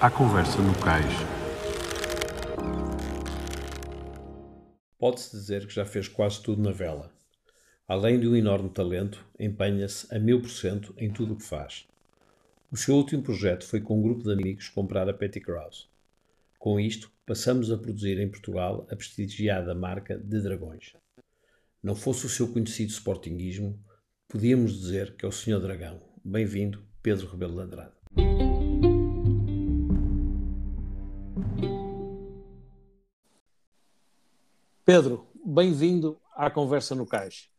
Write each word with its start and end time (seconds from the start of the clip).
À 0.00 0.08
conversa 0.08 0.62
no 0.62 0.72
cais. 0.78 1.12
Pode-se 4.96 5.36
dizer 5.36 5.66
que 5.66 5.74
já 5.74 5.84
fez 5.84 6.06
quase 6.06 6.40
tudo 6.40 6.62
na 6.62 6.70
vela. 6.70 7.10
Além 7.88 8.20
de 8.20 8.28
um 8.28 8.36
enorme 8.36 8.68
talento, 8.68 9.26
empenha-se 9.40 10.06
a 10.14 10.20
mil 10.20 10.40
por 10.40 10.50
cento 10.50 10.94
em 10.96 11.10
tudo 11.10 11.34
o 11.34 11.36
que 11.36 11.42
faz. 11.42 11.84
O 12.70 12.76
seu 12.76 12.94
último 12.94 13.24
projeto 13.24 13.66
foi 13.66 13.80
com 13.80 13.98
um 13.98 14.02
grupo 14.02 14.22
de 14.22 14.32
amigos 14.32 14.68
comprar 14.68 15.08
a 15.08 15.12
Petty 15.12 15.40
Krause. 15.40 15.86
Com 16.60 16.78
isto, 16.78 17.10
passamos 17.26 17.72
a 17.72 17.76
produzir 17.76 18.20
em 18.20 18.30
Portugal 18.30 18.86
a 18.88 18.94
prestigiada 18.94 19.74
marca 19.74 20.16
de 20.16 20.40
dragões. 20.40 20.92
Não 21.82 21.96
fosse 21.96 22.24
o 22.24 22.28
seu 22.28 22.46
conhecido 22.52 22.92
sportinguismo, 22.92 23.76
podíamos 24.28 24.78
dizer 24.78 25.16
que 25.16 25.24
é 25.24 25.28
o 25.28 25.32
Senhor 25.32 25.58
Dragão. 25.58 26.00
Bem-vindo, 26.24 26.84
Pedro 27.02 27.26
Rebelo 27.26 27.56
de 27.56 27.62
Andrade. 27.62 28.47
Pedro, 34.88 35.26
bem-vindo 35.44 36.18
à 36.34 36.48
Conversa 36.48 36.94
no 36.94 37.04
Cais. 37.04 37.50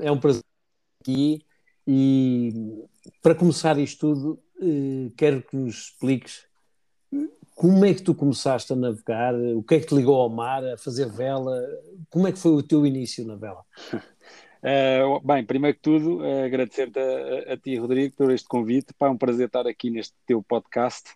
é 0.00 0.12
um 0.12 0.20
prazer 0.20 0.44
estar 1.00 1.12
aqui 1.12 1.44
e 1.84 2.84
para 3.20 3.34
começar 3.34 3.76
isto 3.76 4.14
tudo, 4.14 4.42
eh, 4.62 5.10
quero 5.16 5.42
que 5.42 5.56
nos 5.56 5.86
expliques 5.86 6.46
como 7.56 7.84
é 7.84 7.92
que 7.92 8.04
tu 8.04 8.14
começaste 8.14 8.72
a 8.72 8.76
navegar, 8.76 9.34
o 9.34 9.64
que 9.64 9.74
é 9.74 9.80
que 9.80 9.86
te 9.86 9.96
ligou 9.96 10.14
ao 10.14 10.28
mar, 10.28 10.64
a 10.64 10.78
fazer 10.78 11.10
vela, 11.10 11.60
como 12.08 12.28
é 12.28 12.30
que 12.30 12.38
foi 12.38 12.52
o 12.52 12.62
teu 12.62 12.86
início 12.86 13.26
na 13.26 13.34
vela? 13.34 13.64
Uh, 14.58 15.20
bem, 15.24 15.44
primeiro 15.44 15.76
que 15.76 15.82
tudo, 15.84 16.18
uh, 16.18 16.44
agradecer-te 16.44 16.98
a, 16.98 17.50
a, 17.50 17.52
a, 17.52 17.56
ti, 17.56 17.76
Rodrigo, 17.76 18.16
por 18.16 18.32
este 18.32 18.48
convite. 18.48 18.92
Pá, 18.92 19.06
é 19.06 19.10
um 19.10 19.16
prazer 19.16 19.46
estar 19.46 19.68
aqui 19.68 19.88
neste 19.88 20.16
teu 20.26 20.42
podcast. 20.42 21.10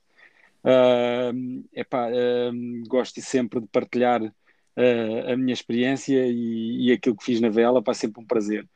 Uh, 0.63 1.65
epá, 1.73 2.09
uh, 2.09 2.89
gosto 2.89 3.21
sempre 3.21 3.61
de 3.61 3.67
partilhar 3.67 4.33
uh, 4.77 5.33
a 5.33 5.37
minha 5.37 5.53
experiência 5.53 6.27
e, 6.27 6.89
e, 6.89 6.93
aquilo 6.93 7.17
que 7.17 7.25
fiz 7.25 7.41
na 7.41 7.49
vela, 7.49 7.83
pá, 7.83 7.95
sempre 7.95 8.23
um 8.23 8.27
prazer. 8.27 8.69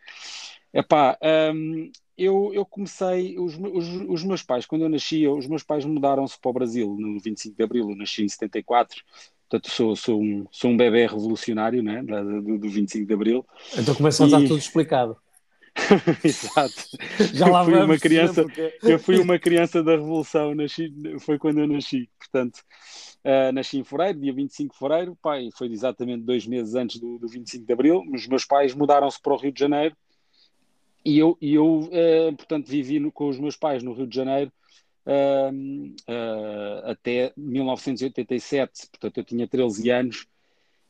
Epá, 0.73 1.19
um, 1.55 1.91
eu, 2.17 2.51
eu 2.53 2.65
comecei, 2.65 3.39
os, 3.39 3.55
os, 3.57 3.89
os, 4.09 4.25
meus 4.25 4.43
pais, 4.43 4.67
quando 4.67 4.83
eu 4.83 4.89
nasci, 4.89 5.27
os 5.27 5.47
meus 5.47 5.63
pais 5.63 5.85
mudaram-se 5.85 6.39
para 6.41 6.51
o 6.51 6.55
Brasil 6.55 6.97
no 6.99 7.21
25 7.21 7.57
de 7.57 7.63
Abril, 7.63 7.91
eu 7.91 7.97
nasci 7.97 8.25
em 8.25 8.29
74, 8.29 9.03
portanto 9.49 9.71
sou, 9.71 9.97
sou, 9.97 10.23
um, 10.23 10.47
sou 10.51 10.71
um 10.71 10.77
bebê 10.77 11.07
revolucionário 11.07 11.83
né, 11.83 12.03
do, 12.03 12.59
do 12.59 12.69
25 12.69 13.07
de 13.07 13.15
Abril. 13.15 13.47
Então 13.77 13.95
começa 13.95 14.25
a 14.25 14.29
dar 14.29 14.41
tudo 14.43 14.59
explicado. 14.59 15.17
Exato. 16.25 16.75
Já 17.35 17.47
lá 17.49 17.61
eu 17.61 17.65
fui 17.65 17.75
vamos, 17.75 17.89
uma 17.89 17.99
criança, 17.99 18.43
porque... 18.43 18.73
eu 18.83 18.99
fui 18.99 19.19
uma 19.19 19.39
criança 19.39 19.83
da 19.83 19.93
Revolução, 19.93 20.55
nasci, 20.55 20.93
foi 21.21 21.39
quando 21.39 21.61
eu 21.61 21.67
nasci, 21.67 22.09
portanto, 22.19 22.63
uh, 23.25 23.53
nasci 23.53 23.79
em 23.79 23.85
fevereiro, 23.85 24.21
dia 24.21 24.33
25 24.33 24.73
de 24.73 24.79
fevereiro, 24.79 25.19
pai, 25.23 25.49
foi 25.57 25.69
exatamente 25.69 26.25
dois 26.25 26.47
meses 26.47 26.75
antes 26.75 26.99
do, 26.99 27.19
do 27.19 27.29
25 27.29 27.67
de 27.67 27.73
Abril, 27.73 28.03
os 28.13 28.27
meus 28.27 28.45
pais 28.45 28.75
mudaram-se 28.75 29.21
para 29.21 29.35
o 29.35 29.37
Rio 29.37 29.53
de 29.53 29.61
Janeiro 29.61 29.97
e 31.05 31.19
eu, 31.19 31.37
e 31.41 31.55
eu 31.55 31.81
uh, 31.81 32.37
portanto, 32.37 32.67
vivi 32.67 32.99
no, 32.99 33.13
com 33.13 33.29
os 33.29 33.39
meus 33.39 33.57
pais 33.57 33.83
no 33.83 33.93
Rio 33.93 34.07
de 34.07 34.17
Janeiro 34.17 34.53
uh, 35.07 36.91
até 36.91 37.33
1987, 37.37 38.89
portanto, 38.91 39.19
eu 39.19 39.25
tinha 39.25 39.47
13 39.47 39.91
anos 39.91 40.27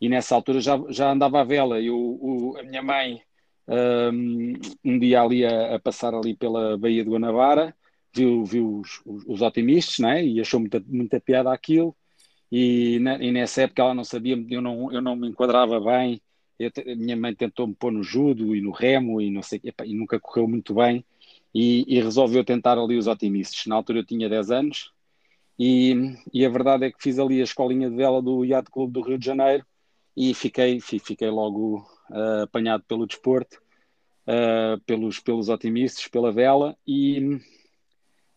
e 0.00 0.08
nessa 0.08 0.34
altura 0.34 0.60
já, 0.60 0.80
já 0.90 1.10
andava 1.10 1.40
à 1.40 1.44
vela, 1.44 1.80
eu, 1.80 1.96
o, 1.96 2.56
a 2.58 2.62
minha 2.62 2.82
mãe 2.82 3.20
um, 3.69 4.98
dia 4.98 5.22
ali 5.22 5.45
a, 5.45 5.75
a, 5.75 5.81
passar 5.81 6.14
ali 6.14 6.34
pela 6.34 6.77
Baía 6.78 7.05
de 7.05 7.11
Guanabara, 7.11 7.75
viu, 8.14 8.45
viu 8.45 8.81
os, 8.81 9.00
os, 9.05 9.25
os 9.27 9.42
otimistas, 9.42 9.98
né? 9.98 10.25
e 10.25 10.41
achou 10.41 10.61
muita, 10.61 10.83
muita 10.86 11.20
piada 11.20 11.53
aquilo, 11.53 11.94
e, 12.50 12.98
na, 13.00 13.17
e, 13.22 13.33
nessa 13.33 13.62
época 13.62 13.83
ela 13.83 13.94
não 13.94 14.05
sabia, 14.05 14.37
eu 14.50 14.62
não, 14.62 14.93
eu 14.93 15.03
não 15.03 15.16
me 15.16 15.28
enquadrava 15.28 15.81
bem, 15.81 16.21
eu, 16.59 16.71
minha 16.97 17.16
mãe 17.16 17.34
tentou-me 17.34 17.75
pôr 17.75 17.93
no 17.93 18.03
judo 18.03 18.55
e 18.55 18.60
no 18.60 18.71
remo 18.71 19.21
e 19.21 19.31
não 19.31 19.43
sei 19.43 19.60
epa, 19.65 19.84
e 19.84 19.94
nunca 19.94 20.19
correu 20.21 20.49
muito 20.49 20.75
bem, 20.75 21.05
e, 21.55 21.84
e, 21.88 22.00
resolveu 22.00 22.44
tentar 22.44 22.78
ali 22.78 22.97
os 22.97 23.06
otimistas. 23.06 23.66
Na 23.66 23.76
altura 23.76 24.00
eu 24.00 24.06
tinha 24.06 24.28
10 24.28 24.50
anos, 24.50 24.93
e, 25.59 26.15
e 26.32 26.44
a 26.44 26.49
verdade 26.49 26.84
é 26.84 26.93
que 26.93 27.03
fiz 27.03 27.19
ali 27.19 27.41
a 27.41 27.44
escolinha 27.44 27.91
de 27.91 27.97
vela 27.97 28.22
do 28.22 28.44
Yacht 28.44 28.71
Clube 28.71 28.93
do 28.93 29.00
Rio 29.03 29.19
de 29.19 29.26
Janeiro, 29.26 29.65
e 30.16 30.32
fiquei, 30.32 30.81
fiquei 30.81 31.28
logo 31.28 31.87
uh, 32.11 32.43
apanhado 32.43 32.84
pelo 32.84 33.06
desporto, 33.06 33.61
uh, 34.27 34.81
pelos, 34.84 35.21
pelos 35.21 35.49
otimistas, 35.49 36.09
pela 36.09 36.33
vela, 36.33 36.77
e, 36.87 37.41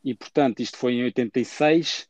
e 0.04 0.14
portanto 0.14 0.62
isto 0.62 0.78
foi 0.78 0.94
em 0.94 1.04
86, 1.04 2.08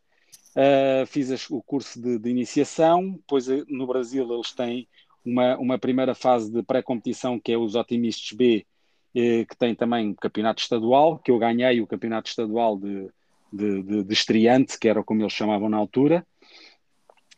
uh, 0.55 0.59
eh, 0.59 1.05
fiz 1.05 1.31
as, 1.31 1.49
o 1.49 1.61
curso 1.61 2.01
de, 2.01 2.19
de, 2.19 2.29
iniciação, 2.29 3.11
depois 3.11 3.47
no 3.67 3.87
Brasil 3.87 4.31
eles 4.31 4.51
têm 4.51 4.87
uma, 5.23 5.57
uma 5.57 5.79
primeira 5.79 6.15
fase 6.15 6.51
de 6.51 6.63
pré-competição 6.63 7.39
que 7.39 7.51
é 7.51 7.57
os 7.57 7.75
otimistas 7.75 8.31
B, 8.31 8.65
que 9.11 9.57
tem 9.57 9.73
também 9.73 10.13
campeonato 10.13 10.61
estadual, 10.61 11.17
que 11.17 11.31
eu 11.31 11.39
ganhei 11.39 11.81
o 11.81 11.87
campeonato 11.87 12.29
estadual 12.29 12.77
de, 12.77 13.09
de, 13.51 13.81
de, 13.81 14.03
de 14.03 14.13
estreante, 14.13 14.77
que 14.77 14.87
era 14.87 15.03
como 15.03 15.21
eles 15.21 15.33
chamavam 15.33 15.67
na 15.67 15.77
altura, 15.77 16.25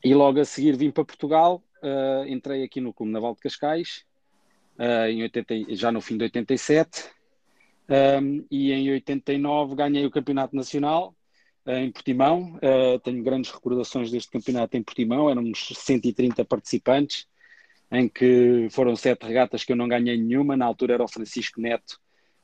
e 0.04 0.14
logo 0.14 0.40
a 0.40 0.46
seguir 0.46 0.76
vim 0.76 0.92
para 0.92 1.06
Portugal, 1.06 1.64
uh, 1.84 2.28
entrei 2.28 2.64
aqui 2.64 2.82
no 2.82 2.94
Clube 2.94 3.12
Naval 3.12 3.36
de 3.36 3.42
Cascais, 3.42 4.04
uh, 4.82 5.08
em 5.08 5.22
80, 5.22 5.76
já 5.76 5.92
no 5.92 6.02
fim 6.02 6.18
de 6.18 6.24
87, 6.24 7.10
um, 8.22 8.46
e 8.50 8.72
em 8.72 8.92
89 8.92 9.76
ganhei 9.76 10.06
o 10.06 10.12
Campeonato 10.12 10.56
Nacional 10.56 11.16
uh, 11.66 11.72
em 11.72 11.92
Portimão. 11.92 12.60
tenho 13.04 13.24
grandes 13.24 13.52
recordações 13.52 14.10
deste 14.10 14.32
campeonato 14.32 14.76
em 14.76 14.84
Portimão, 14.84 15.30
éramos 15.30 15.70
130 15.76 16.44
participantes, 16.46 17.28
em 17.92 18.08
que 18.08 18.68
foram 18.72 18.96
sete 18.96 19.26
regatas 19.26 19.64
que 19.64 19.72
eu 19.72 19.76
não 19.76 19.88
ganhei 19.88 20.18
nenhuma. 20.18 20.58
Na 20.58 20.66
altura 20.66 20.96
era 20.96 21.04
o 21.04 21.08
Francisco 21.08 21.62
Neto, 21.62 22.00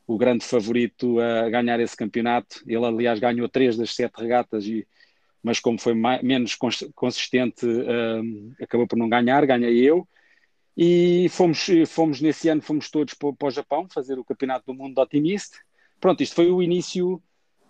o 0.06 0.18
grande 0.18 0.46
favorito 0.46 1.20
a 1.20 1.50
ganhar 1.50 1.80
esse 1.80 1.96
campeonato. 1.96 2.62
Ele, 2.68 2.86
aliás, 2.86 3.20
ganhou 3.20 3.48
três 3.48 3.78
das 3.78 3.96
sete 3.96 4.20
regatas 4.20 4.66
e 4.66 4.86
mas 5.48 5.62
como 5.62 5.80
foi 5.80 5.94
mais, 5.94 6.22
menos 6.22 6.58
consistente, 6.94 7.66
uh, 7.66 8.54
acabou 8.62 8.86
por 8.86 8.98
não 8.98 9.08
ganhar, 9.08 9.46
ganhei 9.46 9.80
eu. 9.80 10.06
E 10.78 11.28
fomos, 11.30 11.66
fomos 11.88 12.22
nesse 12.22 12.50
ano, 12.50 12.62
fomos 12.62 12.90
todos 12.90 13.16
para, 13.16 13.34
para 13.34 13.48
o 13.48 13.52
Japão 13.52 13.88
fazer 13.92 14.20
o 14.20 14.24
Campeonato 14.24 14.68
do 14.68 14.76
Mundo 14.76 14.94
de 14.94 15.02
Otimist. 15.02 15.54
Pronto, 16.00 16.22
isto 16.22 16.36
foi 16.36 16.52
o 16.52 16.62
início 16.62 17.22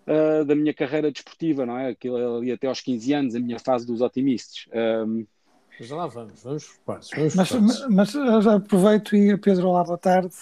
uh, 0.06 0.44
da 0.44 0.54
minha 0.54 0.74
carreira 0.74 1.10
desportiva, 1.10 1.66
não 1.66 1.78
é? 1.78 1.90
Aquilo 1.90 2.38
ali 2.38 2.52
até 2.52 2.68
aos 2.68 2.82
15 2.82 3.14
anos, 3.14 3.36
a 3.36 3.40
minha 3.40 3.60
fase 3.60 3.88
dos 3.88 4.02
otimistas. 4.02 4.66
Um, 5.08 5.26
mas 5.80 5.90
lá 5.90 6.08
vamos, 6.08 6.44
vamos 6.44 6.66
por 6.66 6.80
partes. 6.80 7.10
Vamos 7.16 7.36
mas, 7.36 7.52
mas, 7.90 8.14
mas 8.16 8.44
já 8.44 8.56
aproveito 8.56 9.16
e 9.16 9.38
Pedro, 9.38 9.70
olá, 9.70 9.84
boa 9.84 9.98
tarde. 9.98 10.36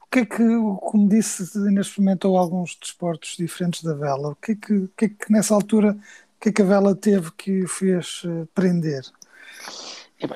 O 0.00 0.06
que 0.12 0.20
é 0.20 0.26
que, 0.26 0.44
como 0.80 1.08
disse, 1.08 1.58
ainda 1.58 1.80
experimentou 1.80 2.36
alguns 2.36 2.76
desportos 2.76 3.34
diferentes 3.36 3.82
da 3.82 3.94
vela. 3.94 4.28
O 4.28 4.36
que 4.36 4.52
é 4.52 4.54
que, 4.54 4.72
o 4.74 4.88
que, 4.96 5.04
é 5.06 5.08
que 5.08 5.32
nessa 5.32 5.54
altura 5.54 5.98
que 6.42 6.48
é 6.48 6.52
que 6.52 6.62
a 6.62 6.64
vela 6.64 6.94
teve 6.96 7.30
que 7.32 7.62
o 7.62 7.68
fez 7.68 8.24
uh, 8.24 8.48
prender? 8.52 9.02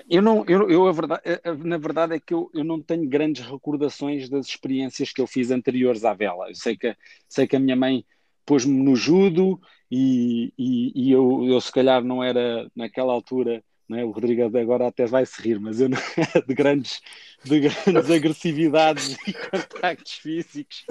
Eu 0.08 0.22
não, 0.22 0.44
eu, 0.46 0.70
eu 0.70 0.92
verdade, 0.92 1.22
na 1.64 1.78
verdade 1.78 2.14
é 2.14 2.20
que 2.20 2.34
eu, 2.34 2.50
eu 2.54 2.64
não 2.64 2.80
tenho 2.80 3.08
grandes 3.08 3.44
recordações 3.44 4.28
das 4.28 4.46
experiências 4.46 5.12
que 5.12 5.20
eu 5.20 5.26
fiz 5.26 5.50
anteriores 5.50 6.04
à 6.04 6.12
vela. 6.14 6.48
Eu 6.48 6.54
sei 6.54 6.76
que, 6.76 6.96
sei 7.28 7.46
que 7.46 7.56
a 7.56 7.60
minha 7.60 7.76
mãe 7.76 8.04
pôs-me 8.44 8.74
no 8.82 8.96
judo 8.96 9.60
e, 9.90 10.52
e, 10.58 11.08
e 11.08 11.12
eu, 11.12 11.44
eu 11.46 11.60
se 11.60 11.70
calhar 11.72 12.02
não 12.02 12.22
era 12.22 12.70
naquela 12.74 13.12
altura 13.12 13.62
é? 13.94 14.04
O 14.04 14.10
Rodrigo 14.10 14.42
agora 14.58 14.88
até 14.88 15.06
vai 15.06 15.24
se 15.24 15.40
rir, 15.40 15.60
mas 15.60 15.80
eu 15.80 15.88
não, 15.88 15.98
de 16.46 16.54
grandes, 16.54 17.00
de 17.44 17.60
grandes 17.60 18.10
agressividades 18.10 19.16
e 19.26 19.32
contactos 19.32 20.12
físicos. 20.14 20.84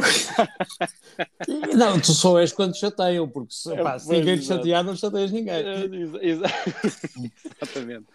Não, 1.75 1.99
tu 1.99 2.13
só 2.13 2.39
és 2.39 2.53
quando 2.53 2.77
chateiam, 2.77 3.27
porque 3.27 3.53
se, 3.53 3.75
pá, 3.75 3.99
se 3.99 4.09
ninguém 4.09 4.37
te 4.37 4.45
chatear, 4.45 4.83
não 4.83 4.95
chateias 4.95 5.31
ninguém. 5.31 5.53
É, 5.53 5.85
exatamente. 7.59 8.05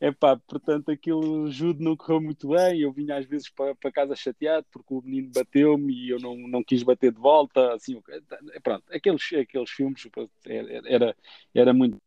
É 0.00 0.10
pá, 0.10 0.36
portanto, 0.36 0.90
aquilo 0.90 1.50
judo 1.50 1.82
não 1.82 1.94
correu 1.94 2.20
muito 2.20 2.48
bem. 2.48 2.80
Eu 2.80 2.92
vinha 2.92 3.16
às 3.16 3.26
vezes 3.26 3.50
para, 3.50 3.74
para 3.74 3.92
casa 3.92 4.16
chateado 4.16 4.66
porque 4.72 4.94
o 4.94 5.02
menino 5.02 5.30
bateu-me 5.34 5.92
e 5.92 6.10
eu 6.10 6.18
não, 6.18 6.36
não 6.36 6.64
quis 6.64 6.82
bater 6.82 7.12
de 7.12 7.20
volta. 7.20 7.74
Assim, 7.74 8.00
pronto, 8.62 8.84
aqueles, 8.90 9.22
aqueles 9.34 9.70
filmes 9.70 10.08
era, 10.86 11.14
era 11.54 11.74
muito 11.74 12.00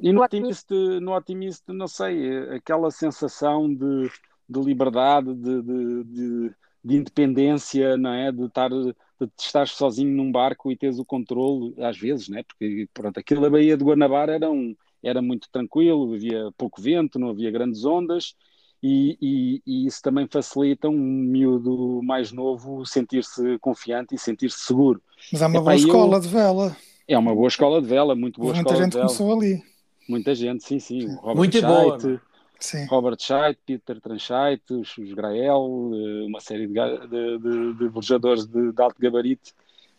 e 0.00 0.12
no 0.12 0.22
Optimist, 0.22 0.70
no 1.00 1.16
Optimist, 1.16 1.62
não 1.68 1.86
sei, 1.86 2.48
aquela 2.48 2.90
sensação 2.90 3.72
de, 3.72 4.10
de 4.48 4.60
liberdade, 4.60 5.34
de, 5.34 5.62
de, 5.62 6.04
de, 6.04 6.54
de, 6.84 6.96
independência, 6.96 7.96
não 7.96 8.12
é? 8.12 8.32
De 8.32 8.44
estar, 8.44 8.70
de 8.70 8.94
estar 9.38 9.68
sozinho 9.68 10.14
num 10.14 10.32
barco 10.32 10.70
e 10.70 10.76
teres 10.76 10.98
o 10.98 11.04
controle, 11.04 11.74
às 11.78 11.98
vezes, 11.98 12.28
né? 12.28 12.42
Porque, 12.42 12.88
pronto, 12.92 13.18
aquilo 13.18 13.42
da 13.42 13.50
Baía 13.50 13.76
de 13.76 13.84
Guanabara 13.84 14.34
era, 14.34 14.50
um, 14.50 14.74
era 15.02 15.22
muito 15.22 15.48
tranquilo, 15.50 16.14
havia 16.14 16.50
pouco 16.56 16.80
vento, 16.80 17.18
não 17.18 17.30
havia 17.30 17.50
grandes 17.50 17.84
ondas, 17.84 18.34
e, 18.82 19.16
e, 19.20 19.62
e, 19.64 19.86
isso 19.86 20.02
também 20.02 20.26
facilita 20.28 20.88
um 20.88 20.98
miúdo 20.98 22.00
mais 22.02 22.32
novo 22.32 22.84
sentir-se 22.84 23.56
confiante 23.60 24.16
e 24.16 24.18
sentir-se 24.18 24.58
seguro. 24.58 25.00
Mas 25.32 25.40
há 25.40 25.46
uma 25.46 25.56
Epá, 25.56 25.62
boa 25.62 25.76
escola 25.76 26.16
eu... 26.16 26.20
de 26.20 26.28
vela. 26.28 26.76
É 27.06 27.16
uma 27.16 27.32
boa 27.32 27.46
escola 27.46 27.80
de 27.80 27.86
vela, 27.86 28.16
muito 28.16 28.40
boa 28.40 28.52
Muita 28.52 28.70
escola 28.70 28.82
gente 28.82 28.92
de 28.92 28.98
vela. 28.98 29.06
começou 29.06 29.38
ali. 29.38 29.71
Muita 30.12 30.34
gente, 30.34 30.62
sim, 30.62 30.78
sim. 30.78 31.06
O 31.06 31.14
Robert 31.14 31.36
Muito 31.36 31.58
Scheidt, 31.58 32.06
boa, 32.06 32.20
Sim. 32.60 32.84
Robert 32.84 33.16
Scheidt, 33.18 33.58
Peter 33.64 33.98
Transcheit, 33.98 34.62
os, 34.70 34.96
os 34.98 35.12
Grael, 35.14 35.90
eh, 35.94 36.26
uma 36.26 36.38
série 36.38 36.66
de, 36.66 36.74
de, 37.08 37.38
de, 37.38 37.74
de 37.74 37.88
velejadores 37.88 38.46
de, 38.46 38.72
de 38.72 38.82
alto 38.82 39.00
gabarito 39.00 39.52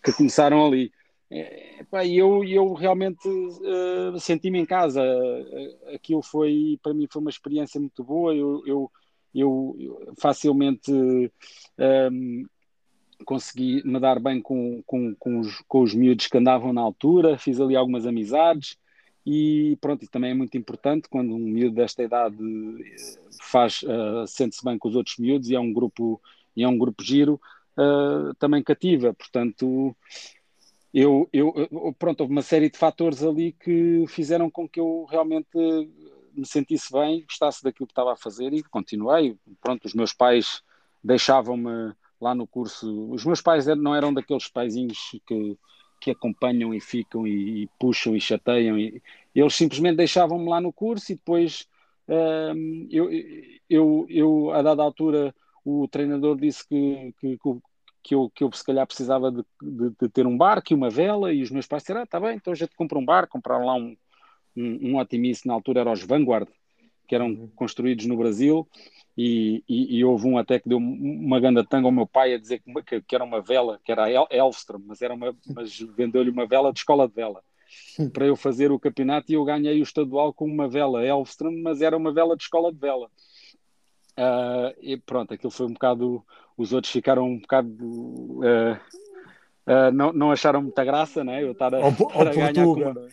que 0.04 0.14
começaram 0.14 0.66
ali. 0.66 0.92
É, 1.32 1.84
e 2.06 2.18
eu, 2.18 2.44
eu 2.44 2.74
realmente 2.74 3.28
eh, 3.28 4.20
senti-me 4.20 4.60
em 4.60 4.66
casa. 4.66 5.02
Eh, 5.02 5.96
Aquilo 5.96 6.22
foi, 6.22 6.80
para 6.82 6.94
mim, 6.94 7.08
foi 7.12 7.22
uma 7.22 7.32
experiência 7.32 7.80
muito 7.80 8.04
boa. 8.04 8.36
Eu, 8.36 8.64
eu, 8.68 8.92
eu, 9.34 10.14
facilmente 10.18 10.92
ehm, 11.78 12.46
consegui 13.26 13.82
me 13.84 14.00
dar 14.00 14.20
bem 14.20 14.40
com, 14.40 14.84
com, 14.86 15.16
com, 15.16 15.40
os, 15.40 15.60
com 15.68 15.82
os 15.82 15.96
miúdos 15.96 16.28
que 16.28 16.38
andavam 16.38 16.72
na 16.72 16.82
altura, 16.82 17.38
fiz 17.38 17.60
ali 17.60 17.76
algumas 17.76 18.06
amizades 18.06 18.78
e 19.26 19.78
pronto, 19.80 20.04
e 20.04 20.08
também 20.08 20.32
é 20.32 20.34
muito 20.34 20.58
importante 20.58 21.08
quando 21.10 21.34
um 21.34 21.40
miúdo 21.40 21.76
desta 21.76 22.04
idade 22.04 22.38
eh, 22.38 22.96
faz, 23.42 23.82
eh, 23.84 24.26
sente-se 24.28 24.64
bem 24.64 24.78
com 24.78 24.90
os 24.90 24.96
outros 24.96 25.18
miúdos 25.18 25.50
e 25.50 25.56
é 25.56 25.60
um 25.60 25.72
grupo, 25.72 26.22
e 26.56 26.64
é 26.64 26.68
um 26.68 26.78
grupo 26.78 27.04
giro, 27.04 27.40
eh, 27.78 28.34
também 28.40 28.62
cativa, 28.64 29.14
portanto 29.14 29.96
eu, 30.94 31.28
eu, 31.34 31.54
pronto, 31.98 32.22
houve 32.22 32.32
uma 32.32 32.44
série 32.44 32.70
de 32.70 32.78
fatores 32.78 33.24
ali 33.24 33.54
que 33.54 34.06
fizeram 34.08 34.50
com 34.50 34.70
que 34.70 34.80
eu 34.80 35.06
realmente 35.10 35.50
me 36.36 36.46
sentisse 36.46 36.92
bem, 36.92 37.24
gostasse 37.24 37.64
daquilo 37.64 37.88
que 37.88 37.92
estava 37.92 38.14
a 38.14 38.18
fazer 38.18 38.54
e 38.54 38.64
continuei. 38.64 39.36
Pronto, 39.62 39.86
os 39.86 39.94
meus 39.94 40.14
pais 40.14 40.62
deixavam-me 41.04 41.94
lá 42.20 42.34
no 42.36 42.48
curso. 42.48 43.12
Os 43.12 43.26
meus 43.26 43.42
pais 43.42 43.66
não 43.66 43.96
eram 43.96 44.14
daqueles 44.14 44.48
paizinhos 44.48 44.98
que, 45.26 45.58
que 46.04 46.12
acompanham 46.12 46.74
e 46.74 46.80
ficam 46.82 47.26
e, 47.28 47.64
e 47.64 47.70
puxam 47.80 48.16
e 48.16 48.22
chateiam. 48.22 48.78
E, 48.78 49.02
eles 49.34 49.56
simplesmente 49.56 49.98
deixavam-me 49.98 50.48
lá 50.50 50.60
no 50.62 50.72
curso 50.74 51.12
e 51.12 51.16
depois 51.16 51.68
hum, 52.08 52.88
eu, 52.92 53.10
eu, 53.70 54.06
eu, 54.10 54.52
a 54.52 54.62
dada 54.62 54.84
altura, 54.84 55.34
o 55.66 55.88
treinador 55.88 56.36
disse 56.38 56.68
que, 56.68 57.14
que, 57.20 57.38
que, 58.04 58.16
eu, 58.16 58.30
que 58.30 58.44
eu 58.44 58.52
se 58.52 58.64
calhar 58.66 58.86
precisava 58.86 59.32
de, 59.32 59.44
de- 59.62 59.96
de 60.00 60.10
ter 60.10 60.28
um 60.28 60.38
barco 60.38 60.74
e 60.74 60.76
uma 60.76 60.90
vela, 60.90 61.34
e 61.34 61.42
os 61.42 61.52
meus 61.52 61.68
pais 61.68 61.84
disseram: 61.84 62.02
ah, 62.02 62.08
tá 62.08 62.20
bem, 62.20 62.36
então 62.36 62.54
a 62.54 62.56
gente 62.56 62.76
compra 62.76 62.98
um 63.00 63.06
barco. 63.06 63.34
Compraram 63.34 63.66
lá 63.66 63.76
um, 63.76 63.96
um, 64.56 64.98
um 65.00 65.06
na 65.46 65.54
altura 65.54 65.82
eram 65.82 65.94
os 65.94 66.04
Vanguard, 66.04 66.48
que 67.08 67.16
eram 67.16 67.48
construídos 67.56 68.06
no 68.06 68.18
Brasil, 68.18 68.68
e, 69.18 69.64
e, 69.70 69.98
e 69.98 70.06
houve 70.06 70.28
um 70.28 70.38
até 70.38 70.60
que 70.60 70.68
deu 70.68 70.78
uma 70.78 71.40
ganda 71.40 71.64
tanga 71.64 71.88
ao 71.88 71.92
meu 71.92 72.08
pai 72.08 72.34
a 72.34 72.40
dizer 72.40 72.62
que, 72.86 73.02
que, 73.02 73.16
era 73.16 73.24
uma 73.24 73.42
vela, 73.42 73.80
que 73.84 73.92
era 73.92 74.10
Elfstrom, 74.32 74.82
mas, 74.86 75.02
era 75.02 75.14
uma, 75.14 75.36
mas 75.54 75.80
vendeu-lhe 75.80 76.32
uma 76.32 76.48
vela 76.48 76.74
de 76.74 76.80
escola 76.80 77.08
de 77.08 77.14
vela. 77.14 77.42
Para 78.12 78.26
eu 78.26 78.36
fazer 78.36 78.72
o 78.72 78.80
campeonato 78.80 79.32
e 79.32 79.36
eu 79.36 79.44
ganhei 79.44 79.80
o 79.80 79.84
estadual 79.84 80.34
com 80.34 80.46
uma 80.46 80.68
vela 80.68 81.06
Elfstrom, 81.06 81.62
mas 81.62 81.82
era 81.82 81.96
uma 81.96 82.12
vela 82.12 82.36
de 82.36 82.44
escola 82.44 82.72
de 82.72 82.80
vela. 82.80 83.10
Ah, 84.18 84.74
e 84.82 84.98
pronto, 84.98 85.34
aquilo 85.34 85.52
foi 85.52 85.66
um 85.68 85.74
bocado. 85.74 86.24
Os 86.58 86.72
outros 86.72 86.92
ficaram 86.92 87.26
um 87.28 87.40
bocado. 87.40 88.42
ah, 88.44 88.82
ah, 89.66 89.92
não, 89.92 90.12
não 90.12 90.32
acharam 90.32 90.62
muita 90.62 90.84
graça, 90.84 91.24
né? 91.24 91.44
Eu 91.44 91.54
estar 91.54 91.74
a, 91.74 91.80
estar 91.90 92.28
a 92.28 92.34
ganhar 92.34 92.66
com 92.66 92.74
uma- 92.74 93.08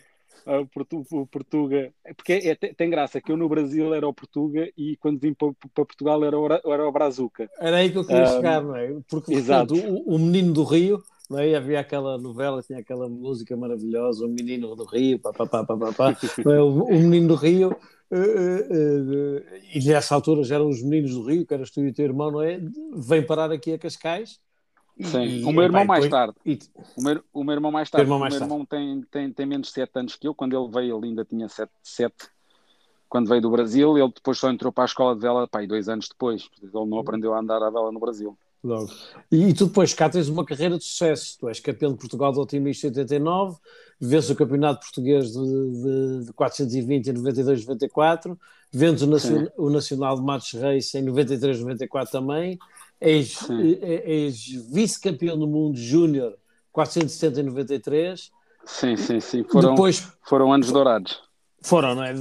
o 0.45 0.65
Portu- 0.67 1.05
o 1.11 1.27
Portuga. 1.27 1.93
Porque 2.15 2.33
é- 2.33 2.55
tem 2.55 2.73
tem 2.73 2.89
graça 2.89 3.21
que 3.21 3.31
eu 3.31 3.37
no 3.37 3.47
Brasil 3.49 3.93
era 3.93 4.07
o 4.07 4.13
Portuga 4.13 4.69
e 4.77 4.97
quando 4.97 5.19
vim 5.19 5.33
para, 5.33 5.53
para 5.73 5.85
Portugal 5.85 6.23
era 6.23 6.37
o, 6.39 6.45
era 6.45 6.87
o 6.87 6.91
Brazuca. 6.91 7.49
Era 7.59 7.77
aí 7.77 7.91
que 7.91 7.97
eu 7.97 8.05
queria 8.05 8.23
Ah, 8.23 8.27
chegar, 8.27 8.63
não 8.63 8.75
é? 8.75 8.87
Porque 9.09 9.33
exato. 9.33 9.75
portanto, 9.75 10.03
o, 10.05 10.15
o 10.15 10.19
Menino 10.19 10.53
do 10.53 10.63
Rio, 10.63 11.01
não 11.29 11.39
é? 11.39 11.55
Havia 11.55 11.79
aquela 11.79 12.17
novela, 12.17 12.61
tinha 12.61 12.79
aquela 12.79 13.07
música 13.07 13.55
maravilhosa, 13.55 14.25
O 14.25 14.29
Menino 14.29 14.75
do 14.75 14.85
Rio, 14.85 15.19
pá, 15.19 15.31
pá, 15.31 15.45
pá, 15.45 15.63
pá, 15.63 15.77
pá, 15.77 15.93
pá, 15.93 16.11
é? 16.51 16.61
o, 16.61 16.83
o 16.83 16.99
Menino 16.99 17.29
do 17.29 17.35
Rio, 17.35 17.71
eh, 18.11 18.17
eh, 18.17 18.67
eh, 18.71 19.61
e 19.75 19.85
nessa 19.85 20.15
altura 20.15 20.43
já 20.43 20.55
eram 20.55 20.69
os 20.69 20.81
Meninos 20.81 21.11
do 21.13 21.23
Rio, 21.23 21.45
que 21.45 21.53
eras 21.53 21.71
tu 21.71 21.81
e 21.81 21.89
o 21.89 21.93
teu 21.93 22.05
irmão, 22.05 22.31
não 22.31 22.41
é? 22.41 22.59
Vem 22.95 23.25
parar 23.25 23.51
aqui 23.51 23.73
a 23.73 23.77
Cascais. 23.79 24.39
Sim. 25.03 25.23
e, 25.23 25.43
o 25.43 25.51
meu 25.51 25.63
irmão 25.63 25.85
mais 25.85 26.07
tarde. 26.07 26.35
O 26.97 27.03
meu, 27.03 27.23
o 27.33 27.43
meu 27.43 27.53
irmão 27.53 27.71
mais 27.71 27.89
tarde. 27.89 28.05
irmão 28.05 28.19
o 28.19 28.29
meu 28.29 28.33
irmão 28.33 28.65
tem, 28.65 29.01
tem, 29.09 29.31
tem 29.31 29.45
menos 29.45 29.67
de 29.67 29.73
7 29.73 29.91
anos 29.95 30.15
que 30.15 30.27
eu. 30.27 30.35
Quando 30.35 30.55
ele 30.55 30.71
veio, 30.71 30.97
ele 30.97 31.07
ainda 31.07 31.25
tinha 31.25 31.47
7, 31.47 31.71
sete 31.81 32.29
quando 33.09 33.27
veio 33.27 33.41
do 33.41 33.51
Brasil. 33.51 33.97
Ele 33.97 34.11
depois 34.13 34.37
só 34.37 34.49
entrou 34.49 34.71
para 34.71 34.83
a 34.83 34.85
escola 34.85 35.15
de 35.15 35.21
vela, 35.21 35.47
e 35.61 35.67
dois 35.67 35.89
anos 35.89 36.07
depois. 36.07 36.49
Ele 36.61 36.71
não 36.73 36.99
aprendeu 36.99 37.33
a 37.33 37.39
andar 37.39 37.61
a 37.61 37.69
vela 37.69 37.91
no 37.91 37.99
Brasil. 37.99 38.37
Logo. 38.63 38.91
E, 39.31 39.49
e 39.49 39.53
tu 39.53 39.65
depois 39.65 39.93
cá 39.93 40.07
tens 40.07 40.29
uma 40.29 40.45
carreira 40.45 40.77
de 40.77 40.83
sucesso. 40.83 41.37
Tu 41.39 41.49
és 41.49 41.59
campeão 41.59 41.93
de 41.93 41.97
Portugal 41.97 42.31
de 42.31 42.39
Otimista 42.39 42.87
em 42.87 42.89
89, 42.89 43.57
vês 43.99 44.29
o 44.29 44.35
Campeonato 44.35 44.81
Português 44.81 45.31
de, 45.31 45.39
de, 45.39 46.25
de 46.25 46.33
420 46.33 47.07
em 47.07 47.13
92, 47.13 47.65
94, 47.65 48.39
vês 48.71 49.01
o, 49.01 49.07
nacion, 49.07 49.47
o 49.57 49.69
Nacional 49.69 50.15
de 50.15 50.21
Matos 50.21 50.51
Reis 50.53 50.93
em 50.93 51.01
93, 51.01 51.59
94 51.59 52.11
também, 52.11 52.59
eh, 53.01 54.03
és 54.27 54.45
vice-campeão 54.71 55.37
do 55.37 55.47
mundo 55.47 55.77
júnior 55.77 56.37
470 56.71 57.41
em 57.41 57.43
93. 57.43 58.31
Sim, 58.65 58.95
sim, 58.95 59.19
sim. 59.19 59.43
Foram, 59.43 59.71
Depois 59.71 60.07
foram 60.23 60.53
anos 60.53 60.71
dourados. 60.71 61.19
foram, 61.61 61.95
não 61.95 62.03
é? 62.03 62.13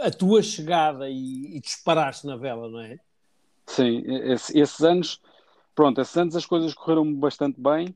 A 0.00 0.10
tua 0.10 0.42
chegada 0.42 1.08
e, 1.08 1.56
e 1.56 1.60
disparaste 1.60 2.26
na 2.26 2.36
vela, 2.36 2.68
não 2.68 2.80
é? 2.80 2.98
Sim, 3.66 4.02
esse- 4.06 4.58
esses 4.58 4.80
anos, 4.82 5.20
pronto, 5.74 6.00
esses 6.00 6.16
anos 6.16 6.34
as 6.36 6.44
coisas 6.44 6.74
correram 6.74 7.14
bastante 7.14 7.60
bem. 7.60 7.94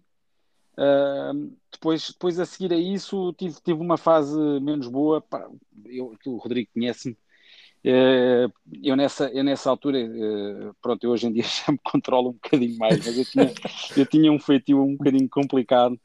Ahm, 0.79 1.51
depois, 1.73 2.09
depois 2.11 2.39
a 2.39 2.47
seguir 2.47 2.73
a 2.73 2.77
isso 2.77 3.33
tive, 3.33 3.57
tive 3.65 3.81
uma 3.81 3.97
fase 3.97 4.39
menos 4.61 4.87
boa. 4.89 5.21
Pá, 5.21 5.49
eu, 5.87 6.15
o 6.27 6.37
Rodrigo 6.37 6.71
conhece-me. 6.73 7.17
Eh, 7.85 8.47
eu 8.83 8.97
nessa, 8.97 9.29
eu 9.31 9.45
nessa 9.45 9.71
altura, 9.71 9.99
eh, 10.01 10.71
pronto, 10.83 11.05
eu 11.05 11.11
hoje 11.11 11.27
em 11.29 11.33
dia 11.33 11.43
já 11.67 11.73
me 11.73 11.79
controlo 11.85 12.31
um 12.31 12.33
bocadinho 12.33 12.77
mais, 12.77 13.01
mas 13.05 13.17
eu 13.17 13.25
tinha, 13.25 13.53
eu 13.95 14.07
tinha 14.07 14.33
um 14.33 14.39
feitio 14.41 14.83
um 14.83 14.97
bocadinho 14.97 15.29
complicado 15.29 15.99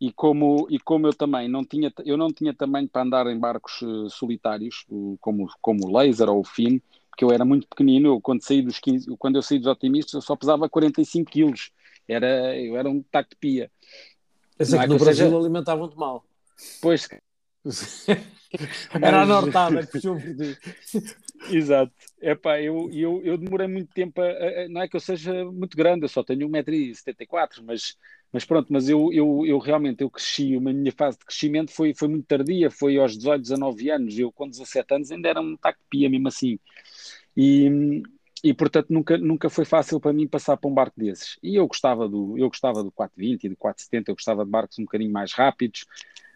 e 0.00 0.12
como, 0.12 0.66
e 0.70 0.78
como 0.78 1.06
eu 1.08 1.14
também 1.14 1.48
não 1.48 1.64
tinha, 1.64 1.92
eu 2.04 2.16
não 2.16 2.32
tinha 2.32 2.54
tamanho 2.54 2.88
para 2.88 3.02
andar 3.02 3.26
em 3.26 3.38
barcos 3.38 3.80
eh, 3.82 4.08
solitários, 4.10 4.84
como, 5.20 5.48
como 5.60 5.86
o 5.88 5.96
Laser 5.96 6.28
ou 6.28 6.40
o 6.40 6.44
Finn, 6.44 6.78
porque 7.10 7.24
eu 7.24 7.32
era 7.32 7.44
muito 7.44 7.66
pequenino, 7.68 8.08
eu, 8.10 8.20
quando, 8.20 8.42
saí 8.42 8.62
dos 8.62 8.78
15, 8.78 9.06
quando 9.18 9.36
eu 9.36 9.42
saí 9.42 9.58
dos 9.58 9.68
otimistas 9.68 10.14
eu 10.14 10.20
só 10.22 10.36
pesava 10.36 10.68
45 10.68 11.30
quilos, 11.30 11.70
era, 12.08 12.56
eu 12.58 12.76
era 12.76 12.88
um 12.90 13.02
pia. 13.40 13.70
Eu 14.58 14.66
sei 14.66 14.76
Não 14.76 14.80
que 14.80 14.84
é 14.84 14.88
no 14.88 14.96
que 14.96 15.02
eu 15.02 15.04
Brasil 15.04 15.26
seja- 15.26 15.38
alimentavam-te 15.38 15.96
mal. 15.96 16.24
Pois, 16.80 17.08
Era 19.00 19.22
a 19.22 19.26
nortada 19.26 19.82
que 19.84 19.90
puxou 19.92 20.20
por 20.20 20.34
ti. 20.36 20.58
Exato. 21.46 21.92
Epá, 22.20 22.60
eu, 22.62 22.90
eu, 22.92 23.22
eu 23.24 23.36
demorei 23.38 23.66
muito 23.68 23.92
tempo 23.92 24.20
a- 24.20 24.26
a- 24.64 24.68
Não 24.68 24.80
é 24.82 24.88
que 24.88 24.96
eu 24.96 25.00
seja 25.00 25.44
muito 25.46 25.76
grande, 25.76 26.04
eu 26.04 26.08
só 26.08 26.22
tenho 26.24 26.46
1,74m, 26.46 27.62
mas, 27.66 27.96
mas 28.32 28.44
pronto, 28.44 28.72
mas 28.72 28.88
eu, 28.88 29.12
eu, 29.12 29.44
eu 29.46 29.58
realmente 29.58 30.02
eu 30.02 30.10
cresci, 30.10 30.56
a 30.56 30.60
minha 30.60 30.92
fase 30.92 31.18
de 31.18 31.24
crescimento 31.26 31.70
foi, 31.72 31.94
foi 31.94 32.08
muito 32.08 32.26
tardia, 32.26 32.70
foi 32.70 32.96
aos 32.98 33.16
18, 33.16 33.42
19 33.42 33.90
anos, 33.90 34.18
eu 34.18 34.32
com 34.32 34.48
17 34.48 34.94
anos 34.94 35.10
ainda 35.10 35.28
era 35.28 35.40
um 35.40 35.56
taco 35.56 35.78
de 35.80 35.86
pia 35.90 36.08
mesmo 36.10 36.28
assim. 36.28 36.58
E, 37.36 38.02
e 38.42 38.54
portanto 38.54 38.88
nunca, 38.90 39.16
nunca 39.18 39.50
foi 39.50 39.64
fácil 39.64 40.00
para 40.00 40.12
mim 40.12 40.28
passar 40.28 40.56
para 40.56 40.70
um 40.70 40.74
barco 40.74 40.98
desses. 40.98 41.38
E 41.42 41.56
eu 41.56 41.66
gostava 41.66 42.08
do, 42.08 42.36
eu 42.38 42.48
gostava 42.48 42.82
do 42.82 42.92
420 42.92 43.44
e 43.44 43.48
do 43.48 43.56
470, 43.56 44.10
eu 44.10 44.14
gostava 44.14 44.44
de 44.44 44.50
barcos 44.50 44.78
um 44.78 44.84
bocadinho 44.84 45.12
mais 45.12 45.32
rápidos. 45.32 45.86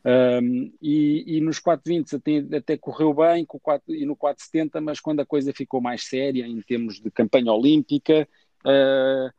Um, 0.08 0.72
e, 0.80 1.36
e 1.36 1.40
nos 1.42 1.58
420 1.58 2.16
até, 2.16 2.56
até 2.56 2.76
correu 2.78 3.12
bem 3.12 3.44
com 3.44 3.58
o 3.58 3.60
4, 3.60 3.94
e 3.94 4.06
no 4.06 4.16
470, 4.16 4.80
mas 4.80 5.00
quando 5.00 5.20
a 5.20 5.26
coisa 5.26 5.52
ficou 5.52 5.82
mais 5.82 6.04
séria 6.04 6.46
em 6.46 6.62
termos 6.62 6.98
de 6.98 7.10
campanha 7.10 7.52
olímpica, 7.52 8.26
uh, 8.64 9.30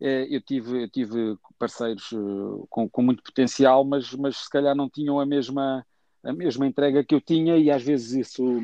eu, 0.00 0.40
tive, 0.40 0.84
eu 0.84 0.88
tive 0.88 1.36
parceiros 1.58 2.10
uh, 2.12 2.66
com, 2.70 2.88
com 2.88 3.02
muito 3.02 3.22
potencial, 3.22 3.84
mas, 3.84 4.14
mas 4.14 4.38
se 4.38 4.50
calhar 4.50 4.74
não 4.74 4.88
tinham 4.88 5.20
a 5.20 5.26
mesma, 5.26 5.84
a 6.22 6.32
mesma 6.32 6.66
entrega 6.66 7.04
que 7.04 7.14
eu 7.14 7.20
tinha, 7.20 7.58
e 7.58 7.70
às 7.70 7.82
vezes 7.82 8.12
isso 8.12 8.62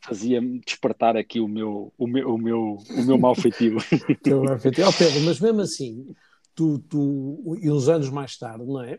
fazia-me 0.00 0.60
despertar 0.60 1.16
aqui 1.16 1.40
o 1.40 1.48
meu, 1.48 1.92
o 1.98 2.06
meu, 2.06 2.34
o 2.34 2.38
meu, 2.38 2.78
o 2.90 3.02
meu 3.04 3.18
mal. 3.18 3.34
Ó, 4.86 4.92
Pedro, 4.92 5.20
mas 5.22 5.40
mesmo 5.40 5.60
assim, 5.62 6.14
tu, 6.58 6.80
tu, 6.80 7.56
e 7.62 7.70
uns 7.70 7.88
anos 7.88 8.10
mais 8.10 8.36
tarde, 8.36 8.64
não 8.66 8.82
é? 8.82 8.98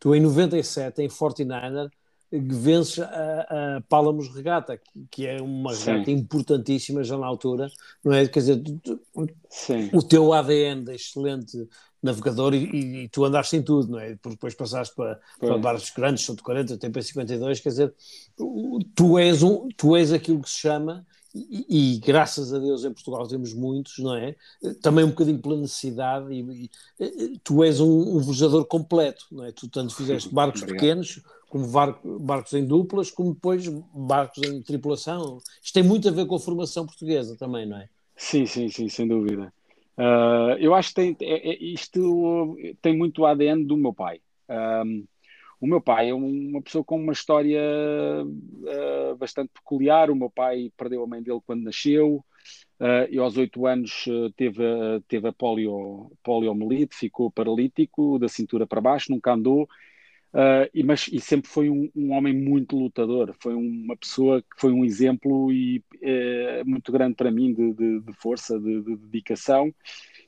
Tu 0.00 0.14
em 0.14 0.20
97, 0.20 1.02
em 1.02 1.08
49er, 1.08 1.90
vences 2.32 2.98
a, 2.98 3.76
a 3.76 3.80
Pálamos 3.86 4.34
Regata, 4.34 4.80
que 5.10 5.26
é 5.26 5.40
uma 5.42 5.74
Sim. 5.74 5.90
regata 5.90 6.10
importantíssima 6.10 7.04
já 7.04 7.18
na 7.18 7.26
altura, 7.26 7.68
não 8.02 8.14
é? 8.14 8.26
Quer 8.26 8.38
dizer, 8.40 8.62
tu- 8.82 9.00
o 9.92 10.02
teu 10.02 10.32
ADN 10.32 10.84
de 10.84 10.94
excelente 10.94 11.68
navegador 12.02 12.54
e, 12.54 12.64
e- 12.64 12.96
e 13.04 13.08
tu 13.10 13.22
andaste 13.24 13.56
em 13.56 13.62
tudo, 13.62 13.92
não 13.92 13.98
é? 13.98 14.16
Porque 14.16 14.36
depois 14.36 14.54
passaste 14.54 14.94
para, 14.94 15.20
para 15.38 15.58
barcos 15.58 15.90
grandes, 15.90 16.24
140, 16.24 16.78
TP52, 16.78 17.60
quer 17.60 17.68
dizer, 17.68 17.94
tu 18.94 19.18
és, 19.18 19.42
um, 19.42 19.68
tu 19.76 19.94
és 19.94 20.10
aquilo 20.12 20.40
que 20.40 20.48
se 20.48 20.56
chama, 20.56 21.06
e, 21.34 21.96
e, 21.96 21.98
graças 21.98 22.52
a 22.54 22.58
Deus 22.58 22.84
em 22.84 22.92
Portugal 22.92 23.26
temos 23.28 23.52
muitos, 23.52 23.98
não 23.98 24.14
é? 24.14 24.34
Também 24.82 25.04
um 25.04 25.10
bocadinho 25.10 25.38
pela 25.38 25.56
necessidade, 25.56 26.32
e, 26.32 26.70
e 26.98 27.38
tu 27.44 27.62
és 27.62 27.80
um, 27.80 28.16
um 28.16 28.20
velejador 28.20 28.64
completo, 28.66 29.26
não 29.30 29.44
é? 29.44 29.52
Tu 29.52 29.68
tanto 29.68 29.94
fizeste 29.94 30.32
barcos 30.34 30.62
Obrigado. 30.62 30.80
pequenos, 30.80 31.20
como 31.48 31.66
barco, 31.68 32.18
barcos 32.18 32.52
em 32.54 32.64
duplas, 32.64 33.10
como 33.10 33.34
depois 33.34 33.68
barcos 33.94 34.42
em 34.42 34.62
tripulação. 34.62 35.38
Isto 35.62 35.74
tem 35.74 35.82
muito 35.82 36.08
a 36.08 36.12
ver 36.12 36.26
com 36.26 36.34
a 36.34 36.40
formação 36.40 36.86
portuguesa 36.86 37.36
também, 37.36 37.66
não 37.66 37.78
é? 37.78 37.88
Sim, 38.16 38.46
sim, 38.46 38.68
sim, 38.68 38.88
sem 38.88 39.06
dúvida. 39.06 39.52
Uh, 39.96 40.56
eu 40.58 40.74
acho 40.74 40.90
que 40.90 40.94
tem, 40.94 41.16
é, 41.20 41.50
é, 41.50 41.62
isto 41.62 42.56
tem 42.80 42.96
muito 42.96 43.22
o 43.22 43.26
ADN 43.26 43.64
do 43.64 43.76
meu 43.76 43.92
pai. 43.92 44.20
Um, 44.48 45.04
o 45.60 45.66
meu 45.66 45.80
pai 45.80 46.10
é 46.10 46.14
uma 46.14 46.62
pessoa 46.62 46.84
com 46.84 47.00
uma 47.00 47.12
história 47.12 47.60
uh, 48.22 49.16
bastante 49.16 49.50
peculiar. 49.52 50.10
O 50.10 50.16
meu 50.16 50.30
pai 50.30 50.70
perdeu 50.76 51.02
a 51.02 51.06
mãe 51.06 51.22
dele 51.22 51.40
quando 51.44 51.64
nasceu 51.64 52.24
uh, 52.80 53.08
e 53.10 53.18
aos 53.18 53.36
oito 53.36 53.66
anos 53.66 54.04
teve, 54.36 54.62
teve 55.08 55.28
a 55.28 55.32
polio, 55.32 56.10
poliomielite, 56.22 56.96
ficou 56.96 57.30
paralítico 57.30 58.18
da 58.18 58.28
cintura 58.28 58.66
para 58.66 58.80
baixo, 58.80 59.10
nunca 59.10 59.32
andou 59.32 59.68
Uh, 60.32 60.68
e, 60.74 60.82
mas, 60.82 61.08
e 61.10 61.20
sempre 61.20 61.48
foi 61.48 61.70
um, 61.70 61.90
um, 61.96 62.12
homem 62.12 62.34
muito 62.34 62.76
lutador, 62.76 63.34
foi 63.40 63.54
uma 63.54 63.96
pessoa 63.96 64.42
que 64.42 64.60
foi 64.60 64.72
um 64.72 64.84
exemplo 64.84 65.50
e, 65.50 65.82
é, 66.02 66.62
muito 66.64 66.92
grande 66.92 67.14
para 67.14 67.30
mim 67.30 67.54
de, 67.54 67.72
de, 67.72 68.00
de 68.00 68.12
força, 68.12 68.58
de, 68.60 68.82
de, 68.82 68.96
dedicação. 68.96 69.74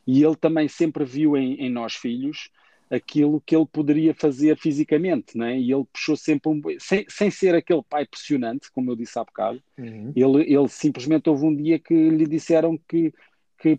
E 0.06 0.24
ele 0.24 0.36
também 0.36 0.68
sempre 0.68 1.04
viu 1.04 1.36
em, 1.36 1.54
em, 1.60 1.68
nós 1.68 1.94
filhos 1.94 2.50
aquilo 2.90 3.40
que 3.46 3.54
ele 3.54 3.66
poderia 3.66 4.12
fazer 4.12 4.56
fisicamente, 4.56 5.38
né? 5.38 5.56
e 5.58 5.72
ele 5.72 5.84
puxou 5.92 6.16
sempre, 6.16 6.50
um, 6.50 6.60
sem, 6.80 7.06
sem 7.08 7.30
ser 7.30 7.54
aquele 7.54 7.82
pai 7.88 8.04
pressionante, 8.04 8.70
como 8.72 8.90
eu 8.90 8.96
disse 8.96 9.18
há 9.18 9.24
bocado, 9.24 9.62
uhum. 9.78 10.12
ele, 10.14 10.52
ele 10.52 10.68
simplesmente 10.68 11.30
houve 11.30 11.44
um 11.44 11.54
dia 11.54 11.78
que 11.78 11.94
lhe 11.94 12.26
disseram 12.26 12.76
que 12.88 13.12
que, 13.60 13.78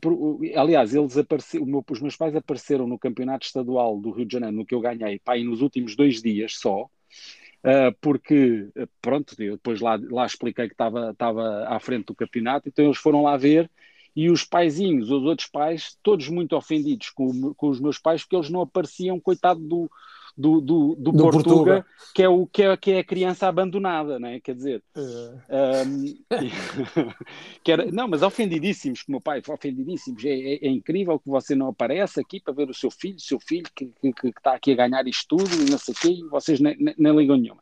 aliás, 0.56 0.94
eles 0.94 1.18
apareceram, 1.18 1.66
meu, 1.66 1.84
os 1.90 2.00
meus 2.00 2.16
pais 2.16 2.36
apareceram 2.36 2.86
no 2.86 3.00
campeonato 3.00 3.48
estadual 3.48 4.00
do 4.00 4.12
Rio 4.12 4.28
de 4.28 4.34
Janeiro, 4.34 4.56
no 4.56 4.66
que 4.66 4.76
eu 4.76 4.80
ganhei, 4.80 5.20
e 5.36 5.44
nos 5.44 5.62
últimos 5.62 5.96
dois 5.96 6.22
dias 6.22 6.54
só, 6.54 6.84
uh, 6.84 7.92
porque, 8.00 8.68
pronto, 9.02 9.36
eu 9.42 9.54
depois 9.54 9.82
lá, 9.82 10.00
lá 10.10 10.28
expliquei 10.28 10.68
que 10.68 10.76
estava 10.76 11.16
à 11.68 11.80
frente 11.80 12.06
do 12.06 12.14
campeonato, 12.14 12.70
então 12.70 12.86
eles 12.86 12.98
foram 13.00 13.24
lá 13.24 13.36
ver, 13.38 13.72
e 14.16 14.30
os 14.30 14.44
paizinhos, 14.44 15.10
os 15.10 15.24
outros 15.24 15.48
pais, 15.48 15.98
todos 16.04 16.28
muito 16.28 16.56
ofendidos 16.56 17.10
com, 17.10 17.54
com 17.54 17.70
os 17.70 17.80
meus 17.80 17.98
pais, 17.98 18.24
porque 18.24 18.36
eles 18.36 18.50
não 18.50 18.62
apareciam, 18.62 19.20
coitado 19.20 19.60
do, 19.60 19.90
do, 20.38 20.62
do, 20.62 20.96
do, 20.96 21.12
do 21.12 21.18
Portuga, 21.18 21.42
Portuga, 21.44 21.86
que 22.14 22.24
é, 22.24 22.30
o, 22.30 22.48
que, 22.48 22.64
é, 22.64 22.78
que 22.78 22.92
é 22.92 23.00
a 23.00 23.04
criança 23.04 23.48
abandonada, 23.48 24.20
né? 24.20 24.40
quer 24.40 24.56
dizer. 24.56 24.84
É. 24.96 25.84
Um, 25.86 26.16
que 27.64 27.72
era, 27.72 27.92
não, 27.92 28.08
mas 28.08 28.22
ofendidíssimos, 28.22 29.04
que 29.04 29.10
o 29.10 29.12
meu 29.12 29.22
pai 29.22 29.42
foi 29.42 29.56
ofendidíssimos. 29.56 30.24
É, 30.26 30.30
é, 30.30 30.68
é, 30.68 30.70
incrível 30.70 31.20
que 31.20 31.30
você 31.30 31.56
não 31.56 31.70
aparece 31.70 32.20
aqui 32.20 32.40
para 32.40 32.54
ver 32.54 32.70
o 32.70 32.74
seu 32.74 32.92
filho, 32.92 33.20
seu 33.20 33.40
filho 33.40 33.68
que, 33.76 33.92
que, 34.02 34.14
que 34.14 34.28
está 34.28 34.54
aqui 34.54 34.72
a 34.72 34.76
ganhar 34.76 35.08
isto 35.08 35.38
tudo 35.38 35.54
e 35.54 35.70
não 35.70 35.78
sei 35.78 35.94
o 35.94 35.98
quê, 35.98 36.10
e 36.10 36.30
vocês 36.30 36.60
nem, 36.60 36.76
nem, 36.78 36.96
nem 36.98 37.16
ligam 37.16 37.38
nenhuma. 37.38 37.62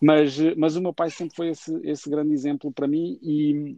Mas, 0.00 0.36
mas 0.56 0.74
o 0.74 0.82
meu 0.82 0.92
pai 0.92 1.10
sempre 1.10 1.36
foi 1.36 1.50
esse, 1.50 1.74
esse 1.84 2.10
grande 2.10 2.32
exemplo 2.32 2.72
para 2.72 2.88
mim 2.88 3.18
e, 3.22 3.76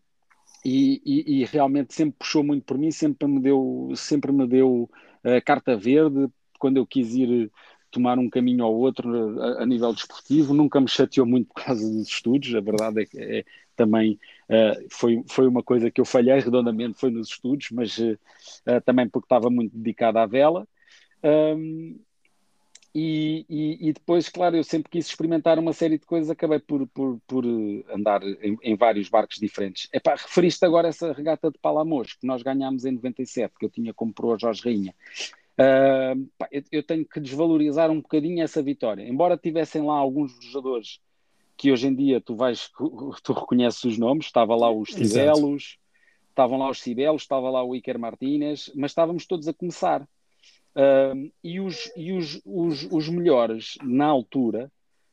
e, 0.64 1.02
e, 1.04 1.42
e, 1.42 1.44
realmente 1.44 1.94
sempre 1.94 2.16
puxou 2.18 2.42
muito 2.42 2.64
por 2.64 2.78
mim, 2.78 2.90
sempre 2.90 3.28
me 3.28 3.40
deu, 3.40 3.92
sempre 3.96 4.32
me 4.32 4.46
deu 4.46 4.90
a 5.22 5.40
carta 5.40 5.76
verde 5.76 6.28
quando 6.58 6.78
eu 6.78 6.86
quis 6.86 7.14
ir 7.14 7.50
tomar 7.90 8.18
um 8.18 8.28
caminho 8.28 8.64
ou 8.66 8.76
outro 8.76 9.40
a, 9.40 9.62
a, 9.62 9.66
nível 9.66 9.92
desportivo, 9.92 10.52
nunca 10.52 10.80
me 10.80 10.88
chateou 10.88 11.26
muito 11.26 11.52
por 11.54 11.62
causa 11.64 11.88
dos 11.88 12.08
estudos, 12.08 12.54
a 12.54 12.60
verdade 12.60 13.02
é 13.02 13.06
que 13.06 13.18
é, 13.18 13.44
também 13.76 14.18
uh, 14.48 14.86
foi, 14.90 15.22
foi 15.28 15.46
uma 15.46 15.62
coisa 15.62 15.90
que 15.90 16.00
eu 16.00 16.04
falhei 16.04 16.38
redondamente, 16.40 16.98
foi 16.98 17.10
nos 17.10 17.28
estudos, 17.28 17.70
mas 17.70 17.96
uh, 17.98 18.18
também 18.84 19.08
porque 19.08 19.26
estava 19.26 19.48
muito 19.48 19.76
dedicado 19.76 20.18
à 20.18 20.26
vela. 20.26 20.66
Um, 21.22 21.98
e, 22.94 23.44
e, 23.48 23.88
e, 23.88 23.92
depois, 23.92 24.28
claro, 24.28 24.56
eu 24.56 24.62
sempre 24.62 24.88
quis 24.88 25.06
experimentar 25.06 25.58
uma 25.58 25.72
série 25.72 25.98
de 25.98 26.06
coisas, 26.06 26.30
acabei 26.30 26.60
por, 26.60 26.86
por, 26.86 27.18
por 27.26 27.44
andar 27.92 28.22
em, 28.22 28.56
em, 28.62 28.76
vários 28.76 29.08
barcos 29.08 29.38
diferentes. 29.38 29.88
Epá, 29.92 30.12
referiste 30.12 30.64
agora 30.64 30.86
essa 30.86 31.12
regata 31.12 31.50
de 31.50 31.58
Palamos, 31.58 32.12
que 32.12 32.24
nós 32.24 32.40
ganhámos 32.40 32.84
em 32.84 32.92
97, 32.92 33.52
que 33.58 33.66
eu 33.66 33.70
tinha 33.70 33.92
como 33.92 34.12
proa 34.12 34.38
Jorge 34.38 34.62
Rainha. 34.62 34.94
Uh, 35.54 36.28
pá, 36.38 36.48
eu, 36.52 36.62
eu, 36.70 36.82
tenho 36.84 37.04
que 37.04 37.18
desvalorizar 37.18 37.90
um 37.90 38.00
bocadinho 38.00 38.44
essa 38.44 38.62
vitória. 38.62 39.02
Embora 39.02 39.36
tivessem 39.36 39.82
lá 39.82 39.94
alguns 39.94 40.32
jogadores 40.40 41.00
que 41.56 41.72
hoje 41.72 41.88
em 41.88 41.94
dia 41.96 42.20
tu 42.20 42.36
vais, 42.36 42.70
tu 43.24 43.32
reconheces 43.32 43.82
os 43.82 43.98
nomes, 43.98 44.26
estava 44.26 44.54
lá 44.54 44.70
os 44.70 44.92
Cibelos, 44.92 45.78
estavam 46.28 46.58
lá 46.58 46.70
os 46.70 46.80
Cibelos, 46.80 47.22
estava 47.22 47.50
lá 47.50 47.62
o 47.64 47.74
Iker 47.74 47.98
Martínez, 47.98 48.70
mas 48.74 48.92
estávamos 48.92 49.26
todos 49.26 49.48
a 49.48 49.52
começar. 49.52 50.06
Uh, 50.74 51.30
e 51.42 51.60
os, 51.60 51.90
e 51.96 52.12
os, 52.12 52.40
os, 52.44 52.88
os 52.90 53.08
melhores 53.08 53.78
na 53.82 54.06
altura, 54.06 54.70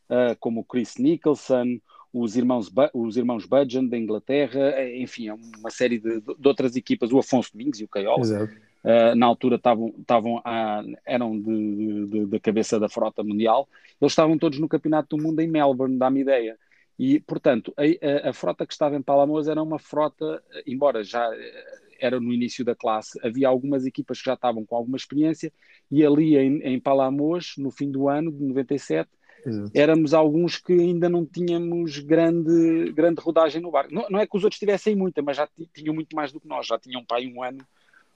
uh, 0.09 0.35
como 0.39 0.61
o 0.61 0.63
Chris 0.63 0.97
Nicholson, 0.97 1.79
os 2.13 2.35
irmãos, 2.35 2.71
os 2.93 3.15
irmãos 3.15 3.45
Budgeon 3.45 3.87
da 3.87 3.97
Inglaterra, 3.97 4.83
enfim, 4.95 5.29
é 5.29 5.33
uma 5.33 5.69
série 5.69 5.99
de, 5.99 6.19
de, 6.19 6.47
outras 6.47 6.75
equipas, 6.75 7.11
o 7.11 7.19
Afonso 7.19 7.51
Domingos 7.53 7.79
e 7.79 7.83
o 7.83 7.87
Caiola. 7.87 8.49
Uh, 8.83 9.15
na 9.15 9.27
altura 9.27 9.57
estavam, 9.57 9.93
estavam 9.99 10.41
a, 10.43 10.83
eram 11.05 11.39
de, 11.39 12.39
cabeça 12.39 12.79
da 12.79 12.89
frota 12.89 13.23
mundial, 13.23 13.69
eles 14.01 14.11
estavam 14.11 14.39
todos 14.39 14.57
no 14.57 14.67
Campeonato 14.67 15.15
do 15.15 15.21
Mundo 15.21 15.39
em 15.39 15.47
Melbourne, 15.47 15.99
dá-me 15.99 16.21
ideia. 16.21 16.57
E, 16.97 17.19
portanto, 17.19 17.73
a, 17.77 17.83
a, 18.27 18.29
a, 18.29 18.33
frota 18.33 18.65
que 18.65 18.73
estava 18.73 18.95
em 18.95 19.01
Palamos 19.01 19.47
era 19.47 19.61
uma 19.61 19.79
frota, 19.79 20.43
embora 20.67 21.03
já 21.03 21.31
eh, 21.33 21.63
era 22.01 22.19
no 22.19 22.33
início 22.33 22.65
da 22.65 22.75
classe, 22.75 23.19
havia 23.23 23.47
algumas 23.47 23.85
equipas 23.85 24.19
que 24.19 24.25
já 24.25 24.33
estavam 24.33 24.65
com 24.65 24.75
alguma 24.75 24.97
experiência, 24.97 25.53
e 25.89 26.05
ali 26.05 26.35
em, 26.35 26.61
em 26.63 26.79
Palamos, 26.79 27.53
no 27.57 27.71
fim 27.71 27.91
do 27.91 28.09
ano 28.09 28.31
de 28.31 28.43
97, 28.43 29.09
Exato. 29.45 29.71
éramos 29.73 30.13
alguns 30.13 30.57
que 30.57 30.73
ainda 30.73 31.07
não 31.07 31.25
tínhamos 31.25 31.99
grande, 31.99 32.91
grande 32.91 33.21
rodagem 33.21 33.61
no 33.61 33.71
barco. 33.71 33.93
Não, 33.93 34.07
não 34.09 34.19
é 34.19 34.27
que 34.27 34.35
os 34.35 34.43
outros 34.43 34.59
tivessem 34.59 34.95
muita, 34.95 35.21
mas 35.21 35.37
já 35.37 35.47
tinham 35.73 35.93
muito 35.93 36.15
mais 36.15 36.31
do 36.31 36.39
que 36.39 36.47
nós, 36.47 36.67
já 36.67 36.77
tinham 36.77 37.05
pai 37.05 37.27
um 37.27 37.43
ano 37.43 37.65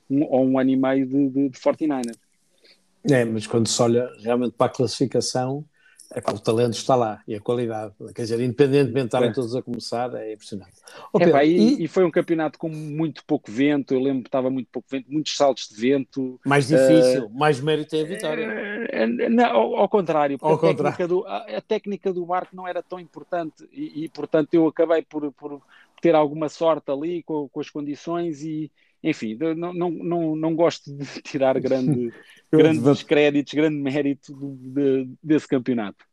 um, 0.09 0.23
ou 0.23 0.45
um 0.45 0.59
ano 0.59 0.69
e 0.69 0.75
meio 0.75 1.05
de, 1.05 1.29
de, 1.29 1.49
de 1.49 1.59
49ers. 1.59 2.17
É, 3.09 3.23
mas 3.23 3.45
quando 3.45 3.67
se 3.67 3.81
olha 3.81 4.09
realmente 4.19 4.53
para 4.53 4.67
a 4.67 4.75
classificação, 4.75 5.63
é, 6.11 6.21
pá, 6.21 6.31
o 6.31 6.39
talento 6.39 6.73
está 6.73 6.95
lá 6.95 7.21
e 7.27 7.35
a 7.35 7.39
qualidade. 7.39 7.93
Quer 8.13 8.21
dizer, 8.21 8.39
independentemente 8.39 8.93
de 8.93 9.05
estarem 9.05 9.29
é. 9.29 9.33
todos 9.33 9.55
a 9.55 9.61
começar, 9.61 10.13
é 10.15 10.33
impressionante. 10.33 10.73
É, 11.19 11.45
e, 11.45 11.83
e, 11.83 11.87
foi 11.87 12.05
um 12.05 12.11
campeonato 12.11 12.59
com 12.59 12.69
muito 12.69 13.23
pouco 13.25 13.51
vento. 13.51 13.93
Eu 13.93 13.99
lembro 13.99 14.23
que 14.23 14.27
estava 14.27 14.49
muito 14.49 14.67
pouco 14.71 14.87
vento, 14.89 15.11
muitos 15.11 15.35
saltos 15.35 15.67
de 15.69 15.75
vento. 15.75 16.39
Mais 16.45 16.67
difícil, 16.67 17.25
uh, 17.25 17.29
mais 17.33 17.59
mérito 17.59 17.95
é 17.95 18.01
a 18.01 18.05
vitória. 18.05 18.47
Uh, 18.47 19.29
não, 19.29 19.45
ao, 19.45 19.75
ao, 19.77 19.89
contrário, 19.89 20.37
ao 20.41 20.53
a, 20.53 20.59
contrário. 20.59 20.83
Técnica 20.83 21.07
do, 21.07 21.25
a, 21.25 21.37
a, 21.37 21.61
técnica 21.61 22.13
do 22.13 22.25
barco 22.25 22.55
não 22.55 22.67
era 22.67 22.83
tão 22.83 22.99
importante 22.99 23.67
e, 23.71 24.05
e 24.05 24.09
portanto, 24.09 24.53
eu 24.53 24.67
acabei 24.67 25.01
por, 25.01 25.31
por 25.33 25.61
ter 26.01 26.13
alguma 26.13 26.49
sorte 26.49 26.91
ali 26.91 27.23
com, 27.23 27.49
com 27.49 27.59
as 27.59 27.69
condições 27.69 28.43
e, 28.43 28.71
enfim, 29.05 29.37
não, 29.55 29.71
não, 29.71 29.91
não, 29.91 30.35
não 30.35 30.55
gosto 30.55 30.91
de 30.91 31.05
tirar 31.21 31.59
grande, 31.59 32.11
grandes 32.51 33.03
créditos, 33.03 33.53
grande 33.53 33.77
mérito 33.77 34.33
do, 34.33 34.55
de, 34.55 35.09
desse 35.21 35.47
campeonato. 35.47 36.03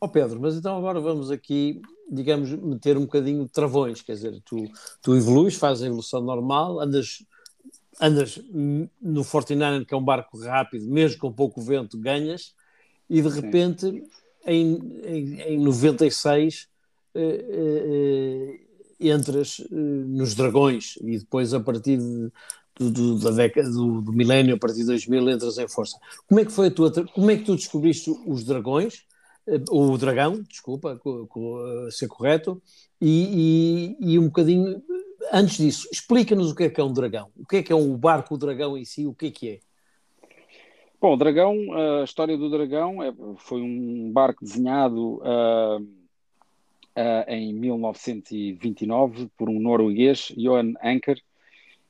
Ó 0.00 0.06
oh 0.06 0.08
Pedro, 0.08 0.40
mas 0.40 0.56
então 0.56 0.76
agora 0.76 1.00
vamos 1.00 1.30
aqui, 1.30 1.80
digamos, 2.10 2.50
meter 2.50 2.96
um 2.96 3.02
bocadinho 3.02 3.44
de 3.44 3.50
travões, 3.50 4.02
quer 4.02 4.12
dizer, 4.12 4.40
tu, 4.44 4.68
tu 5.00 5.16
evoluís, 5.16 5.56
fazes 5.56 5.82
a 5.82 5.86
evolução 5.86 6.20
normal, 6.20 6.80
andas, 6.80 7.24
andas 8.00 8.40
no 9.00 9.22
Fortnite, 9.24 9.84
que 9.84 9.94
é 9.94 9.96
um 9.96 10.04
barco 10.04 10.38
rápido, 10.38 10.86
mesmo 10.86 11.20
com 11.20 11.32
pouco 11.32 11.60
vento, 11.60 11.98
ganhas, 11.98 12.54
e 13.08 13.20
de 13.20 13.28
repente, 13.28 14.04
em, 14.46 15.00
em, 15.04 15.40
em 15.40 15.58
96, 15.58 16.68
eh, 17.14 17.44
eh, 17.48 18.60
entras 19.10 19.58
uh, 19.58 19.74
nos 19.74 20.34
dragões 20.34 20.96
e 21.02 21.18
depois 21.18 21.52
a 21.54 21.60
partir 21.60 21.98
de, 21.98 22.30
do, 22.78 22.90
do, 22.90 23.18
da 23.18 23.30
década 23.30 23.70
do, 23.70 24.00
do, 24.00 24.12
milénio, 24.12 24.54
a 24.54 24.58
partir 24.58 24.78
de 24.78 24.86
2000, 24.86 25.30
entras 25.30 25.58
em 25.58 25.68
força. 25.68 25.98
Como 26.26 26.40
é 26.40 26.44
que 26.44 26.52
foi 26.52 26.68
a 26.68 26.70
tua, 26.70 26.92
como 27.06 27.30
é 27.30 27.36
que 27.36 27.44
tu 27.44 27.56
descobriste 27.56 28.10
os 28.26 28.44
dragões, 28.44 29.04
uh, 29.46 29.76
o 29.76 29.98
dragão, 29.98 30.42
desculpa, 30.42 30.96
co, 30.96 31.26
co, 31.26 31.58
uh, 31.58 31.90
ser 31.90 32.08
correto, 32.08 32.62
e, 33.00 33.96
e, 34.00 34.12
e, 34.12 34.18
um 34.18 34.26
bocadinho, 34.26 34.80
antes 35.32 35.56
disso, 35.56 35.88
explica-nos 35.90 36.52
o 36.52 36.54
que 36.54 36.64
é 36.64 36.70
que 36.70 36.80
é 36.80 36.84
um 36.84 36.92
dragão, 36.92 37.30
o 37.36 37.46
que 37.46 37.56
é 37.56 37.62
que 37.62 37.72
é 37.72 37.76
um 37.76 37.96
barco, 37.96 38.34
o 38.34 38.38
dragão 38.38 38.78
em 38.78 38.84
si, 38.84 39.06
o 39.06 39.14
que 39.14 39.26
é 39.26 39.30
que 39.30 39.48
é? 39.50 39.58
Bom, 41.00 41.14
o 41.14 41.16
dragão, 41.16 41.56
a 42.00 42.04
história 42.04 42.38
do 42.38 42.48
dragão 42.48 43.02
é, 43.02 43.12
foi 43.38 43.60
um 43.60 44.12
barco 44.12 44.44
desenhado 44.44 45.16
uh, 45.16 45.84
uh, 46.96 47.30
em 47.30 47.52
1929 47.54 49.28
por 49.36 49.48
um 49.48 49.60
norueguês, 49.60 50.32
Johan 50.36 50.72
Anker. 50.82 51.20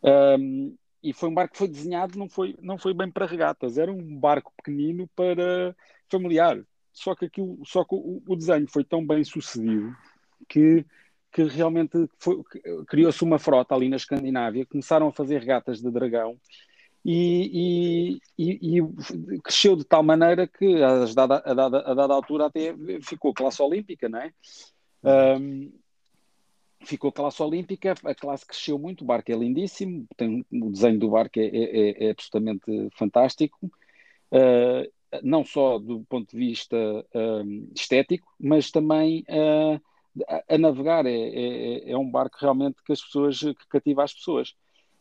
Um, 0.02 0.76
e 1.02 1.12
foi 1.12 1.28
um 1.28 1.34
barco 1.34 1.52
que 1.52 1.58
foi 1.58 1.68
desenhado, 1.68 2.18
não 2.18 2.28
foi, 2.28 2.56
não 2.60 2.78
foi 2.78 2.94
bem 2.94 3.10
para 3.10 3.26
regatas, 3.26 3.76
era 3.76 3.90
um 3.90 4.16
barco 4.18 4.52
pequenino 4.56 5.08
para 5.16 5.74
familiar. 6.08 6.62
Só 6.92 7.14
que, 7.14 7.24
aquilo, 7.24 7.58
só 7.64 7.84
que 7.84 7.94
o, 7.94 8.22
o 8.26 8.36
desenho 8.36 8.68
foi 8.68 8.84
tão 8.84 9.04
bem 9.04 9.24
sucedido 9.24 9.96
que 10.48 10.84
que 11.32 11.44
realmente 11.44 11.96
criou-se 12.86 13.24
uma 13.24 13.38
frota 13.38 13.74
ali 13.74 13.88
na 13.88 13.96
Escandinávia, 13.96 14.66
começaram 14.66 15.08
a 15.08 15.12
fazer 15.12 15.38
regatas 15.38 15.80
de 15.80 15.90
dragão 15.90 16.38
e, 17.04 18.20
e, 18.38 18.78
e, 18.78 19.40
cresceu 19.42 19.74
de 19.74 19.84
tal 19.84 20.02
maneira 20.02 20.46
que 20.46 20.82
a 20.82 21.06
dada, 21.06 21.42
a 21.44 21.54
dada, 21.54 21.80
a 21.80 21.94
dada 21.94 22.14
altura 22.14 22.46
até 22.46 22.74
ficou 23.02 23.34
classe 23.34 23.60
olímpica, 23.60 24.08
não 24.08 24.20
é? 24.20 24.32
Um, 25.04 25.72
ficou 26.84 27.12
classe 27.12 27.42
olímpica, 27.42 27.94
a 28.04 28.14
classe 28.14 28.46
cresceu 28.46 28.78
muito, 28.78 29.02
o 29.02 29.06
barco 29.06 29.30
é 29.30 29.36
lindíssimo, 29.36 30.06
tem, 30.16 30.44
o 30.50 30.70
desenho 30.70 30.98
do 30.98 31.10
barco 31.10 31.38
é, 31.38 31.46
é, 31.46 31.48
é, 31.48 32.06
é 32.06 32.10
absolutamente 32.10 32.88
fantástico, 32.96 33.58
uh, 33.66 34.92
não 35.22 35.44
só 35.44 35.78
do 35.78 36.04
ponto 36.04 36.30
de 36.30 36.36
vista 36.36 36.76
estético, 37.74 38.26
mas 38.40 38.70
também 38.70 39.24
uh, 39.28 39.80
a, 40.28 40.54
a, 40.54 40.58
navegar. 40.58 41.06
É, 41.06 41.10
é, 41.10 41.90
é, 41.90 41.98
um 41.98 42.10
barco 42.10 42.36
realmente 42.40 42.82
que 42.84 42.92
as 42.92 43.02
pessoas 43.02 43.38
que 43.38 43.68
cativa 43.68 44.04
as 44.04 44.14
pessoas. 44.14 44.54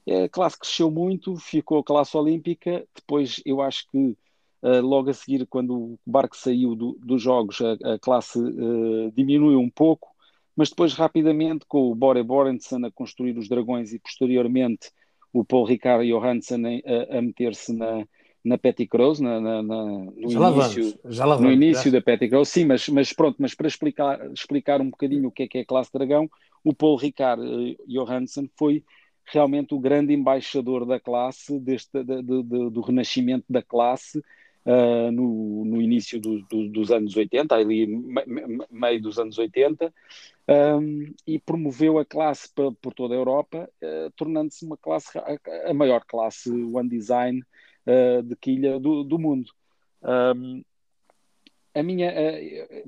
A 0.08 0.30
classe 0.30 0.60
cresceu 0.60 0.90
muito, 0.90 1.36
ficou 1.38 1.84
classe 1.84 2.16
olímpica. 2.18 2.86
Depois, 2.96 3.42
eu 3.46 3.62
acho 3.62 3.88
que 3.90 4.18
logo 4.62 5.10
a 5.10 5.14
seguir, 5.14 5.46
quando 5.48 5.74
o 5.76 6.00
barco 6.06 6.38
saiu 6.38 6.76
do, 6.76 6.98
dos 7.02 7.22
jogos, 7.22 7.60
a, 7.62 7.94
a 7.94 8.00
classe 8.00 8.40
uh, 8.40 9.12
diminuiu 9.16 9.60
um 9.60 9.70
pouco, 9.70 10.10
mas 10.56 10.70
depois, 10.70 10.94
rapidamente, 10.94 11.66
com 11.68 11.92
o 11.92 11.96
Bore 11.96 12.22
Borensen 12.22 12.86
a 12.86 12.92
construir 12.92 13.38
os 13.38 13.48
dragões 13.48 13.94
e 13.94 14.00
posteriormente 14.00 14.92
o 15.34 15.44
Paul 15.44 15.66
Ricard 15.66 16.08
Johansen 16.08 16.84
a, 16.86 17.18
a 17.18 17.22
meter-se 17.22 17.74
na, 17.74 18.06
na 18.44 18.58
Petty 18.58 18.86
Crows, 18.86 19.20
na, 19.20 19.40
na, 19.40 19.64
na, 19.64 19.86
no 19.86 20.30
já 20.30 20.52
início, 20.52 21.00
vamos, 21.04 21.42
no 21.42 21.52
início 21.52 21.92
da 21.92 22.02
Petty 22.02 22.28
Crows, 22.28 22.50
sim, 22.50 22.66
mas, 22.66 22.88
mas 22.90 23.14
pronto, 23.14 23.38
mas 23.40 23.56
para 23.56 23.68
explicar, 23.68 24.32
explicar 24.32 24.82
um 24.82 24.90
bocadinho 24.90 25.30
o 25.30 25.32
que 25.32 25.44
é 25.44 25.48
que 25.48 25.58
é 25.60 25.62
a 25.62 25.66
classe 25.66 25.92
dragão, 25.94 26.30
o 26.64 26.74
Paul 26.74 26.98
Ricard 26.98 27.42
uh, 27.42 27.76
Johansen 27.88 28.50
foi 28.58 28.84
realmente 29.26 29.74
o 29.74 29.80
grande 29.80 30.14
embaixador 30.14 30.86
da 30.86 31.00
classe, 31.00 31.60
deste, 31.60 32.04
de, 32.04 32.22
de, 32.22 32.44
de, 32.44 32.70
do 32.70 32.82
renascimento 32.82 33.46
da 33.50 33.62
classe 33.62 34.22
uh, 34.66 35.12
no, 35.12 35.66
no, 35.66 35.82
início 35.82 36.20
do, 36.20 36.42
do, 36.44 36.70
dos 36.70 36.92
anos 36.92 37.16
80, 37.16 37.56
ali 37.56 37.88
me, 37.88 38.24
meio 38.70 39.02
dos 39.02 39.18
anos 39.20 39.38
80, 39.38 39.94
um, 40.48 41.14
e 41.26 41.40
promoveu 41.40 42.00
a 42.00 42.06
classe 42.06 42.50
por, 42.54 42.74
por 42.76 42.94
toda 42.94 43.14
a 43.14 43.18
Europa, 43.18 43.70
uh, 43.82 44.12
tornando-se 44.16 44.66
uma 44.66 44.78
classe, 44.78 45.18
a, 45.18 45.38
a, 45.70 45.74
maior 45.74 46.04
classe 46.06 46.52
One 46.52 46.90
Design 46.90 47.42
uh, 47.86 48.24
de 48.24 48.36
quilha 48.36 48.80
do, 48.80 49.04
do 49.04 49.20
mundo. 49.20 49.52
Um, 50.04 50.64
a 51.74 51.82
minha, 51.82 52.14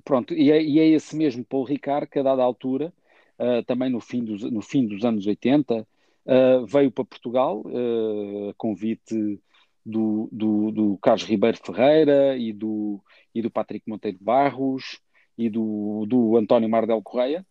pronto, 0.04 0.34
e 0.34 0.52
é, 0.52 0.62
e 0.62 0.78
é, 0.78 0.88
esse 0.90 1.16
mesmo 1.16 1.46
Paul 1.46 1.64
Ricard 1.64 2.06
que 2.06 2.20
a 2.20 2.24
dada 2.24 2.44
altura, 2.44 2.92
também 3.66 3.90
no 3.90 4.02
fim, 4.02 4.22
dos, 4.26 4.44
no 4.44 4.62
fim 4.62 4.86
dos 4.86 5.06
anos 5.06 5.26
80, 5.26 5.88
Uh, 6.26 6.66
veio 6.66 6.90
para 6.90 7.04
Portugal, 7.04 7.62
convite 8.58 9.42
do, 9.86 10.30
do, 10.32 10.72
do, 10.72 10.98
Carlos 10.98 11.24
Ribeiro 11.24 11.58
Ferreira 11.58 12.38
e 12.38 12.54
do, 12.54 13.02
e 13.34 13.42
do 13.42 13.52
Patrick 13.52 13.90
Monteiro 13.90 14.18
Barros 14.22 15.00
e 15.38 15.50
do, 15.50 16.06
do 16.08 16.38
António 16.38 16.70
Mardel 16.70 17.02
Correia. 17.02 17.46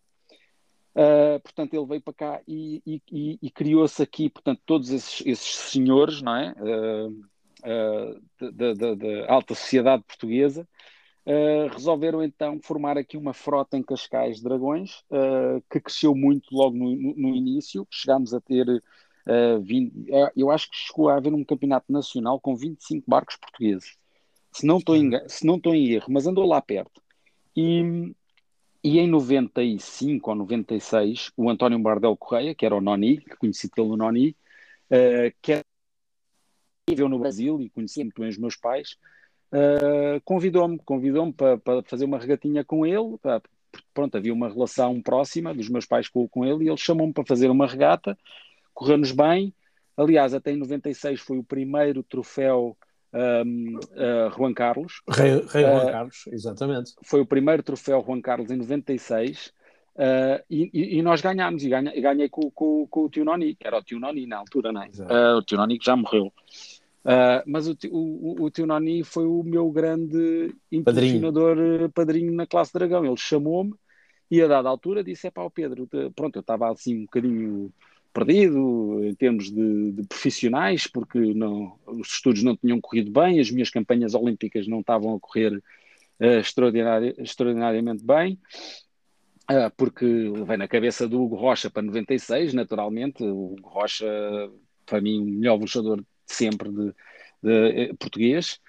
Uh, 0.95 1.39
portanto, 1.41 1.73
ele 1.73 1.85
veio 1.87 2.01
para 2.01 2.13
cá 2.13 2.41
e, 2.47 2.81
e, 2.85 3.39
e 3.41 3.49
criou-se 3.49 4.01
aqui, 4.01 4.29
portanto, 4.29 4.61
todos 4.65 4.91
esses, 4.91 5.25
esses 5.25 5.55
senhores, 5.55 6.21
não 6.21 6.35
é? 6.35 6.53
da 8.39 9.33
alta 9.33 9.55
sociedade 9.55 10.03
portuguesa, 10.03 10.67
Uh, 11.25 11.71
resolveram 11.71 12.21
então 12.21 12.59
formar 12.61 12.97
aqui 12.97 13.15
uma 13.15 13.33
frota 13.33 13.77
em 13.77 13.83
Cascais 13.83 14.41
Dragões, 14.41 14.99
uh, 15.09 15.63
que 15.71 15.79
cresceu 15.79 16.13
muito 16.13 16.53
logo 16.53 16.75
no, 16.75 16.93
no, 16.93 17.15
no 17.15 17.29
início. 17.29 17.87
Chegámos 17.89 18.33
a 18.33 18.41
ter, 18.41 18.83
uh, 19.27 19.61
20, 19.61 19.93
eu 20.35 20.51
acho 20.51 20.69
que 20.69 20.77
chegou 20.77 21.09
a 21.09 21.15
haver 21.15 21.33
um 21.33 21.43
campeonato 21.43 21.91
nacional 21.91 22.39
com 22.39 22.55
25 22.55 23.09
barcos 23.09 23.35
portugueses, 23.35 23.97
se 24.51 24.65
não 24.65 24.77
estou 24.77 24.95
em, 24.95 25.11
se 25.27 25.45
não 25.45 25.55
estou 25.55 25.73
em 25.73 25.91
erro, 25.91 26.07
mas 26.09 26.27
andou 26.27 26.45
lá 26.45 26.61
perto. 26.61 27.01
E, 27.55 28.13
e 28.83 28.99
em 28.99 29.07
95 29.07 30.29
ou 30.29 30.35
96, 30.35 31.31
o 31.37 31.49
António 31.49 31.79
Bardel 31.79 32.17
Correia, 32.17 32.53
que 32.53 32.65
era 32.65 32.75
o 32.75 32.81
Noni, 32.81 33.21
conhecido 33.39 33.71
pelo 33.75 33.97
Noni, 33.97 34.35
que 35.41 35.53
era 35.53 35.63
viveu 36.87 37.07
no 37.07 37.19
Brasil 37.19 37.61
e 37.61 37.69
conhecia 37.69 38.03
muito 38.03 38.19
bem 38.19 38.29
os 38.29 38.37
meus 38.37 38.55
pais, 38.55 38.97
uh, 39.51 40.21
convidou-me, 40.23 40.77
convidou-me 40.79 41.33
para, 41.33 41.57
para, 41.57 41.83
fazer 41.83 42.05
uma 42.05 42.19
regatinha 42.19 42.63
com 42.63 42.85
ele, 42.85 43.17
para, 43.21 43.41
pronto, 43.93 44.15
havia 44.15 44.33
uma 44.33 44.49
relação 44.49 45.01
próxima 45.01 45.53
dos 45.53 45.69
meus 45.69 45.85
pais 45.85 46.07
com, 46.09 46.27
com 46.27 46.45
ele, 46.45 46.65
e 46.65 46.67
ele 46.67 46.77
chamou-me 46.77 47.13
para 47.13 47.25
fazer 47.25 47.49
uma 47.49 47.67
regata, 47.67 48.17
correu-nos 48.73 49.11
bem, 49.11 49.53
aliás, 49.95 50.33
até 50.33 50.51
em 50.51 50.57
96 50.57 51.19
foi 51.21 51.37
o 51.37 51.43
primeiro 51.43 52.03
troféu 52.03 52.77
um, 53.13 53.77
uh, 53.77 54.35
Juan 54.35 54.53
Carlos. 54.53 55.01
Rei, 55.07 55.43
Rei 55.47 55.63
Juan 55.63 55.85
uh, 55.85 55.91
Carlos, 55.91 56.27
exatamente. 56.27 56.93
Foi 57.03 57.21
o 57.21 57.25
primeiro 57.25 57.61
troféu 57.61 58.03
Juan 58.05 58.21
Carlos 58.21 58.49
em 58.49 58.57
96. 58.57 59.53
Uh, 59.95 60.41
e, 60.49 60.97
e, 60.97 61.01
nós 61.03 61.21
ganhámos, 61.21 61.63
e 61.63 61.69
ganhei, 61.69 62.01
ganhei 62.01 62.27
com, 62.27 62.49
com, 62.49 62.87
com, 62.87 63.01
o 63.05 63.09
tio 63.09 63.23
Noni, 63.23 63.53
que 63.53 63.67
era 63.67 63.77
o 63.77 63.83
tio 63.83 63.99
Noni 63.99 64.25
na 64.25 64.37
altura, 64.37 64.71
não 64.71 64.81
é? 64.81 64.87
Uh, 64.87 65.37
o 65.37 65.43
tio 65.43 65.57
Noni 65.57 65.77
que 65.77 65.85
já 65.85 65.95
morreu. 65.95 66.33
Mas 67.45 67.67
o, 67.67 67.75
o, 67.91 68.45
o 68.45 68.49
tio 68.49 68.65
Nani 68.65 69.03
foi 69.03 69.25
o 69.25 69.43
meu 69.43 69.69
grande 69.69 70.55
impulsionador 70.71 71.57
padrinho, 71.57 71.91
padrinho 71.91 72.33
na 72.33 72.47
classe 72.47 72.73
Dragão. 72.73 73.05
Ele 73.05 73.17
chamou-me 73.17 73.75
e 74.31 74.41
a 74.41 74.47
dada 74.47 74.69
altura 74.69 75.03
disse: 75.03 75.27
é 75.27 75.31
pá, 75.31 75.43
o 75.43 75.51
Pedro, 75.51 75.87
pronto, 76.15 76.37
eu 76.37 76.39
estava 76.39 76.71
assim 76.71 76.99
um 76.99 77.01
bocadinho 77.01 77.71
perdido 78.13 79.03
em 79.03 79.15
termos 79.15 79.51
de, 79.51 79.91
de, 79.91 80.07
profissionais, 80.07 80.85
porque 80.85 81.17
não, 81.33 81.77
os 81.87 82.09
estudos 82.09 82.43
não 82.43 82.55
tinham 82.55 82.79
corrido 82.79 83.11
bem, 83.11 83.39
as 83.39 83.49
minhas 83.49 83.69
campanhas 83.69 84.13
olímpicas 84.13 84.67
não 84.67 84.81
estavam 84.81 85.15
a 85.15 85.19
correr 85.19 85.53
uh, 86.19 86.39
extraordinari 86.39 87.15
extraordinariamente 87.17 88.05
bem. 88.05 88.39
Uh, 89.51 89.69
porque 89.75 90.05
vem 90.47 90.57
na 90.57 90.67
cabeça 90.67 91.07
do 91.07 91.21
Hugo 91.21 91.35
Rocha 91.35 91.69
para 91.69 91.81
96, 91.81 92.53
naturalmente. 92.53 93.23
O 93.23 93.53
Hugo 93.53 93.67
Rocha, 93.67 94.05
para 94.85 95.01
mim, 95.01 95.19
o 95.19 95.25
melhor 95.25 95.59
luchador 95.59 96.01
sempre 96.25 96.69
de, 96.71 96.93
de 97.41 97.81
eh, 97.81 97.93
português. 97.99 98.59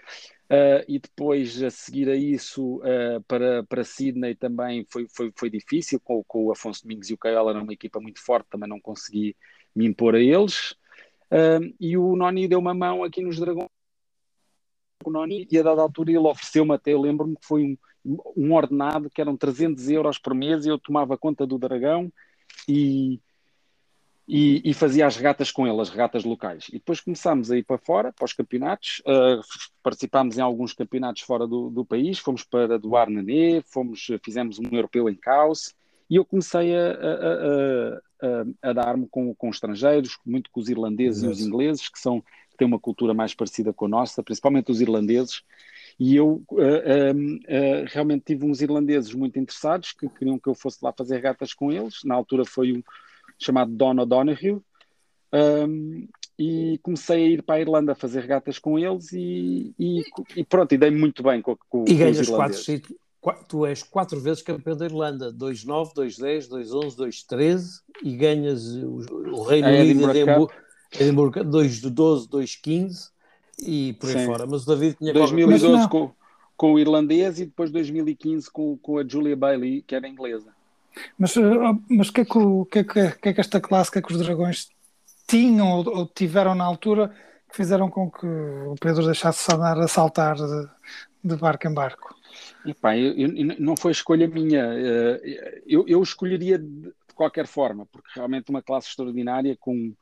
Uh, 0.45 0.85
e 0.87 0.99
depois, 0.99 1.63
a 1.63 1.71
seguir 1.71 2.09
a 2.09 2.15
isso, 2.15 2.77
uh, 2.77 3.23
para, 3.27 3.65
para 3.65 3.83
Sydney 3.83 4.35
também 4.35 4.87
foi, 4.91 5.07
foi, 5.09 5.33
foi 5.35 5.49
difícil, 5.49 5.99
com, 6.01 6.23
com 6.25 6.45
o 6.45 6.53
Afonso 6.53 6.83
Domingos 6.83 7.09
e 7.09 7.15
o 7.15 7.19
Caiola 7.19 7.53
era 7.53 7.63
uma 7.63 7.73
equipa 7.73 7.99
muito 7.99 8.23
forte, 8.23 8.51
também 8.51 8.69
não 8.69 8.79
consegui 8.79 9.35
me 9.75 9.87
impor 9.87 10.15
a 10.15 10.21
eles. 10.21 10.73
Uh, 11.31 11.75
e 11.81 11.97
o 11.97 12.15
Noni 12.15 12.47
deu 12.47 12.59
uma 12.59 12.75
mão 12.75 13.03
aqui 13.03 13.23
nos 13.23 13.39
Dragões, 13.41 13.71
o 15.03 15.11
Noni, 15.11 15.49
e 15.51 15.59
a 15.59 15.63
dada 15.63 15.81
altura 15.81 16.11
ele 16.11 16.19
ofereceu-me 16.19 16.75
até, 16.75 16.93
eu 16.93 17.01
lembro-me 17.01 17.37
que 17.37 17.47
foi 17.47 17.79
um, 18.05 18.17
um 18.37 18.53
ordenado 18.53 19.09
que 19.11 19.21
eram 19.21 19.37
300 19.37 19.89
euros 19.89 20.19
por 20.19 20.35
mês, 20.35 20.67
e 20.67 20.69
eu 20.69 20.79
tomava 20.79 21.17
conta 21.17 21.47
do 21.47 21.59
Dragão, 21.59 22.13
e, 22.69 23.19
e, 24.27 24.63
e, 24.65 24.73
fazia 24.73 25.07
as 25.07 25.17
regatas 25.17 25.51
com 25.51 25.67
ele, 25.67 25.81
as 25.81 25.91
regatas 25.91 26.25
locais. 26.25 26.69
E 26.69 26.73
depois 26.73 27.01
começámos 27.01 27.51
a 27.51 27.59
ir 27.59 27.63
para 27.63 27.77
fora, 27.77 28.13
para 28.13 28.25
os 28.25 28.33
campeonatos, 28.33 29.01
uh, 29.01 29.41
participámos 29.83 30.39
em 30.39 30.41
alguns 30.41 30.73
campeonatos 30.73 31.23
fora 31.23 31.47
do, 31.47 31.69
do 31.69 31.85
país, 31.85 32.19
fomos 32.19 32.43
para 32.43 32.79
do 32.79 32.97
Arnanê, 32.97 33.63
fomos, 33.67 34.07
fizemos 34.25 34.59
um 34.59 34.65
europeu 34.73 35.11
em 35.11 35.15
Caos, 35.15 35.75
e 36.09 36.17
eu 36.17 36.25
comecei 36.25 36.75
a, 36.75 36.91
a, 36.91 38.01
a, 38.67 38.71
a 38.71 38.73
dar-me 38.73 39.07
com, 39.09 39.35
com 39.35 39.51
estrangeiros, 39.51 40.19
muito 40.25 40.51
com 40.51 40.61
os 40.61 40.69
irlandeses 40.69 41.23
Exato. 41.23 41.33
e 41.33 41.35
os 41.35 41.47
ingleses, 41.47 41.89
que, 41.89 41.99
são, 41.99 42.21
que 42.21 42.57
têm 42.57 42.67
uma 42.67 42.81
cultura 42.81 43.13
mais 43.13 43.35
parecida 43.35 43.73
com 43.73 43.85
a 43.85 43.89
nossa, 43.89 44.23
principalmente 44.23 44.71
os 44.71 44.81
irlandeses, 44.81 45.43
e 45.99 46.17
eu 46.17 46.43
uh, 46.51 46.57
uh, 46.57 47.85
realmente 47.89 48.25
tive 48.27 48.47
uns 48.47 48.61
irlandeses 48.61 49.13
muito 49.15 49.39
interessados, 49.39 49.93
que 49.93 50.09
queriam 50.09 50.39
que 50.39 50.49
eu 50.49 50.55
fosse 50.55 50.79
lá 50.83 50.93
fazer 50.93 51.17
regatas 51.17 51.53
com 51.53 51.71
eles, 51.71 52.03
na 52.05 52.15
altura 52.15 52.45
foi 52.45 52.73
um 52.73 52.83
chamado 53.39 53.73
Don 53.73 53.99
O'Donoghue, 53.99 54.61
um, 55.33 56.07
e 56.39 56.79
comecei 56.83 57.25
a 57.25 57.29
ir 57.29 57.43
para 57.43 57.57
a 57.57 57.61
Irlanda 57.61 57.93
a 57.93 57.97
fazer 57.97 58.21
regatas 58.21 58.59
com 58.59 58.79
eles 58.79 59.13
e, 59.13 59.75
e, 59.79 60.03
e 60.37 60.45
pronto, 60.45 60.73
e 60.73 60.79
dei 60.79 60.91
muito 60.91 61.23
bem 61.23 61.41
com, 61.41 61.57
com, 61.69 61.85
e 61.87 61.95
ganhas 61.95 62.29
quatro 62.29 62.59
sítios. 62.59 62.99
Tu 63.49 63.65
és 63.65 63.83
quatro 63.83 64.21
vezes 64.21 64.43
campeão 64.43 64.77
da 64.77 64.85
Irlanda, 64.85 65.33
2-9, 65.33 65.95
2-10, 65.95 66.49
2-11, 66.51 66.97
2-13 66.97 67.65
e 68.03 68.17
ganhas 68.17 68.67
o, 68.77 69.01
o 69.33 69.43
Reino 69.45 69.69
Unido 69.69 70.11
Edimburgo, 70.11 70.53
Edimburgo 70.93 71.41
2-12, 71.41 72.29
2-15 72.29 73.11
e 73.61 73.95
por 73.95 74.11
aí 74.11 74.19
Sim. 74.19 74.27
fora. 74.27 74.47
Mas 74.47 74.65
o 74.65 74.67
David 74.67 74.97
tinha 74.99 75.13
2012 75.15 75.89
com, 75.89 76.13
com 76.55 76.75
o 76.75 76.79
irlandês 76.79 77.41
e 77.41 77.47
depois 77.47 77.71
2015 77.71 78.51
com, 78.51 78.77
com 78.77 78.99
a 78.99 79.09
Julia 79.09 79.37
Bailey, 79.37 79.81
que 79.81 79.95
era 79.95 80.07
inglesa. 80.07 80.54
Mas, 81.19 81.37
eh, 81.37 81.43
mas 81.89 82.11
que, 82.11 82.21
é 82.21 82.25
que, 82.25 82.39
o, 82.39 82.65
que, 82.67 82.79
é 82.81 82.85
que, 82.85 83.29
é 83.29 83.33
que 83.33 83.41
esta 83.41 83.61
classe, 83.61 83.91
que 83.91 83.99
é 83.99 84.03
que 84.03 84.13
os 84.13 84.19
dragões 84.19 84.69
tinham 85.27 85.71
ou, 85.71 85.99
ou, 85.99 86.07
tiveram 86.07 86.55
na 86.55 86.65
altura 86.65 87.09
que 87.49 87.57
fizeram 87.57 87.91
com 87.91 88.11
que 88.11 88.27
o 88.27 88.75
Pedro 88.81 89.05
deixasse 89.05 89.49
de 89.49 89.55
andar 89.55 89.79
a 89.79 89.89
saltar 89.89 90.37
de, 90.37 90.69
de 91.25 91.37
barco 91.37 91.67
em 91.67 91.75
barco? 91.75 92.15
Epá, 92.67 92.97
eu, 92.97 93.13
eu, 93.17 93.57
não 93.59 93.77
foi 93.77 93.93
escolha 93.93 94.27
minha. 94.27 94.65
Eh, 94.75 95.63
eu, 95.67 95.85
eu 95.87 96.03
escolheria 96.03 96.59
de 96.59 96.93
qualquer 97.15 97.47
forma, 97.47 97.87
porque 97.87 98.09
realmente 98.15 98.51
uma 98.51 98.63
classe 98.63 98.89
extraordinária 98.89 99.57
com, 99.59 99.95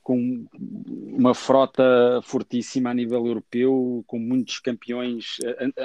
com 0.00 0.46
uma 0.52 1.34
frota 1.34 2.20
fortíssima 2.22 2.90
a 2.90 2.94
nível 2.94 3.26
europeu, 3.26 4.04
com 4.06 4.18
muitos 4.18 4.60
campeões, 4.60 5.38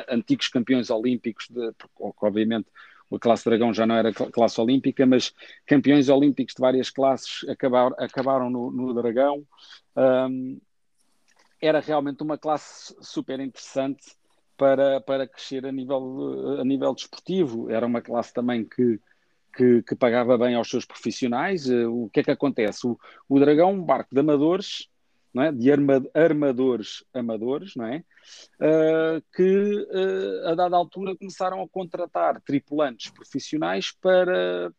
antigos 0.08 0.50
campeões 0.50 0.91
olímpicos, 0.91 1.48
de, 1.50 1.74
obviamente 2.00 2.67
a 3.13 3.20
classe 3.20 3.46
Dragão 3.46 3.74
já 3.74 3.86
não 3.86 3.96
era 3.96 4.12
classe 4.13 4.60
olímpica, 4.60 5.06
mas 5.06 5.34
campeões 5.65 6.10
olímpicos 6.10 6.54
de 6.54 6.62
várias 6.62 6.89
classes 6.89 7.48
acabaram, 7.50 7.96
acabaram 7.98 8.50
no, 8.50 8.72
no 8.72 8.93
Dragão. 8.93 9.46
Um, 9.96 10.60
era 11.62 11.80
realmente 11.80 12.22
uma 12.22 12.38
classe 12.38 12.96
super 13.02 13.39
interessante 13.39 14.15
para, 14.58 15.00
para 15.02 15.28
crescer 15.28 15.65
a 15.65 15.72
nível, 15.72 16.60
a 16.60 16.63
nível 16.63 16.93
desportivo. 16.93 17.70
Era 17.70 17.86
uma 17.86 18.02
classe 18.02 18.34
também 18.34 18.63
que, 18.63 19.00
que, 19.56 19.82
que 19.84 19.96
pagava 19.96 20.38
bem 20.38 20.56
aos 20.56 20.70
seus 20.70 20.86
profissionais. 20.86 21.70
Eh, 21.70 21.88
o 21.88 22.10
que 22.12 22.20
é 22.20 22.24
que 22.24 22.32
acontece? 22.32 22.86
O, 22.86 22.98
o 23.30 23.39
Dragão, 23.39 23.74
um 23.74 23.84
barco 23.84 24.13
de 24.13 24.20
amadores, 24.20 24.88
não 25.33 25.43
é? 25.43 25.51
de 25.51 25.71
arma, 25.71 26.03
armadores 26.13 27.03
amadores, 27.13 27.75
não 27.75 27.85
é? 27.85 28.03
Uh, 28.59 29.23
que 29.35 29.87
uh, 29.91 30.47
a 30.49 30.55
dada 30.55 30.75
altura 30.75 31.15
começaram 31.15 31.61
a 31.61 31.67
contratar 31.67 32.41
tripulantes 32.41 33.09
profissionais 33.11 33.91
para, 34.01 34.71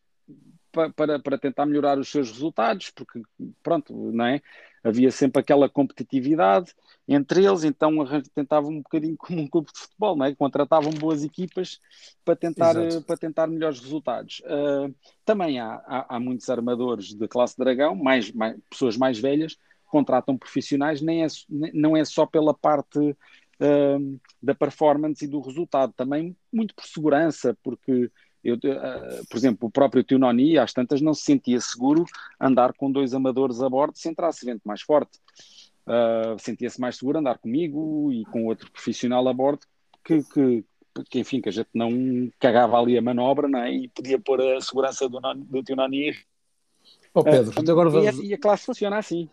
para, 0.94 1.18
para 1.18 1.38
tentar 1.38 1.66
melhorar 1.66 1.98
os 1.98 2.08
seus 2.08 2.30
resultados, 2.30 2.90
porque 2.90 3.22
pronto, 3.62 3.94
não 4.12 4.26
é? 4.26 4.40
Havia 4.84 5.10
sempre 5.10 5.40
aquela 5.40 5.68
competitividade 5.68 6.72
entre 7.06 7.44
eles, 7.44 7.64
então 7.64 7.92
tentavam 8.34 8.70
um 8.70 8.82
bocadinho 8.82 9.16
como 9.18 9.40
um 9.40 9.48
clube 9.48 9.72
de 9.72 9.78
futebol, 9.78 10.16
não 10.16 10.26
é? 10.26 10.34
Contratavam 10.34 10.90
boas 10.92 11.24
equipas 11.24 11.80
para 12.24 12.36
tentar, 12.36 12.74
para 13.06 13.16
tentar 13.16 13.46
melhores 13.46 13.80
resultados. 13.80 14.40
Uh, 14.44 14.94
também 15.24 15.58
há, 15.58 15.82
há, 15.86 16.16
há, 16.16 16.20
muitos 16.20 16.48
armadores 16.50 17.14
de 17.14 17.26
classe 17.26 17.56
dragão, 17.56 17.94
mais, 17.94 18.30
mais, 18.32 18.56
pessoas 18.70 18.96
mais 18.96 19.18
velhas, 19.18 19.56
contratam 19.88 20.38
profissionais, 20.38 21.00
nem 21.00 21.24
é, 21.24 21.26
não 21.72 21.96
é 21.96 22.04
só 22.04 22.26
pela 22.26 22.54
parte 22.54 22.98
uh, 23.00 24.20
da 24.42 24.54
performance 24.54 25.24
e 25.24 25.28
do 25.28 25.40
resultado, 25.40 25.92
também 25.96 26.36
muito 26.52 26.74
por 26.74 26.84
segurança, 26.84 27.56
porque 27.62 28.10
eu, 28.42 28.54
uh, 28.54 29.26
por 29.28 29.36
exemplo, 29.36 29.68
o 29.68 29.70
próprio 29.70 30.02
Tio 30.02 30.18
Noni, 30.18 30.58
às 30.58 30.72
tantas, 30.72 31.00
não 31.00 31.12
se 31.12 31.22
sentia 31.22 31.60
seguro 31.60 32.04
andar 32.40 32.72
com 32.72 32.90
dois 32.90 33.14
amadores 33.14 33.60
a 33.60 33.68
bordo 33.68 33.96
se 33.96 34.08
entrasse 34.08 34.46
vento 34.46 34.62
mais 34.64 34.82
forte. 34.82 35.18
Uh, 35.86 36.38
sentia-se 36.38 36.80
mais 36.80 36.96
seguro 36.96 37.18
andar 37.18 37.38
comigo 37.38 38.12
e 38.12 38.22
com 38.26 38.44
outro 38.44 38.70
profissional 38.70 39.26
a 39.26 39.32
bordo 39.32 39.66
que, 40.04 40.22
que, 40.22 40.64
que, 41.08 41.20
enfim, 41.20 41.40
que 41.40 41.48
a 41.48 41.52
gente 41.52 41.70
não 41.72 42.30
cagava 42.38 42.78
ali 42.78 42.98
a 42.98 43.02
manobra 43.02 43.48
não 43.48 43.60
é? 43.60 43.72
e 43.72 43.88
podia 43.88 44.18
pôr 44.18 44.40
a 44.40 44.60
segurança 44.60 45.08
do, 45.08 45.18
do 45.18 45.62
Tio 45.62 45.76
Noni. 45.76 46.14
Oh 47.14 47.24
Pedro, 47.24 47.58
uh, 47.58 47.70
agora 47.70 47.88
vamos... 47.88 48.18
e, 48.18 48.22
a, 48.22 48.24
e 48.26 48.34
a 48.34 48.38
classe 48.38 48.66
funciona 48.66 48.98
assim. 48.98 49.30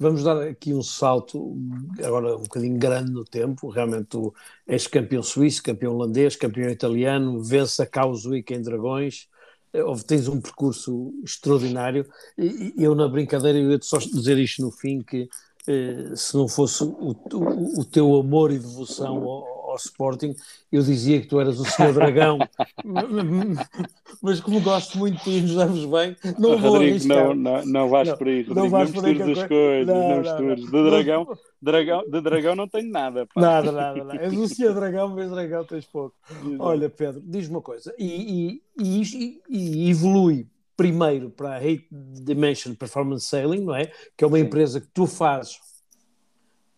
Vamos 0.00 0.24
dar 0.24 0.40
aqui 0.40 0.72
um 0.72 0.82
salto, 0.82 1.54
agora 2.02 2.34
um 2.34 2.42
bocadinho 2.44 2.78
grande 2.78 3.12
no 3.12 3.22
tempo. 3.22 3.68
Realmente 3.68 4.06
tu 4.06 4.34
és 4.66 4.86
campeão 4.86 5.22
suíço, 5.22 5.62
campeão 5.62 5.94
holandês, 5.94 6.36
campeão 6.36 6.70
italiano, 6.70 7.42
vence 7.42 7.82
a 7.82 7.86
Causwick 7.86 8.50
em 8.54 8.62
Dragões. 8.62 9.28
Eh, 9.74 9.82
tens 10.06 10.26
um 10.26 10.40
percurso 10.40 11.12
extraordinário. 11.22 12.06
E 12.38 12.72
eu, 12.78 12.94
na 12.94 13.08
brincadeira, 13.08 13.58
eu 13.58 13.70
ia 13.70 13.78
só 13.82 13.98
dizer 13.98 14.38
isto 14.38 14.62
no 14.62 14.70
fim: 14.72 15.02
que 15.02 15.28
eh, 15.68 16.14
se 16.16 16.34
não 16.34 16.48
fosse 16.48 16.82
o, 16.82 17.14
o, 17.34 17.80
o 17.80 17.84
teu 17.84 18.16
amor 18.16 18.50
e 18.52 18.58
devoção 18.58 19.16
ao, 19.24 19.49
ao 19.70 19.76
Sporting, 19.76 20.34
eu 20.70 20.82
dizia 20.82 21.20
que 21.20 21.26
tu 21.26 21.40
eras 21.40 21.58
o 21.58 21.64
senhor 21.64 21.92
dragão, 21.92 22.38
mas 24.22 24.40
como 24.40 24.60
gosto 24.60 24.98
muito 24.98 25.18
de 25.18 25.24
ti 25.24 25.30
e 25.38 25.40
nos 25.42 25.54
damos 25.54 25.84
bem, 25.86 26.16
não 26.38 26.58
vou 26.58 26.72
Rodrigo, 26.72 26.90
arriscar. 26.92 27.26
Não, 27.28 27.34
não, 27.34 27.66
não 27.66 27.88
vais 27.88 28.08
não, 28.08 28.16
por 28.16 28.28
aí, 28.28 28.42
Rodrigo, 28.42 28.60
não, 28.60 28.68
vais 28.68 28.92
não 28.92 29.02
mistures 29.02 29.38
as 29.38 29.48
coisas, 29.48 29.86
não, 29.86 30.08
não 30.08 30.18
mistures. 30.18 30.64
De 30.70 30.90
dragão, 30.90 31.38
dragão, 31.60 32.04
de 32.08 32.20
dragão 32.20 32.56
não 32.56 32.68
tenho 32.68 32.90
nada. 32.90 33.26
Pá. 33.26 33.40
Nada, 33.40 33.72
nada, 33.72 34.04
nada. 34.04 34.22
És 34.22 34.32
o 34.32 34.48
senhor 34.48 34.74
dragão, 34.74 35.08
mas 35.08 35.30
dragão 35.30 35.64
tens 35.64 35.86
pouco. 35.86 36.14
Olha, 36.58 36.88
Pedro, 36.88 37.22
diz-me 37.24 37.56
uma 37.56 37.62
coisa, 37.62 37.94
e, 37.98 38.60
e, 38.78 39.02
e, 39.02 39.40
e 39.48 39.90
evolui 39.90 40.46
primeiro 40.80 41.28
para 41.28 41.56
a 41.56 41.62
Eight 41.62 41.86
Dimension 41.90 42.74
Performance 42.74 43.26
Sailing, 43.26 43.62
não 43.62 43.74
é? 43.74 43.92
Que 44.16 44.24
é 44.24 44.26
uma 44.26 44.38
Sim. 44.38 44.44
empresa 44.44 44.80
que 44.80 44.88
tu 44.94 45.06
fazes 45.06 45.60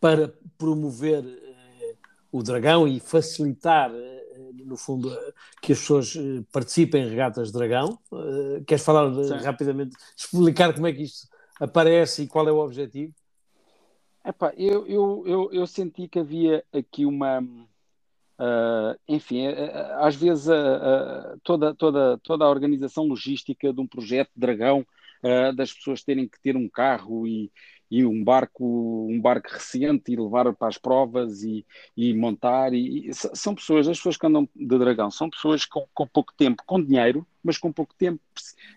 para 0.01 0.35
promover 0.59 1.23
o 2.33 2.43
dragão 2.43 2.89
e 2.89 2.99
facilitar, 2.99 3.91
eh, 3.95 4.25
no 4.65 4.77
fundo, 4.77 5.13
eh, 5.13 5.33
que 5.61 5.73
as 5.73 5.79
pessoas 5.79 6.17
eh, 6.17 6.43
participem 6.51 7.05
em 7.05 7.11
regatas 7.11 7.49
de 7.49 7.53
dragão. 7.53 7.99
Queres 8.67 8.83
falar 8.83 9.13
rapidamente, 9.43 9.95
explicar 10.17 10.73
como 10.73 10.87
é 10.87 10.93
que 10.93 11.03
isto 11.03 11.29
aparece 11.61 12.23
e 12.23 12.27
qual 12.27 12.49
é 12.49 12.53
o 12.53 12.59
objetivo? 12.59 13.13
Epá, 14.25 14.55
eu, 14.57 14.87
eu, 14.87 15.25
eu, 15.27 15.53
eu 15.53 15.67
senti 15.67 16.09
que 16.09 16.19
havia 16.19 16.65
aqui 16.73 17.05
uma. 17.05 17.41
Uh, 17.41 18.99
enfim, 19.07 19.47
uh, 19.49 19.99
às 20.01 20.17
vezes 20.17 20.49
uh, 20.49 21.39
toda, 21.45 21.75
toda, 21.75 22.19
toda 22.19 22.45
a 22.45 22.49
organização 22.49 23.05
logística 23.05 23.73
de 23.73 23.81
um 23.81 23.87
projeto 23.87 24.31
Dragão, 24.35 24.87
das 25.55 25.73
pessoas 25.73 26.03
terem 26.03 26.27
que 26.27 26.41
ter 26.41 26.57
um 26.57 26.69
carro 26.69 27.29
e, 27.29 27.49
e 27.93 28.07
um 28.07 28.25
barco, 28.25 29.07
um 29.07 29.21
barco 29.21 29.51
recente 29.53 30.11
e 30.11 30.17
levar 30.17 30.51
para 30.55 30.69
as 30.69 30.79
provas 30.79 31.43
e, 31.43 31.63
e 31.95 32.15
montar. 32.15 32.73
E, 32.73 33.11
e, 33.11 33.15
são 33.15 33.55
pessoas, 33.55 33.87
as 33.87 33.99
pessoas 33.99 34.17
que 34.17 34.27
andam 34.27 34.49
de 34.57 34.79
dragão, 34.79 35.11
são 35.11 35.29
pessoas 35.29 35.67
com, 35.67 35.87
com 35.93 36.07
pouco 36.07 36.33
tempo, 36.35 36.63
com 36.65 36.83
dinheiro, 36.83 37.27
mas 37.45 37.59
com 37.59 37.71
pouco 37.71 37.95
tempo, 37.95 38.19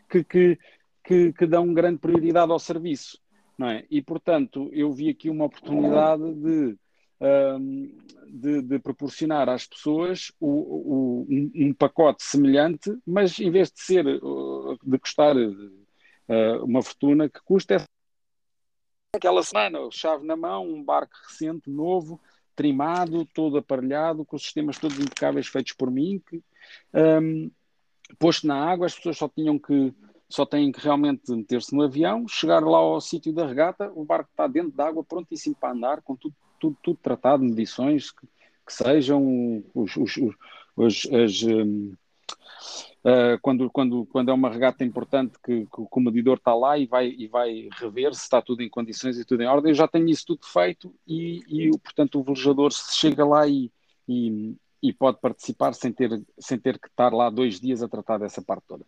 que, 0.09 0.21
que, 0.21 0.59
que, 1.01 1.31
que 1.31 1.47
dão 1.47 1.73
grande 1.73 1.99
prioridade 1.99 2.51
ao 2.51 2.59
serviço. 2.59 3.17
Não 3.57 3.69
é? 3.69 3.85
E, 3.89 4.01
portanto, 4.01 4.69
eu 4.73 4.91
vi 4.91 5.07
aqui 5.07 5.29
uma 5.29 5.45
oportunidade 5.45 6.33
de, 6.33 6.77
um, 7.21 7.97
de, 8.27 8.61
de, 8.63 8.79
proporcionar 8.79 9.47
às 9.47 9.65
pessoas 9.65 10.29
o, 10.41 10.49
o, 10.49 11.27
um, 11.29 11.51
um, 11.55 11.73
pacote 11.73 12.21
semelhante, 12.21 12.93
mas 13.07 13.39
em 13.39 13.49
vez 13.49 13.71
de 13.71 13.79
ser, 13.79 14.05
uh, 14.05 14.77
de 14.83 14.99
custar 14.99 15.37
uh, 15.37 16.65
uma 16.65 16.81
fortuna, 16.81 17.29
que 17.29 17.39
custa 17.45 17.81
aquela 19.15 19.43
semana, 19.43 19.79
chave 19.91 20.25
na 20.25 20.35
mão, 20.35 20.67
um 20.67 20.83
barco 20.83 21.13
recente, 21.27 21.69
novo, 21.69 22.19
trimado, 22.55 23.25
todo 23.25 23.57
aparelhado, 23.57 24.25
com 24.25 24.35
os 24.35 24.43
sistemas 24.43 24.77
todos 24.77 24.99
impecáveis 24.99 25.47
feitos 25.47 25.73
por 25.73 25.91
mim, 25.91 26.21
que, 26.27 26.41
um, 26.93 27.51
posto 28.17 28.47
na 28.47 28.55
água, 28.55 28.85
as 28.85 28.95
pessoas 28.95 29.17
só 29.17 29.27
tinham 29.27 29.59
que 29.59 29.93
só 30.27 30.45
têm 30.45 30.71
que 30.71 30.81
realmente 30.81 31.31
meter-se 31.31 31.73
no 31.73 31.83
avião, 31.83 32.27
chegar 32.27 32.63
lá 32.63 32.77
ao 32.79 32.99
sítio 32.99 33.31
da 33.31 33.45
regata, 33.45 33.91
o 33.93 34.03
barco 34.03 34.29
está 34.31 34.47
dentro 34.47 34.71
da 34.71 34.87
água, 34.87 35.03
prontíssimo 35.03 35.55
para 35.55 35.73
andar, 35.73 36.01
com 36.01 36.15
tudo, 36.15 36.35
tudo, 36.59 36.77
tudo 36.81 36.99
tratado, 37.01 37.43
medições 37.43 38.11
que, 38.11 38.25
que 38.65 38.73
sejam, 38.73 39.63
os, 39.73 39.95
os, 39.95 40.15
os, 40.75 41.07
as, 41.11 41.43
um, 41.43 41.93
Uh, 43.05 43.37
quando, 43.39 43.69
quando, 43.69 44.03
quando 44.07 44.31
é 44.31 44.33
uma 44.33 44.49
regata 44.49 44.83
importante 44.83 45.37
que, 45.37 45.67
que, 45.67 45.79
o 45.79 45.99
medidor 45.99 46.37
está 46.37 46.55
lá 46.55 46.75
e 46.75 46.87
vai, 46.87 47.07
e 47.07 47.27
vai 47.27 47.69
rever 47.73 48.15
se 48.15 48.23
está 48.23 48.41
tudo 48.41 48.63
em 48.63 48.69
condições 48.69 49.19
e 49.19 49.23
tudo 49.23 49.43
em 49.43 49.45
ordem, 49.45 49.69
eu 49.69 49.75
já 49.75 49.87
tenho 49.87 50.09
isso 50.09 50.25
tudo 50.25 50.43
feito 50.43 50.91
e, 51.07 51.43
e 51.47 51.69
portanto 51.77 52.19
o 52.19 52.23
velejador 52.23 52.71
chega 52.71 53.23
lá 53.23 53.47
e, 53.47 53.71
e, 54.09 54.55
e, 54.81 54.91
pode 54.91 55.19
participar 55.19 55.73
sem 55.73 55.93
ter, 55.93 56.19
sem 56.39 56.57
ter 56.57 56.79
que 56.79 56.87
estar 56.87 57.13
lá 57.13 57.29
dois 57.29 57.59
dias 57.59 57.83
a 57.83 57.87
tratar 57.87 58.17
dessa 58.17 58.41
parte 58.41 58.63
toda. 58.67 58.83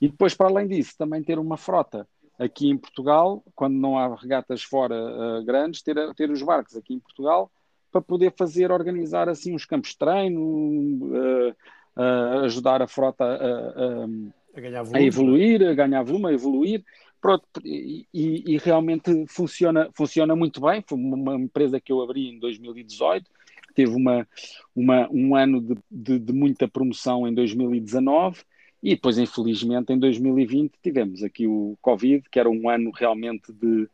E 0.00 0.08
depois, 0.08 0.34
para 0.34 0.48
além 0.48 0.66
disso, 0.66 0.94
também 0.96 1.22
ter 1.22 1.38
uma 1.38 1.58
frota 1.58 2.08
aqui 2.38 2.70
em 2.70 2.78
Portugal, 2.78 3.44
quando 3.54 3.74
não 3.74 3.98
há 3.98 4.16
regatas 4.16 4.62
fora 4.62 4.94
uh, 4.94 5.44
grandes, 5.44 5.82
ter, 5.82 6.14
ter 6.14 6.30
os 6.30 6.42
barcos 6.42 6.74
aqui 6.74 6.94
em 6.94 7.00
Portugal 7.00 7.52
para 7.92 8.00
poder 8.00 8.32
fazer, 8.34 8.70
organizar 8.70 9.28
assim 9.28 9.54
uns 9.54 9.66
campos 9.66 9.90
de 9.90 9.98
treino, 9.98 10.40
uh, 10.40 11.54
uh, 11.98 12.44
ajudar 12.44 12.80
a 12.80 12.86
frota 12.86 13.24
a, 13.24 13.34
a, 13.34 14.04
a, 14.04 14.96
a, 14.96 15.02
evoluir, 15.02 15.62
a 15.68 15.74
ganhar 15.74 16.02
volume, 16.02 16.28
a 16.28 16.32
evoluir. 16.32 16.84
Pronto, 17.20 17.44
e, 17.64 18.06
e, 18.14 18.58
realmente 18.58 19.26
funciona, 19.26 19.90
funciona 19.92 20.36
muito 20.36 20.60
bem. 20.60 20.84
Foi 20.86 20.96
uma 20.96 21.34
empresa 21.34 21.80
que 21.80 21.90
eu 21.90 22.00
abri 22.00 22.28
em 22.28 22.38
2018, 22.38 23.28
teve 23.74 23.90
uma, 23.90 24.26
uma, 24.74 25.08
um 25.10 25.34
ano 25.34 25.60
de, 25.60 25.76
de, 25.90 26.18
de 26.20 26.32
muita 26.32 26.68
promoção 26.68 27.26
em 27.26 27.34
2019 27.34 28.42
e 28.82 28.90
depois, 28.90 29.18
infelizmente, 29.18 29.92
em 29.92 29.98
2020 29.98 30.74
tivemos 30.80 31.22
aqui 31.24 31.46
o 31.46 31.76
Covid, 31.82 32.24
que 32.30 32.38
era 32.38 32.48
um 32.48 32.68
ano 32.68 32.92
realmente 32.94 33.52
de, 33.52 33.88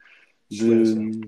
de, 0.50 1.26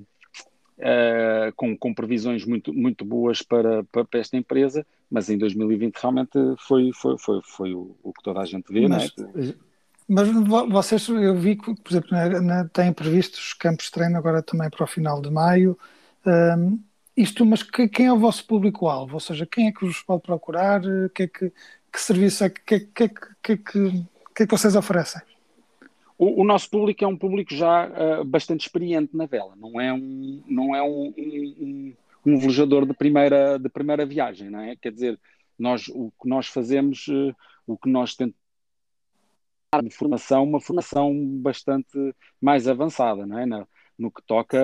uh, 0.78 1.52
com, 1.54 1.76
com 1.76 1.94
previsões 1.94 2.44
muito, 2.44 2.72
muito 2.72 3.04
boas 3.04 3.40
para, 3.42 3.82
para, 3.84 4.06
esta 4.14 4.36
empresa, 4.36 4.86
mas 5.10 5.30
em 5.30 5.38
2020 5.38 5.96
realmente 5.96 6.38
foi, 6.58 6.90
foi, 6.92 7.16
foi, 7.18 7.40
foi 7.42 7.74
o, 7.74 7.96
o 8.02 8.12
que 8.12 8.22
toda 8.22 8.40
a 8.40 8.44
gente 8.44 8.72
vê. 8.72 8.88
Mas, 8.88 9.12
é? 9.18 9.54
mas 10.08 10.28
vocês, 10.68 11.08
eu 11.08 11.36
vi 11.36 11.56
que, 11.56 11.74
por 11.74 11.90
exemplo, 11.90 12.10
na, 12.10 12.40
na, 12.40 12.68
têm 12.68 12.92
previstos 12.92 13.52
campos 13.54 13.86
de 13.86 13.92
treino 13.92 14.16
agora 14.16 14.42
também 14.42 14.70
para 14.70 14.84
o 14.84 14.86
final 14.86 15.20
de 15.20 15.30
maio. 15.30 15.78
Um, 16.26 16.80
isto, 17.16 17.46
mas 17.46 17.62
que, 17.62 17.88
quem 17.88 18.06
é 18.06 18.12
o 18.12 18.18
vosso 18.18 18.46
público-alvo? 18.46 19.14
Ou 19.14 19.20
seja, 19.20 19.46
quem 19.46 19.68
é 19.68 19.72
que 19.72 19.84
vos 19.84 20.02
pode 20.02 20.22
procurar? 20.22 20.82
Que, 21.14 21.22
é 21.22 21.26
que, 21.26 21.52
que 21.92 22.00
serviço 22.00 22.44
é 22.44 22.50
que, 22.50 22.80
que, 22.80 23.08
que, 23.08 23.08
que, 23.08 23.56
que, 24.34 24.46
que 24.46 24.50
vocês 24.50 24.76
oferecem? 24.76 25.22
o, 26.18 26.42
o, 26.42 26.44
nosso 26.44 26.70
público 26.70 27.04
é 27.04 27.06
um 27.06 27.16
público 27.16 27.54
já 27.54 27.88
uh, 27.88 28.24
bastante 28.24 28.62
experiente 28.62 29.16
na 29.16 29.26
vela, 29.26 29.54
não 29.56 29.80
é 29.80 29.92
um, 29.92 30.42
não 30.46 30.74
é 30.74 30.82
um, 30.82 31.12
um, 31.16 31.54
um, 31.60 31.92
velejador 32.38 32.86
de 32.86 32.94
primeira, 32.94 33.58
de 33.58 33.68
primeira 33.68 34.04
viagem, 34.04 34.50
não 34.50 34.60
é? 34.60 34.76
Quer 34.76 34.92
dizer, 34.92 35.20
nós, 35.58 35.88
o 35.88 36.10
que 36.20 36.28
nós 36.28 36.46
fazemos, 36.48 37.06
uh, 37.08 37.34
o 37.66 37.76
que 37.76 37.88
nós 37.88 38.14
tentamos 38.14 38.36
de 39.84 39.90
formação, 39.90 40.44
uma 40.44 40.60
formação 40.60 41.12
bastante 41.40 42.14
mais 42.40 42.66
avançada, 42.66 43.26
não 43.26 43.38
é? 43.38 43.46
Na, 43.46 43.66
no 43.98 44.10
que 44.10 44.22
toca 44.26 44.60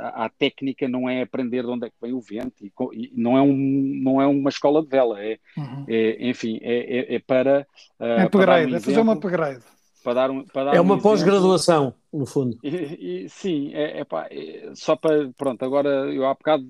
à, 0.00 0.28
técnica, 0.30 0.88
não 0.88 1.08
é 1.08 1.22
aprender 1.22 1.62
de 1.62 1.68
onde 1.68 1.86
é 1.86 1.90
que 1.90 1.96
vem 2.00 2.14
o 2.14 2.20
vento, 2.20 2.64
e, 2.64 2.72
e 2.94 3.12
não, 3.14 3.36
é 3.36 3.42
um, 3.42 3.54
não 4.02 4.22
é 4.22 4.26
uma 4.26 4.48
escola 4.48 4.82
de 4.82 4.88
vela, 4.88 5.22
é, 5.22 5.38
uhum. 5.56 5.84
é 5.86 6.28
enfim, 6.28 6.58
é, 6.62 6.98
é, 6.98 7.14
é 7.16 7.18
para. 7.18 7.66
Uh, 7.98 8.04
é 8.04 8.22
upgrade, 8.22 8.72
um 8.72 8.76
é 8.76 8.80
fazer 8.80 9.00
uma 9.00 9.12
upgrade. 9.12 9.64
Para 10.02 10.14
dar 10.14 10.30
um, 10.30 10.44
para 10.44 10.64
dar 10.64 10.74
é 10.76 10.80
uma 10.80 10.94
um 10.94 11.00
pós-graduação, 11.00 11.94
no 12.12 12.24
fundo. 12.24 12.58
E, 12.62 13.24
e, 13.24 13.28
sim, 13.28 13.70
é, 13.74 14.00
é, 14.00 14.04
pá, 14.04 14.26
é, 14.30 14.70
só 14.74 14.96
para. 14.96 15.30
Pronto, 15.36 15.62
agora 15.62 15.88
eu 16.12 16.26
há 16.26 16.32
bocado 16.32 16.66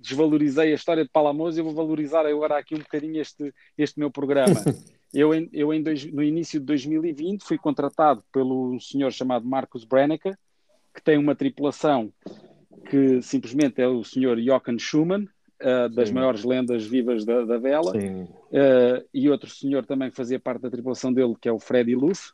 desvalorizei 0.00 0.72
a 0.72 0.74
história 0.74 1.04
de 1.04 1.10
Palamos 1.10 1.56
e 1.56 1.60
eu 1.60 1.64
vou 1.64 1.74
valorizar 1.74 2.24
agora 2.24 2.56
aqui 2.56 2.74
um 2.74 2.78
bocadinho 2.78 3.20
este, 3.20 3.52
este 3.76 3.98
meu 3.98 4.10
programa. 4.10 4.54
eu, 5.12 5.34
em, 5.34 5.48
eu 5.52 5.74
em 5.74 5.82
dois, 5.82 6.04
no 6.04 6.22
início 6.22 6.60
de 6.60 6.66
2020, 6.66 7.42
fui 7.42 7.58
contratado 7.58 8.22
pelo 8.32 8.78
senhor 8.80 9.12
chamado 9.12 9.44
Marcos 9.44 9.84
Brennecker, 9.84 10.36
que 10.94 11.02
tem 11.02 11.18
uma 11.18 11.34
tripulação 11.34 12.12
que 12.88 13.20
simplesmente 13.22 13.82
é 13.82 13.88
o 13.88 14.04
senhor 14.04 14.40
Jochen 14.40 14.78
Schumann, 14.78 15.24
uh, 15.62 15.88
das 15.88 16.08
Sim. 16.08 16.14
maiores 16.14 16.44
lendas 16.44 16.86
vivas 16.86 17.24
da, 17.24 17.44
da 17.44 17.58
vela, 17.58 17.92
uh, 17.92 19.08
e 19.12 19.28
outro 19.28 19.50
senhor 19.50 19.84
também 19.84 20.10
fazia 20.10 20.40
parte 20.40 20.62
da 20.62 20.70
tripulação 20.70 21.12
dele, 21.12 21.34
que 21.40 21.48
é 21.48 21.52
o 21.52 21.58
Freddy 21.58 21.94
Luth. 21.94 22.32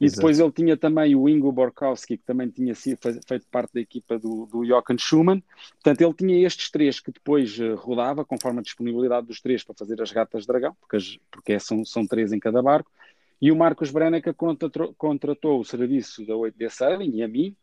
E 0.00 0.06
Exato. 0.06 0.20
depois 0.20 0.40
ele 0.40 0.50
tinha 0.50 0.76
também 0.78 1.14
o 1.14 1.28
Ingo 1.28 1.52
Borkowski, 1.52 2.16
que 2.16 2.24
também 2.24 2.48
tinha 2.48 2.74
sido, 2.74 2.98
feito 3.26 3.46
parte 3.50 3.74
da 3.74 3.80
equipa 3.80 4.18
do, 4.18 4.46
do 4.46 4.64
Jochen 4.64 4.96
Schumann. 4.96 5.42
Portanto, 5.74 6.00
ele 6.00 6.14
tinha 6.14 6.46
estes 6.46 6.70
três 6.70 6.98
que 6.98 7.12
depois 7.12 7.58
uh, 7.58 7.74
rodava, 7.74 8.24
conforme 8.24 8.60
a 8.60 8.62
disponibilidade 8.62 9.26
dos 9.26 9.42
três 9.42 9.62
para 9.62 9.74
fazer 9.74 10.00
as 10.00 10.10
gatas 10.10 10.46
dragão, 10.46 10.74
porque, 10.80 10.96
as, 10.96 11.18
porque 11.30 11.60
são, 11.60 11.84
são 11.84 12.06
três 12.06 12.32
em 12.32 12.40
cada 12.40 12.62
barco. 12.62 12.90
E 13.42 13.52
o 13.52 13.56
Marcos 13.56 13.90
Breneca 13.90 14.32
contratou, 14.32 14.94
contratou 14.96 15.60
o 15.60 15.64
serviço 15.64 16.26
da 16.26 16.32
8D 16.32 16.70
Sailing 16.70 17.16
e 17.16 17.22
a 17.22 17.28
mim 17.28 17.54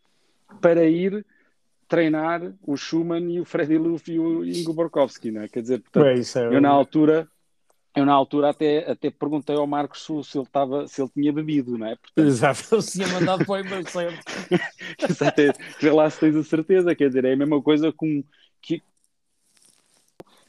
para 0.62 0.86
ir 0.86 1.26
treinar 1.88 2.54
o 2.62 2.76
Schumann 2.78 3.32
e 3.32 3.40
o 3.40 3.46
Freddy 3.46 3.78
Luff 3.78 4.12
e 4.12 4.20
o 4.20 4.46
Ingo 4.46 4.74
Borkowski, 4.74 5.32
né? 5.32 5.48
Quer 5.48 5.62
dizer, 5.62 5.82
portanto, 5.82 6.06
é, 6.06 6.56
eu 6.56 6.62
na 6.62 6.70
altura 6.70 7.28
eu 7.98 8.06
na 8.06 8.14
altura 8.14 8.50
até, 8.50 8.92
até 8.92 9.10
perguntei 9.10 9.56
ao 9.56 9.66
Marcos 9.66 10.06
se 10.06 10.12
ele, 10.12 10.46
estava, 10.46 10.88
se 10.88 11.02
ele 11.02 11.10
tinha 11.10 11.34
bebido, 11.34 11.78
não 11.78 11.88
é? 11.88 11.96
Portanto... 11.96 12.28
Exato, 12.28 12.76
ele 12.76 12.84
tinha 12.84 13.08
mandado 13.08 13.46
para 13.46 13.54
o 13.54 13.58
embarcamento. 13.58 14.20
Exato, 15.10 15.42
vê 15.80 15.92
lá 15.92 16.10
se 16.10 16.20
tens 16.20 16.36
a 16.36 16.44
certeza, 16.44 16.96
quer 16.96 17.08
dizer, 17.08 17.26
é 17.26 17.34
a 17.34 17.38
mesma 17.38 17.62
coisa 17.62 17.92
com 17.92 18.24
que 18.62 18.84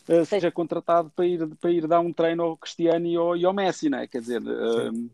uh, 0.08 0.24
seja 0.26 0.50
contratado 0.50 1.10
para 1.16 1.26
ir, 1.26 1.46
para 1.56 1.70
ir 1.70 1.86
dar 1.86 2.00
um 2.00 2.12
treino 2.12 2.42
ao 2.42 2.56
Cristiano 2.56 3.06
e 3.06 3.16
ao, 3.16 3.36
e 3.36 3.44
ao 3.44 3.54
Messi, 3.54 3.88
não 3.88 3.98
é? 3.98 4.06
Quer 4.06 4.20
dizer, 4.20 4.42
uh, 4.42 5.10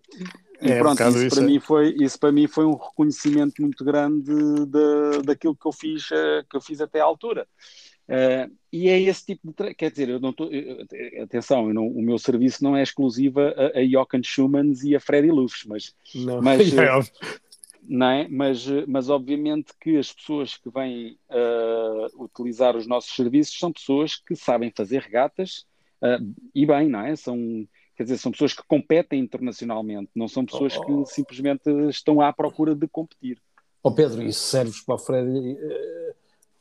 e 0.60 0.72
é, 0.72 0.78
pronto, 0.78 1.02
isso, 1.02 1.26
isso, 1.26 1.36
para 1.36 1.44
é. 1.44 1.46
mim 1.46 1.60
foi, 1.60 1.96
isso 2.00 2.18
para 2.18 2.32
mim 2.32 2.46
foi 2.46 2.64
um 2.64 2.74
reconhecimento 2.74 3.60
muito 3.60 3.84
grande 3.84 4.24
de, 4.66 5.22
daquilo 5.24 5.54
que 5.54 5.66
eu 5.66 5.72
fiz, 5.72 6.10
uh, 6.10 6.44
que 6.48 6.56
eu 6.56 6.60
fiz 6.60 6.80
até 6.80 7.00
à 7.00 7.04
altura. 7.04 7.46
Uh, 8.08 8.52
e 8.70 8.88
é 8.88 9.00
esse 9.00 9.24
tipo 9.24 9.54
de. 9.56 9.74
Quer 9.74 9.90
dizer, 9.90 10.08
eu 10.10 10.20
não 10.20 10.32
tô, 10.32 10.46
eu, 10.50 10.84
atenção, 11.22 11.68
eu 11.68 11.74
não, 11.74 11.86
o 11.86 12.02
meu 12.02 12.18
serviço 12.18 12.62
não 12.62 12.76
é 12.76 12.82
exclusivo 12.82 13.40
a, 13.40 13.78
a 13.78 13.86
Jochen 13.86 14.22
Schumanns 14.22 14.82
e 14.82 14.94
a 14.94 15.00
Freddy 15.00 15.30
Lufs, 15.30 15.64
mas. 15.64 15.94
Não, 16.14 16.42
mas, 16.42 16.60
é 16.76 16.86
não 17.88 18.06
é? 18.10 18.28
Mas, 18.28 18.66
mas 18.86 19.08
obviamente 19.08 19.72
que 19.80 19.96
as 19.96 20.12
pessoas 20.12 20.56
que 20.56 20.70
vêm 20.70 21.18
uh, 21.30 22.22
utilizar 22.24 22.76
os 22.76 22.86
nossos 22.86 23.14
serviços 23.14 23.58
são 23.58 23.72
pessoas 23.72 24.16
que 24.16 24.34
sabem 24.34 24.72
fazer 24.74 25.02
regatas 25.02 25.66
uh, 26.02 26.34
e 26.54 26.66
bem, 26.66 26.88
não 26.88 27.00
é? 27.00 27.14
São, 27.14 27.36
quer 27.96 28.04
dizer, 28.04 28.18
são 28.18 28.32
pessoas 28.32 28.54
que 28.54 28.62
competem 28.66 29.20
internacionalmente, 29.20 30.10
não 30.14 30.28
são 30.28 30.44
pessoas 30.44 30.76
oh, 30.76 30.80
oh. 30.80 31.04
que 31.04 31.12
simplesmente 31.12 31.70
estão 31.88 32.20
à 32.20 32.32
procura 32.32 32.74
de 32.74 32.88
competir. 32.88 33.40
Ó 33.82 33.90
oh 33.90 33.94
Pedro, 33.94 34.22
isso 34.22 34.46
serve 34.46 34.72
para 34.86 34.94
o 34.94 34.98
Freddy, 34.98 35.58
eh, 35.60 36.14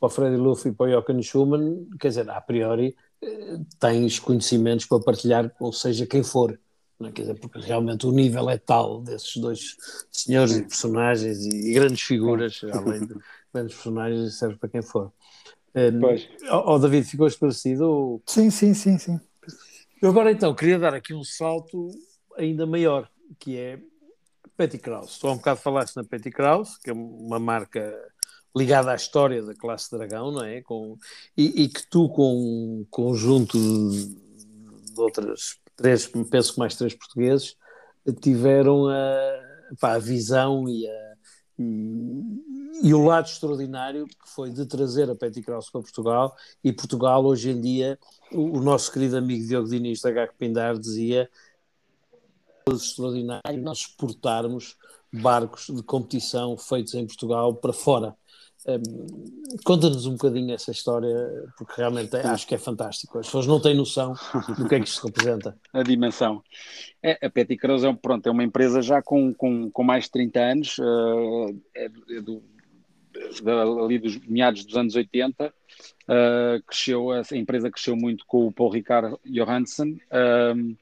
para 0.04 0.06
o 0.06 0.10
Freddy 0.10 0.36
Luffy 0.36 0.70
e 0.70 0.74
para 0.74 0.86
o 0.86 0.90
Jochen 0.90 1.22
Schumann, 1.22 1.88
quer 1.98 2.08
dizer, 2.08 2.28
a 2.28 2.40
priori 2.40 2.94
eh, 3.22 3.58
tens 3.78 4.18
conhecimentos 4.18 4.84
para 4.84 5.00
partilhar 5.00 5.48
com 5.50 5.72
seja 5.72 6.06
quem 6.06 6.22
for. 6.22 6.58
Não 7.00 7.08
é? 7.08 7.12
Quer 7.12 7.22
dizer, 7.22 7.34
porque 7.40 7.58
realmente 7.58 8.06
o 8.06 8.12
nível 8.12 8.50
é 8.50 8.58
tal 8.58 9.00
desses 9.00 9.36
dois 9.38 9.76
senhores 10.10 10.56
e 10.56 10.62
personagens 10.62 11.46
e, 11.46 11.72
grandes 11.72 12.02
figuras, 12.02 12.60
além 12.72 13.06
de 13.06 13.14
grandes 13.52 13.74
personagens, 13.74 14.38
serve 14.38 14.56
para 14.56 14.68
quem 14.68 14.82
for. 14.82 15.10
Pois. 16.00 16.28
Oh, 16.50 16.78
David, 16.78 17.04
ficou 17.04 17.26
esclarecido? 17.26 18.22
Sim, 18.26 18.50
sim, 18.50 18.74
sim, 18.74 18.98
sim. 18.98 19.18
Eu 20.00 20.10
agora 20.10 20.30
então 20.30 20.54
queria 20.54 20.78
dar 20.78 20.94
aqui 20.94 21.14
um 21.14 21.24
salto 21.24 21.88
ainda 22.36 22.64
maior, 22.66 23.08
que 23.40 23.56
é 23.56 23.80
Petty 24.56 24.78
Krause. 24.78 25.18
Tu 25.18 25.26
há 25.26 25.32
um 25.32 25.36
bocado 25.36 25.60
falaste 25.60 25.96
na 25.96 26.04
Petty 26.04 26.30
Krause, 26.30 26.78
que 26.80 26.90
é 26.90 26.92
uma 26.92 27.40
marca 27.40 27.92
ligada 28.56 28.92
à 28.92 28.94
história 28.94 29.42
da 29.42 29.54
classe 29.54 29.90
Dragão, 29.90 30.30
não 30.30 30.44
é? 30.44 30.60
Com, 30.62 30.96
e, 31.36 31.64
e 31.64 31.68
que 31.68 31.86
tu, 31.88 32.08
com 32.08 32.34
um 32.34 32.86
conjunto 32.90 33.58
de, 33.58 34.16
outras 34.96 35.58
três, 35.76 36.06
penso 36.30 36.54
que 36.54 36.58
mais 36.58 36.76
três 36.76 36.94
portugueses, 36.94 37.56
tiveram 38.20 38.88
a, 38.88 39.40
pá, 39.80 39.94
a 39.94 39.98
visão 39.98 40.68
e 40.68 40.86
a 40.86 41.14
e, 41.56 42.88
e, 42.88 42.92
o 42.92 43.04
lado 43.04 43.26
extraordinário 43.26 44.06
que 44.06 44.28
foi 44.28 44.50
de 44.50 44.66
trazer 44.66 45.08
a 45.08 45.14
Petty 45.14 45.40
Cross 45.40 45.70
para 45.70 45.80
Portugal 45.80 46.36
e 46.64 46.72
Portugal 46.72 47.24
hoje 47.24 47.50
em 47.50 47.60
dia, 47.60 47.96
o, 48.32 48.58
o 48.58 48.60
nosso 48.60 48.90
querido 48.90 49.16
amigo 49.16 49.46
Diogo 49.46 49.68
Diniz 49.68 50.00
da 50.00 50.10
Gac 50.10 50.34
Pindar 50.36 50.76
dizia 50.76 51.30
extraordinário 52.68 53.62
nós 53.62 53.78
exportarmos 53.78 54.76
barcos 55.12 55.66
de 55.68 55.82
competição 55.84 56.56
feitos 56.58 56.94
em 56.94 57.06
Portugal 57.06 57.54
para 57.54 57.72
fora 57.72 58.16
um, 58.66 59.34
Conta-nos 59.62 60.06
um 60.06 60.12
bocadinho 60.12 60.54
essa 60.54 60.70
história, 60.70 61.44
porque 61.56 61.74
realmente 61.76 62.16
é, 62.16 62.26
acho 62.26 62.46
que 62.46 62.54
é 62.54 62.58
fantástico. 62.58 63.18
As 63.18 63.26
pessoas 63.26 63.46
não 63.46 63.60
têm 63.60 63.74
noção 63.74 64.14
do 64.58 64.68
que 64.68 64.74
é 64.74 64.80
que 64.80 64.88
isto 64.88 65.06
representa. 65.06 65.56
A 65.72 65.82
dimensão. 65.82 66.42
É, 67.02 67.24
a 67.24 67.30
Petty 67.30 67.56
Cross 67.56 67.84
é, 67.84 67.92
pronto, 67.92 68.26
é 68.26 68.30
uma 68.32 68.42
empresa 68.42 68.82
já 68.82 69.00
com, 69.00 69.32
com, 69.32 69.70
com 69.70 69.84
mais 69.84 70.04
de 70.04 70.10
30 70.12 70.40
anos, 70.40 70.78
uh, 70.78 71.56
é, 71.74 71.84
é 71.84 72.20
do, 72.20 72.42
ali 73.84 73.98
dos 73.98 74.18
meados 74.26 74.64
dos 74.64 74.76
anos 74.76 74.96
80. 74.96 75.46
Uh, 75.46 75.52
eh, 76.08 76.62
cresceu, 76.66 77.10
a 77.12 77.22
empresa 77.32 77.70
cresceu 77.70 77.96
muito 77.96 78.24
com 78.26 78.46
o 78.46 78.52
Paul 78.52 78.70
Ricard 78.70 79.16
Johansson. 79.24 79.96
Uh, 80.10 80.76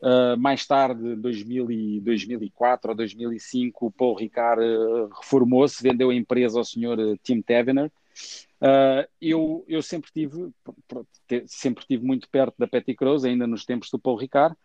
Uh, 0.00 0.38
mais 0.38 0.64
tarde, 0.64 1.16
2000 1.16 1.72
e 1.72 2.00
2004 2.00 2.90
ou 2.90 2.96
2005, 2.96 3.86
o 3.86 3.90
Paul 3.90 4.14
Ricard 4.14 4.62
uh, 4.62 5.08
reformou-se, 5.08 5.82
vendeu 5.82 6.10
a 6.10 6.14
empresa 6.14 6.56
ao 6.56 6.64
senhor 6.64 7.00
uh, 7.00 7.18
Tim 7.20 7.42
Tavener. 7.42 7.90
eu, 9.20 9.64
eu 9.66 9.82
sempre 9.82 10.10
tive 10.12 10.52
sempre 11.46 11.84
tive 11.84 12.04
muito 12.04 12.28
perto 12.28 12.54
da 12.58 12.68
Petty 12.68 12.94
Cross, 12.94 13.24
ainda 13.24 13.46
nos 13.46 13.64
tempos 13.64 13.90
do 13.90 13.98
Paul 13.98 14.16
Ricard. 14.16 14.56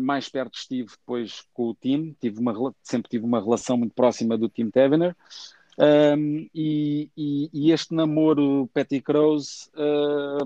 mais 0.00 0.28
perto 0.28 0.56
estive 0.56 0.90
depois 0.90 1.44
com 1.52 1.70
o 1.70 1.74
Tim, 1.74 2.16
tive 2.20 2.40
uma, 2.40 2.74
sempre 2.82 3.08
tive 3.08 3.24
uma 3.24 3.40
relação 3.40 3.76
muito 3.76 3.94
próxima 3.94 4.36
do 4.36 4.48
Tim 4.48 4.68
Tavener. 4.68 5.16
Um, 5.76 6.48
e, 6.54 7.10
e, 7.16 7.50
e, 7.52 7.72
este 7.72 7.92
namoro 7.92 8.70
Petty 8.72 9.00
Cross 9.00 9.72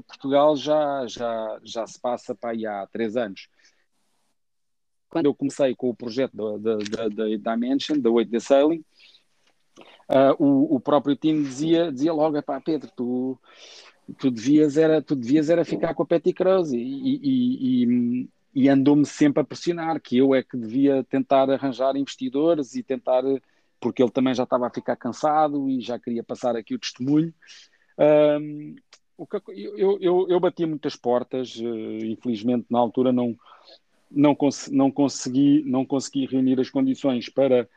Portugal 0.06 0.56
já, 0.56 1.06
já, 1.06 1.60
já 1.62 1.86
se 1.86 2.00
passa 2.00 2.34
para 2.34 2.50
aí 2.50 2.64
há 2.64 2.86
três 2.86 3.14
anos 3.14 3.46
quando 5.08 5.26
eu 5.26 5.34
comecei 5.34 5.74
com 5.74 5.90
o 5.90 5.94
projeto 5.94 6.36
da, 6.36 6.76
da, 6.76 7.08
da, 7.08 7.54
Dimension, 7.54 7.98
da 7.98 8.10
8D 8.10 8.40
Sailing, 8.40 8.84
uh, 10.08 10.34
o, 10.38 10.76
o 10.76 10.80
próprio 10.80 11.16
time 11.16 11.42
dizia, 11.42 11.90
dizia 11.92 12.12
logo, 12.12 12.40
pá, 12.42 12.60
Pedro, 12.60 12.90
tu, 12.94 13.38
tu, 14.18 14.30
devias 14.30 14.76
era, 14.76 15.02
tu 15.02 15.14
devias 15.14 15.50
era 15.50 15.64
ficar 15.64 15.94
com 15.94 16.02
a 16.02 16.06
Petty 16.06 16.32
Cross 16.32 16.72
e, 16.72 16.78
e, 16.78 17.84
e, 17.84 18.28
e 18.54 18.68
andou-me 18.68 19.06
sempre 19.06 19.40
a 19.40 19.44
pressionar 19.44 20.00
que 20.00 20.16
eu 20.16 20.34
é 20.34 20.42
que 20.42 20.56
devia 20.56 21.04
tentar 21.04 21.50
arranjar 21.50 21.96
investidores 21.96 22.74
e 22.74 22.82
tentar, 22.82 23.22
porque 23.80 24.02
ele 24.02 24.10
também 24.10 24.34
já 24.34 24.44
estava 24.44 24.66
a 24.66 24.70
ficar 24.70 24.96
cansado 24.96 25.68
e 25.68 25.80
já 25.80 25.98
queria 25.98 26.22
passar 26.22 26.56
aqui 26.56 26.74
o 26.74 26.78
testemunho. 26.78 27.32
Um, 27.98 28.76
o 29.16 29.26
que, 29.26 29.36
eu, 29.48 29.98
eu, 30.00 30.26
eu 30.28 30.40
batia 30.40 30.66
muitas 30.66 30.94
portas, 30.94 31.56
uh, 31.56 32.04
infelizmente 32.04 32.66
na 32.70 32.78
altura 32.78 33.12
não, 33.12 33.36
não, 34.10 34.34
cons 34.34 34.68
não, 34.70 34.90
consegui, 34.90 35.62
não 35.64 35.84
consegui 35.84 36.26
reunir 36.26 36.60
as 36.60 36.70
condições 36.70 37.28
para, 37.28 37.68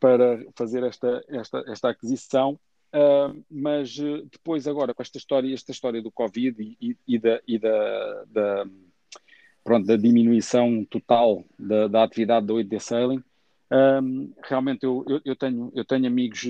para 0.00 0.44
fazer 0.54 0.82
esta, 0.82 1.24
esta, 1.28 1.64
esta 1.66 1.88
aquisição, 1.90 2.58
uh, 2.94 3.44
mas 3.50 3.98
uh, 3.98 4.26
depois 4.30 4.66
agora 4.66 4.94
com 4.94 5.02
esta 5.02 5.18
história, 5.18 5.52
esta 5.52 5.72
história 5.72 6.02
do 6.02 6.10
Covid 6.10 6.62
e, 6.62 6.76
e, 6.80 6.96
e 7.06 7.18
da, 7.18 7.40
e 7.46 7.58
da, 7.58 8.24
da, 8.26 8.66
pronto, 9.62 9.86
da 9.86 9.96
diminuição 9.96 10.84
total 10.84 11.44
da, 11.58 11.88
da 11.88 12.02
atividade 12.02 12.46
do 12.46 12.54
8D 12.54 12.80
Sailing, 12.80 13.22
Um, 13.68 14.32
realmente 14.44 14.84
eu, 14.84 15.04
eu, 15.08 15.20
eu, 15.24 15.34
tenho, 15.34 15.72
eu 15.74 15.84
tenho 15.84 16.06
amigos 16.06 16.44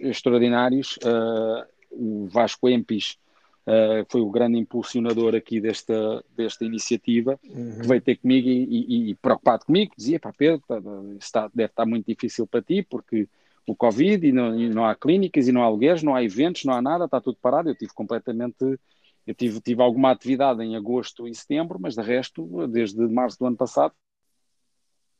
extraordinários. 0.00 0.96
Uh, 0.98 1.66
o 1.90 2.26
Vasco 2.26 2.68
Empis 2.68 3.18
uh, 3.66 4.06
foi 4.08 4.20
o 4.20 4.30
grande 4.30 4.58
impulsionador 4.58 5.34
aqui 5.34 5.60
desta, 5.60 6.24
desta 6.36 6.64
iniciativa, 6.64 7.38
uhum. 7.44 7.80
que 7.80 7.86
veio 7.86 8.00
ter 8.00 8.16
comigo 8.16 8.48
e, 8.48 8.64
e, 8.64 9.10
e, 9.10 9.14
preocupado 9.14 9.64
comigo, 9.64 9.92
dizia, 9.96 10.18
pá 10.20 10.32
Pedro, 10.36 10.62
tá, 10.66 10.80
tá, 10.80 10.90
está, 11.18 11.50
deve 11.54 11.70
estar 11.70 11.86
muito 11.86 12.06
difícil 12.06 12.46
para 12.46 12.62
ti, 12.62 12.82
porque 12.82 13.28
o 13.66 13.74
Covid 13.74 14.26
e 14.26 14.32
não, 14.32 14.58
e 14.58 14.68
não 14.68 14.84
há 14.84 14.94
clínicas 14.94 15.48
e 15.48 15.52
não 15.52 15.62
há 15.62 15.66
alugueres, 15.66 16.02
não 16.02 16.14
há 16.14 16.22
eventos, 16.22 16.64
não 16.64 16.74
há 16.74 16.82
nada, 16.82 17.06
está 17.06 17.20
tudo 17.20 17.38
parado. 17.40 17.70
Eu 17.70 17.74
tive 17.74 17.94
completamente 17.94 18.78
eu 19.26 19.34
tive, 19.34 19.60
tive 19.60 19.82
alguma 19.82 20.10
atividade 20.10 20.62
em 20.62 20.76
agosto 20.76 21.26
e 21.26 21.34
setembro, 21.34 21.78
mas 21.80 21.94
de 21.94 22.02
resto, 22.02 22.66
desde 22.68 23.00
março 23.08 23.38
do 23.38 23.46
ano 23.46 23.56
passado, 23.56 23.94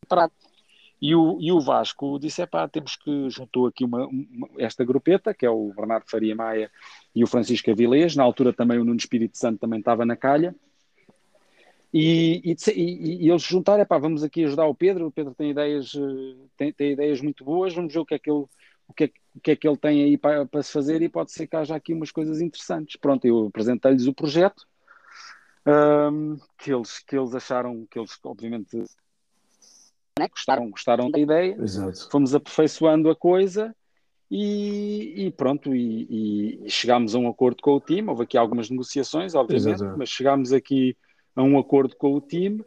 parado. 0.07 0.33
E 1.01 1.15
o, 1.15 1.39
e 1.41 1.51
o 1.51 1.61
Vasco 1.61 2.19
disse: 2.19 2.47
pá, 2.47 2.69
temos 2.69 2.97
que. 2.97 3.31
juntou 3.31 3.67
aqui 3.67 3.85
uma, 3.85 4.07
uma, 4.07 4.49
esta 4.59 4.85
grupeta, 4.85 5.35
que 5.35 5.45
é 5.45 5.51
o 5.51 5.73
Bernardo 5.75 6.05
Faria 6.09 6.35
Maia 6.35 6.71
e 7.15 7.23
o 7.23 7.27
Francisco 7.27 7.71
Avilés. 7.71 8.17
Na 8.17 8.23
altura 8.23 8.53
também 8.53 8.79
o 8.79 8.85
Nuno 8.85 8.99
Espírito 8.99 9.39
Santo 9.39 9.61
também 9.61 9.79
estava 9.79 10.05
na 10.05 10.17
calha. 10.17 10.55
E, 11.93 12.43
e, 12.45 12.57
e, 12.73 13.25
e 13.27 13.31
eles 13.31 13.43
juntaram: 13.43 13.87
pá, 13.87 13.99
vamos 13.99 14.25
aqui 14.25 14.45
ajudar 14.45 14.67
o 14.67 14.75
Pedro. 14.75 15.07
O 15.07 15.13
Pedro 15.13 15.35
tem 15.35 15.51
ideias, 15.51 15.93
eh, 15.95 16.37
tem, 16.57 16.73
tem 16.73 16.93
ideias 16.93 17.21
muito 17.21 17.45
boas, 17.45 17.73
vamos 17.73 17.93
ver 17.93 18.01
o 18.01 18.07
que 18.07 18.15
é 18.15 18.19
que 18.19 18.31
ele 18.31 18.47
o 18.87 18.93
que 18.93 19.05
é, 19.05 19.11
o 19.35 19.41
que, 19.41 19.51
é 19.53 19.57
que 19.57 19.67
ele 19.67 19.77
tem 19.77 20.03
aí 20.03 20.19
para, 20.19 20.45
para, 20.45 20.63
se 20.63 20.73
fazer 20.73 21.01
e 21.03 21.09
pode 21.09 21.33
ser 21.33 21.47
que 21.47 21.57
haja 21.57 21.75
aqui 21.75 21.95
umas 21.95 22.11
coisas 22.11 22.41
interessantes. 22.41 22.97
Pronto, 22.97 23.25
eu 23.25 23.47
apresentei-lhes 23.47 24.07
o 24.07 24.13
projeto 24.13 24.67
um, 25.67 26.37
que, 26.59 26.73
eles, 26.73 26.99
que 26.99 27.17
eles 27.17 27.35
acharam, 27.35 27.87
que 27.91 27.99
eles 27.99 28.19
obviamente 28.23 28.77
né, 30.19 30.29
gostaram, 30.29 30.71
gostaram 30.71 31.11
da 31.11 31.19
ideia, 31.19 31.57
Exato. 31.59 32.11
fomos 32.11 32.35
aperfeiçoando 32.35 33.11
a 33.11 33.17
coisa 33.17 33.75
e, 34.31 35.27
e 35.27 35.31
pronto, 35.31 35.75
e, 35.75 36.63
e, 36.65 36.71
chegámos 36.71 37.15
a 37.15 37.19
um 37.19 37.29
acordo 37.29 37.63
com 37.63 37.73
o 37.73 37.81
time, 37.81 38.09
houve 38.09 38.25
aqui 38.25 38.37
algumas 38.37 38.71
negociações, 38.71 39.35
obviamente, 39.35 39.83
Exato. 39.83 39.99
mas 39.99 40.09
chegámos 40.09 40.53
aqui 40.53 40.97
a 41.37 41.43
um 41.43 41.59
acordo 41.59 41.95
com 41.97 42.15
o 42.15 42.21
time 42.21 42.65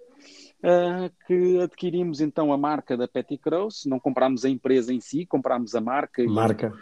uh, 0.64 1.12
que 1.26 1.60
adquirimos 1.62 2.22
então 2.22 2.52
a 2.52 2.58
marca 2.58 2.96
da 2.96 3.08
Petty 3.08 3.38
Cross, 3.38 3.86
não 3.86 4.00
comprámos 4.00 4.46
a 4.46 4.50
empresa 4.50 4.94
em 4.94 5.00
si, 5.00 5.26
comprámos 5.26 5.76
a 5.76 5.82
marca, 5.82 6.24
marca. 6.24 6.74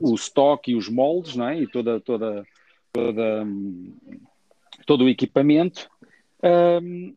O 0.00 0.14
estoque 0.14 0.72
e 0.72 0.76
os 0.76 0.88
moldes, 0.88 1.36
não 1.36 1.48
é? 1.48 1.60
E 1.60 1.66
toda, 1.66 2.00
toda, 2.00 2.44
toda, 2.92 3.46
todo 4.86 5.04
o 5.04 5.08
equipamento. 5.08 5.88
Um, 6.82 7.14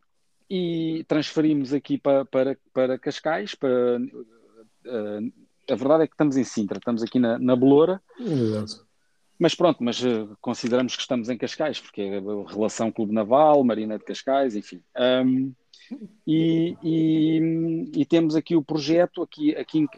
e 0.48 1.04
transferimos 1.08 1.72
aqui 1.72 1.98
para, 1.98 2.24
para, 2.24 2.56
para 2.72 2.98
Cascais. 2.98 3.54
Para, 3.54 3.98
uh, 3.98 5.32
a 5.70 5.74
verdade 5.74 6.04
é 6.04 6.06
que 6.06 6.14
estamos 6.14 6.36
em 6.36 6.44
Sintra, 6.44 6.78
estamos 6.78 7.02
aqui 7.02 7.18
na, 7.18 7.38
na 7.38 7.56
Beloura. 7.56 8.02
Exato. 8.18 8.86
Mas 9.38 9.54
pronto, 9.54 9.82
mas 9.82 10.02
uh, 10.02 10.36
consideramos 10.40 10.96
que 10.96 11.02
estamos 11.02 11.28
em 11.28 11.36
Cascais, 11.36 11.78
porque 11.78 12.00
é 12.00 12.18
a 12.18 12.50
relação 12.50 12.90
Clube 12.90 13.12
Naval, 13.12 13.62
Marina 13.62 13.98
de 13.98 14.04
Cascais, 14.04 14.56
enfim. 14.56 14.82
Um, 14.96 15.52
e, 16.26 16.76
e, 16.82 17.90
e, 17.94 18.06
temos 18.06 18.34
aqui 18.34 18.56
o 18.56 18.64
projeto 18.64 19.22
aqui, 19.22 19.54
aqui 19.54 19.80
em 19.80 19.88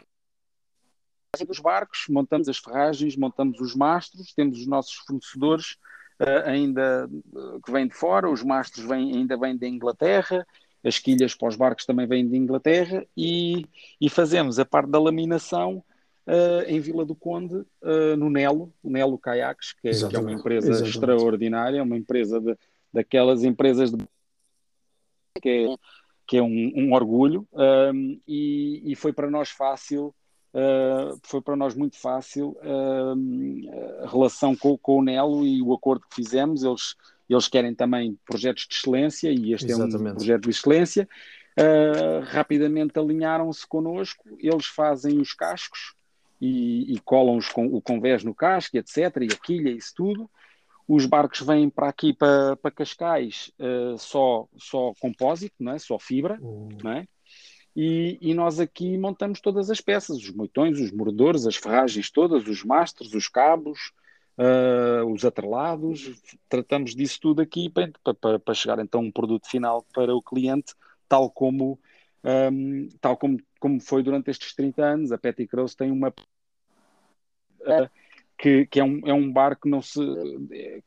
dos 1.45 1.59
barcos, 1.59 2.05
montamos 2.09 2.49
as 2.49 2.57
ferragens, 2.57 3.15
montamos 3.15 3.59
os 3.61 3.75
mastros, 3.75 4.33
temos 4.33 4.59
os 4.59 4.67
nossos 4.67 4.95
fornecedores 4.95 5.77
uh, 6.19 6.45
ainda 6.45 7.07
uh, 7.07 7.61
que 7.61 7.71
vêm 7.71 7.87
de 7.87 7.95
fora, 7.95 8.29
os 8.29 8.43
mastros 8.43 8.85
vêm, 8.85 9.15
ainda 9.15 9.37
vêm 9.37 9.57
da 9.57 9.67
Inglaterra, 9.67 10.45
as 10.83 10.99
quilhas 10.99 11.35
para 11.35 11.49
os 11.49 11.55
barcos 11.55 11.85
também 11.85 12.07
vêm 12.07 12.27
de 12.27 12.37
Inglaterra 12.37 13.05
e, 13.15 13.65
e 13.99 14.09
fazemos 14.09 14.59
a 14.59 14.65
parte 14.65 14.89
da 14.89 14.99
laminação 14.99 15.83
uh, 16.27 16.63
em 16.67 16.79
Vila 16.79 17.05
do 17.05 17.15
Conde, 17.15 17.65
no 18.17 18.29
Nelo, 18.29 18.73
o 18.81 18.89
Nelo 18.89 19.17
Caiaques, 19.17 19.73
que, 19.73 19.89
é, 19.89 19.91
que 19.91 20.15
é 20.15 20.19
uma 20.19 20.31
empresa 20.31 20.69
Exatamente. 20.69 20.95
extraordinária, 20.95 21.83
uma 21.83 21.97
empresa 21.97 22.39
de, 22.39 22.55
daquelas 22.93 23.43
empresas 23.43 23.91
de 23.91 23.97
que 25.41 25.49
é, 25.49 25.75
que 26.29 26.37
é 26.37 26.43
um, 26.43 26.71
um 26.75 26.93
orgulho 26.93 27.47
um, 27.53 28.19
e, 28.27 28.83
e, 28.85 28.95
foi 28.95 29.11
para 29.11 29.31
nós 29.31 29.49
fácil, 29.49 30.13
uh, 30.53 31.19
foi 31.23 31.41
para 31.41 31.55
nós 31.55 31.73
muito 31.73 31.97
fácil 31.97 32.55
uh, 32.61 34.03
a 34.03 34.07
relação 34.07 34.55
com, 34.55 34.77
com, 34.77 34.99
o 34.99 35.03
Nelo 35.03 35.43
e 35.43 35.59
o 35.59 35.73
acordo 35.73 36.05
que 36.07 36.15
fizemos. 36.15 36.63
Eles, 36.63 36.95
eles 37.29 37.47
querem 37.47 37.73
também 37.73 38.17
projetos 38.25 38.65
de 38.67 38.75
excelência 38.75 39.31
e 39.31 39.53
este 39.53 39.67
Exatamente. 39.67 40.07
é 40.07 40.11
um 40.11 40.15
projeto 40.15 40.43
de 40.43 40.49
excelência. 40.49 41.09
Uh, 41.57 42.23
rapidamente 42.25 42.97
alinharam-se 42.97 43.67
connosco, 43.67 44.23
eles 44.39 44.65
fazem 44.65 45.19
os 45.19 45.33
cascos 45.33 45.93
e, 46.39 46.93
e 46.93 46.99
colam 46.99 47.37
os, 47.37 47.49
o 47.55 47.81
convés 47.81 48.23
no 48.23 48.33
casco, 48.33 48.77
etc., 48.77 48.97
e 49.21 49.33
a 49.33 49.37
quilha, 49.37 49.69
isso 49.69 49.93
tudo 49.95 50.29
os 50.89 51.05
barcos 51.05 51.41
vêm 51.41 51.69
para 51.69 51.87
aqui, 51.87 52.11
para, 52.13 52.55
para 52.55 52.71
Cascais, 52.71 53.51
uh, 53.59 53.95
só, 53.99 54.47
só 54.57 54.91
compósito, 54.99 55.53
não 55.59 55.73
é? 55.73 55.77
só 55.77 55.99
fibra, 55.99 56.39
uhum. 56.41 56.69
não 56.83 56.91
é? 56.91 57.07
E, 57.75 58.17
e, 58.19 58.33
nós 58.33 58.59
aqui 58.59 58.97
montamos 58.97 59.39
todas 59.39 59.69
as 59.69 59.79
peças, 59.79 60.17
os 60.17 60.31
moitões, 60.33 60.79
os 60.79 60.91
mordedores, 60.91 61.45
as 61.45 61.55
ferragens 61.55 62.09
todas, 62.09 62.47
os 62.47 62.63
mastros, 62.63 63.13
os 63.13 63.27
cabos, 63.27 63.91
uh, 64.39 65.05
os 65.11 65.25
atrelados, 65.25 66.11
tratamos 66.47 66.95
disso 66.95 67.19
tudo 67.19 67.41
aqui 67.41 67.69
para, 67.69 67.91
para, 68.15 68.39
para, 68.39 68.53
chegar 68.53 68.79
então 68.79 69.01
um 69.01 69.11
produto 69.11 69.47
final 69.47 69.85
para 69.93 70.15
o 70.15 70.21
cliente, 70.21 70.73
tal 71.07 71.29
como, 71.29 71.77
um, 72.23 72.87
tal 73.01 73.17
como, 73.17 73.37
como 73.59 73.81
foi 73.81 74.01
durante 74.01 74.31
estes 74.31 74.55
30 74.55 74.83
anos. 74.83 75.11
A 75.11 75.17
Petty 75.17 75.45
Cross 75.45 75.75
tem 75.75 75.91
uma... 75.91 76.09
Uh, 77.61 77.89
que, 78.37 78.65
que 78.67 78.79
é, 78.79 78.83
um, 78.83 79.01
é 79.05 79.13
um 79.13 79.29
barco 79.29 79.63
que, 79.63 79.69
não 79.69 79.81
se, 79.81 79.99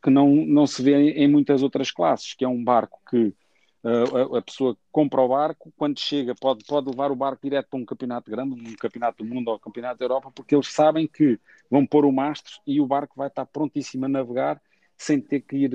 que 0.02 0.08
não, 0.08 0.34
não 0.46 0.66
se 0.66 0.82
vê 0.82 1.10
em 1.10 1.28
muitas 1.28 1.62
outras 1.62 1.90
classes, 1.90 2.32
que 2.32 2.46
é 2.46 2.48
um 2.48 2.64
barco 2.64 2.98
que 3.10 3.34
a, 3.84 4.38
a, 4.38 4.42
pessoa 4.42 4.76
compra 4.92 5.20
o 5.20 5.28
barco, 5.28 5.72
quando 5.76 5.98
chega 5.98 6.34
pode, 6.34 6.64
pode 6.64 6.88
levar 6.88 7.10
o 7.10 7.16
barco 7.16 7.42
direto 7.42 7.68
para 7.68 7.80
um 7.80 7.84
campeonato 7.84 8.30
grande, 8.30 8.54
um 8.54 8.76
campeonato 8.76 9.24
do 9.24 9.28
mundo 9.28 9.48
ou 9.48 9.56
um 9.56 9.58
campeonato 9.58 9.98
da 9.98 10.04
Europa, 10.04 10.30
porque 10.32 10.54
eles 10.54 10.68
sabem 10.72 11.06
que 11.06 11.38
vão 11.68 11.84
pôr 11.84 12.04
o 12.04 12.12
mastro 12.12 12.52
e 12.66 12.80
o 12.80 12.86
barco 12.86 13.14
vai 13.16 13.26
estar 13.26 13.44
prontíssimo 13.44 14.04
a 14.04 14.08
navegar 14.08 14.60
sem 14.96 15.20
ter 15.20 15.40
que 15.40 15.56
ir 15.56 15.74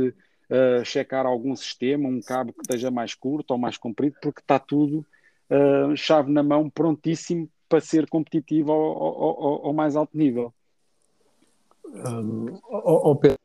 uh, 0.50 0.86
checar 0.86 1.26
algum 1.26 1.54
sistema, 1.56 2.08
um 2.08 2.22
cabo 2.22 2.54
que 2.54 2.62
esteja 2.62 2.90
mais 2.90 3.14
curto 3.14 3.52
ou 3.52 3.58
mais 3.58 3.78
comprido, 3.78 4.16
porque 4.22 4.40
está 4.40 4.58
tudo 4.58 5.06
uh, 5.50 5.96
chave 5.98 6.32
na 6.32 6.44
mão, 6.44 6.70
prontíssimo 6.70 7.50
para 7.68 7.82
ser 7.82 8.08
competitivo 8.08 8.72
ao, 8.72 8.82
ao, 8.82 9.44
ao, 9.44 9.66
ao 9.68 9.74
mais 9.74 9.98
alto 9.98 10.18
nível. 10.18 10.54
Um, 11.86 12.58
oh, 12.70 13.16
Pedro, 13.16 13.40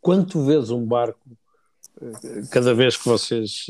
quanto 0.00 0.42
vês 0.44 0.70
um 0.70 0.86
barco 0.86 1.20
cada 2.50 2.74
vez 2.74 2.96
que 2.96 3.04
vocês. 3.04 3.66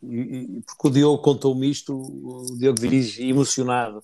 Porque 0.00 0.88
o 0.88 0.90
Diogo 0.90 1.22
contou-me 1.22 1.70
isto, 1.70 1.94
o 1.94 2.56
Diogo 2.58 2.80
diz 2.80 3.18
emocionado. 3.18 4.02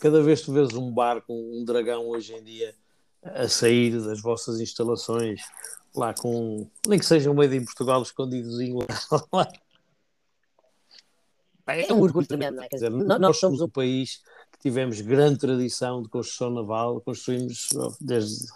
Cada 0.00 0.22
vez 0.22 0.40
que 0.40 0.46
tu 0.46 0.52
vês 0.52 0.72
um 0.74 0.92
barco, 0.92 1.32
um 1.32 1.64
dragão 1.64 2.08
hoje 2.08 2.34
em 2.34 2.42
dia, 2.42 2.74
a 3.22 3.48
sair 3.48 4.00
das 4.00 4.20
vossas 4.20 4.60
instalações, 4.60 5.40
lá 5.94 6.14
com. 6.14 6.68
nem 6.86 6.98
que 6.98 7.06
seja 7.06 7.30
um 7.30 7.34
meio 7.34 7.52
em 7.54 7.64
Portugal 7.64 8.02
escondidozinho 8.02 8.78
lá. 9.32 9.48
É 11.64 11.92
um 11.92 12.02
orgulho 12.02 12.26
tremendo, 12.26 12.56
não 12.56 12.64
é? 12.64 12.68
Dizer, 12.68 12.90
nós 12.90 13.38
somos 13.38 13.60
um 13.60 13.68
país 13.68 14.20
tivemos 14.62 15.00
grande 15.00 15.40
tradição 15.40 16.00
de 16.00 16.08
construção 16.08 16.50
naval, 16.50 17.00
construímos 17.00 17.68
desde, 18.00 18.46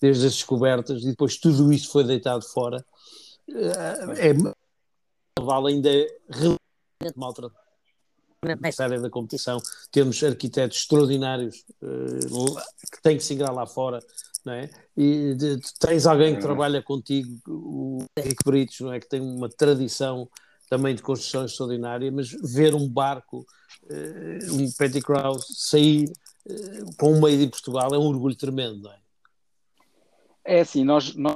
desde 0.00 0.26
as 0.26 0.32
descobertas 0.34 1.02
e 1.02 1.06
depois 1.06 1.36
tudo 1.36 1.72
isso 1.72 1.90
foi 1.90 2.04
deitado 2.04 2.44
fora. 2.44 2.84
É, 3.48 4.30
é 4.30 4.34
naval 5.38 5.66
ainda 5.66 5.90
é 5.90 6.06
relativamente 6.28 7.16
maltratado 7.16 7.68
nessa 8.60 8.84
área 8.84 9.00
da 9.00 9.10
competição. 9.10 9.58
Temos 9.90 10.22
arquitetos 10.22 10.78
extraordinários 10.78 11.64
uh, 11.82 12.54
que 12.92 13.02
têm 13.02 13.16
que 13.16 13.24
se 13.24 13.34
ingrar 13.34 13.52
lá 13.52 13.66
fora, 13.66 14.00
não 14.44 14.52
é? 14.52 14.70
E 14.96 15.34
de, 15.34 15.58
tens 15.80 16.06
alguém 16.06 16.36
que 16.36 16.40
trabalha 16.40 16.82
contigo, 16.82 17.36
o 17.46 18.04
Henrique 18.16 18.44
Britos, 18.44 18.80
não 18.80 18.92
é? 18.92 19.00
Que 19.00 19.08
tem 19.08 19.20
uma 19.20 19.48
tradição 19.48 20.28
também 20.70 20.94
de 20.94 21.02
construção 21.02 21.44
extraordinária, 21.44 22.12
mas 22.12 22.30
ver 22.30 22.74
um 22.74 22.88
barco 22.88 23.44
uh, 23.84 24.54
um 24.54 24.70
Petty 24.72 25.00
Krause 25.00 25.46
sair 25.48 26.12
uh, 26.46 26.96
com 26.96 27.12
o 27.12 27.20
meio 27.20 27.38
de 27.38 27.48
Portugal 27.48 27.92
é 27.92 27.98
um 27.98 28.06
orgulho 28.06 28.36
tremendo, 28.36 28.82
não 28.82 28.92
é? 28.92 28.98
É 30.44 30.60
assim, 30.60 30.84
nós, 30.84 31.14
nós 31.14 31.34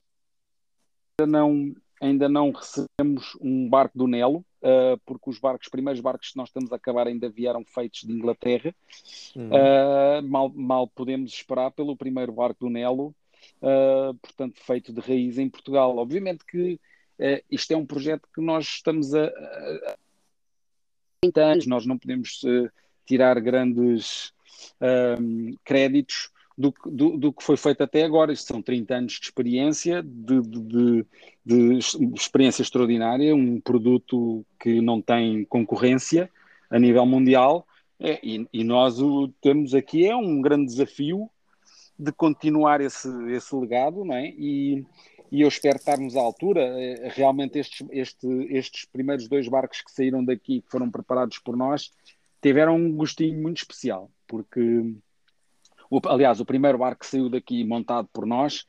ainda, 1.21 1.31
não, 1.31 1.75
ainda 2.03 2.29
não 2.29 2.51
recebemos 2.51 3.37
um 3.41 3.69
barco 3.69 3.97
do 3.97 4.09
Nelo, 4.09 4.45
uh, 4.61 4.99
porque 5.07 5.31
os 5.31 5.39
barcos, 5.39 5.67
os 5.67 5.71
primeiros 5.71 6.01
barcos 6.01 6.31
que 6.31 6.37
nós 6.37 6.49
estamos 6.49 6.73
a 6.73 6.77
acabar 6.77 7.07
ainda 7.07 7.29
vieram 7.29 7.65
feitos 7.65 8.01
de 8.03 8.13
Inglaterra. 8.13 8.75
Uhum. 9.37 10.29
mal, 10.29 10.49
mal 10.51 10.89
podemos 10.89 11.33
esperar 11.33 11.71
pelo 11.71 11.97
primeiro 11.97 12.33
barco 12.33 12.67
do 12.67 12.71
Nelo, 12.71 13.15
portanto, 14.21 14.61
feito 14.61 14.93
de 14.93 15.01
raiz 15.01 15.39
em 15.39 15.49
Portugal. 15.49 15.97
Obviamente 15.97 16.45
que 16.45 16.79
isto 17.51 17.73
é 17.73 17.77
um 17.77 17.87
projeto 17.87 18.29
que 18.35 18.41
nós 18.41 18.67
estamos 18.67 19.15
a, 19.15 19.27
a 19.27 19.97
30 21.23 21.41
anos, 21.41 21.67
nós 21.67 21.87
não 21.87 21.97
podemos 21.97 22.43
uh, 22.43 22.69
tirar 23.07 23.39
grandes 23.41 24.33
um, 25.21 25.57
créditos 25.65 26.32
do, 26.57 26.73
do, 26.87 27.17
do, 27.17 27.33
que 27.33 27.43
foi 27.43 27.57
feito 27.57 27.83
até 27.83 28.05
agora. 28.05 28.33
Isto 28.33 28.49
são 28.49 28.63
30 28.63 28.95
anos 28.95 29.13
de 29.15 29.25
experiência, 29.25 30.03
de, 30.03 30.41
de, 30.41 31.07
de, 31.45 31.79
experiência 32.15 32.63
extraordinária, 32.63 33.35
um 33.35 33.61
produto 33.61 34.45
que 34.61 34.81
não 34.81 35.01
tem 35.01 35.45
concorrência 35.45 36.31
a 36.71 36.79
nível 36.79 37.07
mundial. 37.07 37.67
É, 37.99 38.19
e, 38.23 38.47
e, 38.53 38.65
nós 38.65 39.01
o 39.01 39.29
temos 39.41 39.75
aqui 39.75 40.07
é 40.07 40.17
um 40.17 40.41
grande 40.41 40.67
desafio 40.67 41.31
de 41.99 42.11
continuar 42.11 42.81
esse, 42.81 43.09
esse 43.31 43.55
legado, 43.55 44.05
não 44.05 44.15
é? 44.15 44.27
E, 44.27 44.85
e 45.31 45.41
eu 45.41 45.49
espero 45.49 45.77
estarmos 45.77 46.17
à 46.17 46.21
altura. 46.21 46.61
Eh, 46.63 47.09
realmente, 47.15 47.59
estes, 47.59 47.87
este, 47.91 48.27
estes 48.51 48.85
primeiros 48.85 49.29
dois 49.29 49.49
barcos 49.49 49.81
que 49.81 49.91
saíram 49.91 50.25
daqui, 50.25 50.61
que 50.61 50.71
foram 50.71 50.91
preparados 50.91 51.39
por 51.39 51.57
nós, 51.57 51.91
tiveram 52.43 52.77
um 52.77 52.93
gostinho 52.93 53.41
muito 53.41 53.59
especial, 53.59 54.11
porque, 54.27 54.61
o, 55.93 56.01
aliás, 56.07 56.41
o 56.41 56.47
primeiro 56.47 56.79
barco 56.79 57.01
que 57.01 57.07
saiu 57.07 57.29
daqui 57.29 57.63
montado 57.65 58.09
por 58.15 58.25
nós 58.25 58.65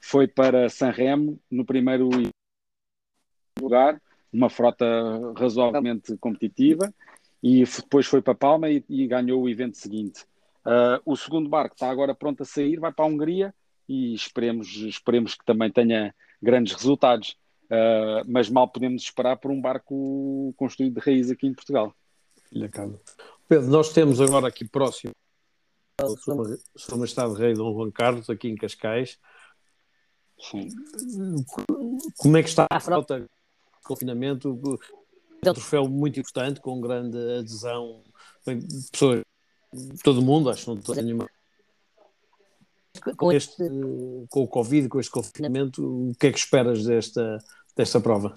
foi 0.00 0.26
para 0.26 0.68
Sanremo, 0.68 1.40
no 1.48 1.64
primeiro 1.64 2.08
lugar, 3.60 4.02
uma 4.32 4.50
frota 4.50 4.84
razoavelmente 5.38 6.16
competitiva, 6.18 6.92
e 7.40 7.62
depois 7.64 8.06
foi 8.06 8.20
para 8.20 8.34
Palma 8.34 8.68
e, 8.68 8.84
e 8.88 9.06
ganhou 9.06 9.42
o 9.42 9.48
evento 9.48 9.78
seguinte. 9.78 10.24
Uh, 10.66 10.98
o 11.04 11.16
segundo 11.16 11.48
barco 11.48 11.76
está 11.76 11.88
agora 11.88 12.12
pronto 12.12 12.42
a 12.42 12.46
sair, 12.46 12.80
vai 12.80 12.92
para 12.92 13.04
a 13.04 13.08
Hungria 13.08 13.54
e 13.88 14.12
esperemos, 14.12 14.68
esperemos 14.78 15.36
que 15.36 15.44
também 15.44 15.70
tenha 15.70 16.12
grandes 16.42 16.72
resultados. 16.72 17.36
Uh, 17.66 18.26
mas 18.26 18.50
mal 18.50 18.68
podemos 18.68 19.02
esperar 19.02 19.36
por 19.36 19.50
um 19.50 19.60
barco 19.60 20.52
construído 20.56 20.94
de 20.94 21.00
raiz 21.00 21.30
aqui 21.30 21.46
em 21.46 21.54
Portugal. 21.54 21.94
Pedro, 23.48 23.70
nós 23.70 23.92
temos 23.92 24.20
agora 24.20 24.48
aqui 24.48 24.66
próximo 24.66 25.12
o 26.02 26.16
Sr. 26.76 26.96
Majestade 26.96 27.34
Rei 27.34 27.54
Dom 27.54 27.72
Juan 27.72 27.90
Carlos, 27.90 28.28
aqui 28.28 28.48
em 28.48 28.56
Cascais. 28.56 29.18
Sim. 30.38 30.68
Como 32.16 32.36
é 32.36 32.42
que 32.42 32.48
está 32.48 32.66
a 32.68 32.80
frota 32.80 33.20
de 33.20 33.28
confinamento? 33.84 34.58
É 35.44 35.50
um 35.50 35.54
troféu 35.54 35.88
muito 35.88 36.18
importante, 36.18 36.60
com 36.60 36.80
grande 36.80 37.18
adesão 37.38 38.02
de 38.46 38.90
pessoas, 38.90 39.22
todo 40.02 40.22
mundo, 40.22 40.50
acho 40.50 40.62
que 40.64 40.70
não 40.70 40.78
estou 40.78 40.94
nenhuma 40.96 41.28
com 43.16 43.32
este, 43.32 43.64
com 44.30 44.44
o 44.44 44.48
Covid, 44.48 44.88
com 44.88 45.00
este 45.00 45.10
confinamento, 45.10 46.10
o 46.10 46.14
que 46.14 46.28
é 46.28 46.32
que 46.32 46.38
esperas 46.38 46.84
desta, 46.84 47.38
desta 47.76 48.00
prova? 48.00 48.32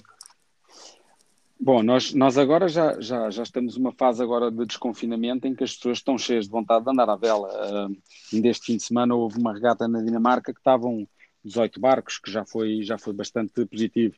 Bom, 1.67 1.83
nós, 1.83 2.13
nós 2.13 2.37
agora 2.37 2.69
já, 2.69 2.97
já, 3.01 3.29
já 3.29 3.43
estamos 3.43 3.75
numa 3.75 3.91
fase 3.91 4.23
agora 4.23 4.49
de 4.49 4.65
desconfinamento 4.65 5.45
em 5.45 5.53
que 5.53 5.65
as 5.65 5.75
pessoas 5.75 5.97
estão 5.97 6.17
cheias 6.17 6.45
de 6.45 6.51
vontade 6.51 6.85
de 6.85 6.91
andar 6.91 7.09
à 7.09 7.17
vela. 7.17 7.89
Uh, 7.89 8.01
este 8.47 8.67
fim 8.67 8.77
de 8.77 8.83
semana 8.83 9.13
houve 9.13 9.37
uma 9.37 9.51
regata 9.51 9.85
na 9.85 10.01
Dinamarca 10.01 10.53
que 10.53 10.61
estavam 10.61 11.05
18 11.43 11.77
barcos, 11.77 12.19
que 12.19 12.31
já 12.31 12.45
foi, 12.45 12.83
já 12.83 12.97
foi 12.97 13.11
bastante 13.11 13.65
positivo. 13.65 14.15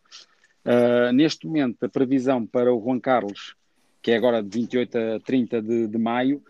Uh, 0.64 1.12
neste 1.12 1.48
momento, 1.48 1.84
a 1.84 1.90
previsão 1.90 2.46
para 2.46 2.72
o 2.72 2.80
Juan 2.80 3.00
Carlos, 3.00 3.56
que 4.00 4.12
é 4.12 4.16
agora 4.16 4.44
de 4.44 4.50
28 4.50 4.98
a 5.00 5.20
30 5.20 5.60
de, 5.60 5.88
de 5.88 5.98
maio, 5.98 6.44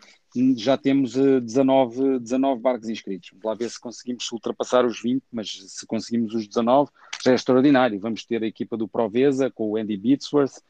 já 0.57 0.77
temos 0.77 1.13
19, 1.13 2.15
eh, 2.15 2.19
19 2.19 2.61
barcos 2.61 2.89
inscritos. 2.89 3.29
Vamos 3.31 3.45
lá 3.45 3.53
ver 3.55 3.69
se 3.69 3.79
conseguimos 3.79 4.29
ultrapassar 4.33 4.85
os 4.85 5.01
20, 5.01 5.23
mas 5.31 5.63
se 5.65 5.87
conseguimos 5.87 6.33
os 6.35 6.45
19, 6.45 6.91
já 7.23 7.31
é 7.31 7.35
extraordinário. 7.35 8.01
Vamos 8.01 8.25
ter 8.25 8.43
a 8.43 8.47
equipa 8.47 8.75
do 8.75 8.85
Proveza 8.85 9.49
com 9.49 9.69
o 9.69 9.77
Andy 9.77 9.95
Beatsworth, 9.95 10.61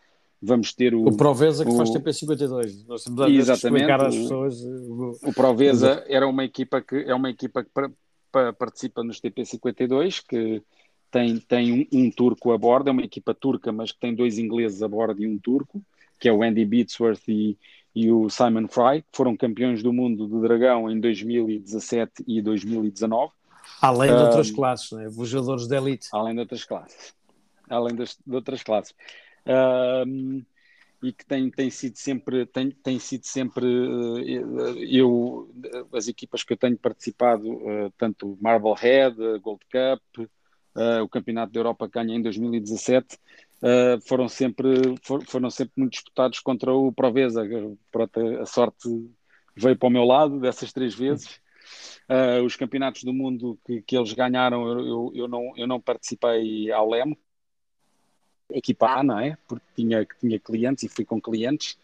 vamos 0.42 0.74
ter 0.74 0.94
o. 0.94 1.08
O 1.08 1.16
Proveza 1.16 1.64
que 1.66 1.72
o, 1.72 1.78
faz 1.78 1.90
TP52. 1.90 2.86
Nós 2.88 3.04
temos 3.04 3.50
a 3.50 3.54
explicar 3.54 4.02
às 4.06 4.16
pessoas. 4.16 4.62
O, 4.64 5.18
o 5.24 5.34
Proveza 5.34 6.04
era 6.08 6.28
uma 6.28 6.44
equipa 6.44 6.82
que, 6.82 6.96
é 6.96 7.14
uma 7.14 7.30
equipa 7.30 7.64
que 7.64 7.70
pra, 7.74 7.90
pra, 8.32 8.54
participa 8.54 9.04
nos 9.04 9.20
TP52, 9.20 10.24
que 10.28 10.62
tem, 11.12 11.40
tem 11.40 11.88
um, 11.94 12.06
um, 12.06 12.12
turco 12.12 12.52
a 12.52 12.58
bordo, 12.58 12.90
é 12.90 12.92
uma 12.92 13.04
equipa 13.04 13.34
turca, 13.34 13.72
mas 13.72 13.92
que 13.92 14.00
tem 14.00 14.14
dois 14.14 14.38
ingleses 14.38 14.84
a 14.84 14.88
bordo 14.88 15.22
e 15.22 15.28
um 15.28 15.38
turco, 15.38 15.82
que 16.20 16.28
é 16.28 16.34
o 16.34 16.44
Andy 16.44 16.66
Beatsworth 16.66 17.28
e 17.28 17.58
e 17.94 18.12
o 18.12 18.30
Simon 18.30 18.68
Fry, 18.68 19.02
que 19.02 19.10
foram 19.18 19.36
campeões 19.36 19.82
do 19.82 19.92
mundo 19.92 20.28
do 20.28 20.42
Dragão 20.42 20.90
em 20.90 21.00
2017 21.00 22.24
e 22.28 22.42
2019. 22.42 23.34
Além 23.82 24.10
de 24.10 24.22
outras 24.22 24.52
classes, 24.52 24.92
né? 24.92 25.08
os 25.08 25.30
jogadores 25.30 25.68
de 25.68 25.76
elite. 25.76 26.08
Além 26.12 26.34
de 26.34 26.40
outras 26.40 26.64
classes. 26.66 27.14
Além 27.70 27.96
de, 27.96 28.04
de 28.04 28.36
outras 28.36 28.64
classes. 28.64 28.94
E 31.02 31.14
que 31.14 31.26
tem, 31.26 31.50
tem 31.50 31.70
sido 31.70 31.96
sempre, 31.96 32.46
tem, 32.46 32.72
tem 32.72 33.00
sido 33.00 33.26
sempre 33.26 33.66
uh, 33.66 34.20
eu, 34.84 35.50
as 35.94 36.08
equipas 36.08 36.44
que 36.44 36.54
eu 36.54 36.58
tenho 36.58 36.78
participado, 36.78 37.50
uh, 37.50 37.92
tanto 37.98 38.38
Marblehead, 38.42 39.16
Gold 39.40 39.62
Cup, 39.72 40.28
uh, 40.76 41.02
o 41.02 41.10
Campeonato 41.10 41.54
da 41.54 41.60
Europa 41.60 41.88
ganha 41.88 42.16
em 42.16 42.22
2017, 42.22 43.16
uh, 43.16 44.02
foram, 44.06 44.28
sempre, 44.28 44.98
for, 45.02 45.26
foram 45.26 45.50
sempre 45.50 45.74
muito 45.78 45.94
disputados 45.94 46.40
contra 46.40 46.74
o 46.74 46.92
Proveza. 46.92 47.44
A 48.42 48.46
sorte 48.46 48.90
veio 49.56 49.78
para 49.78 49.88
o 49.88 49.92
meu 49.92 50.04
lado 50.04 50.40
dessas 50.40 50.74
três 50.74 50.94
vezes. 50.94 51.40
Os 52.44 52.56
campeonatos 52.56 53.04
do 53.04 53.14
mundo 53.14 53.60
que, 53.64 53.84
que 53.84 53.96
eles 53.96 54.12
ganharam, 54.14 54.68
eu, 54.68 55.12
eu, 55.14 55.28
não, 55.28 55.54
eu 55.56 55.68
não 55.68 55.80
participei 55.80 56.72
ao 56.72 56.90
Leme, 56.90 57.16
equipa 58.52 58.88
A, 58.88 59.04
não 59.04 59.20
é? 59.20 59.38
Porque 59.48 59.66
tinha, 59.76 60.08
tinha 60.20 60.40
clientes 60.40 60.84
e 60.84 60.90
fui 60.90 61.06
com 61.06 61.22
clientes. 61.22 61.78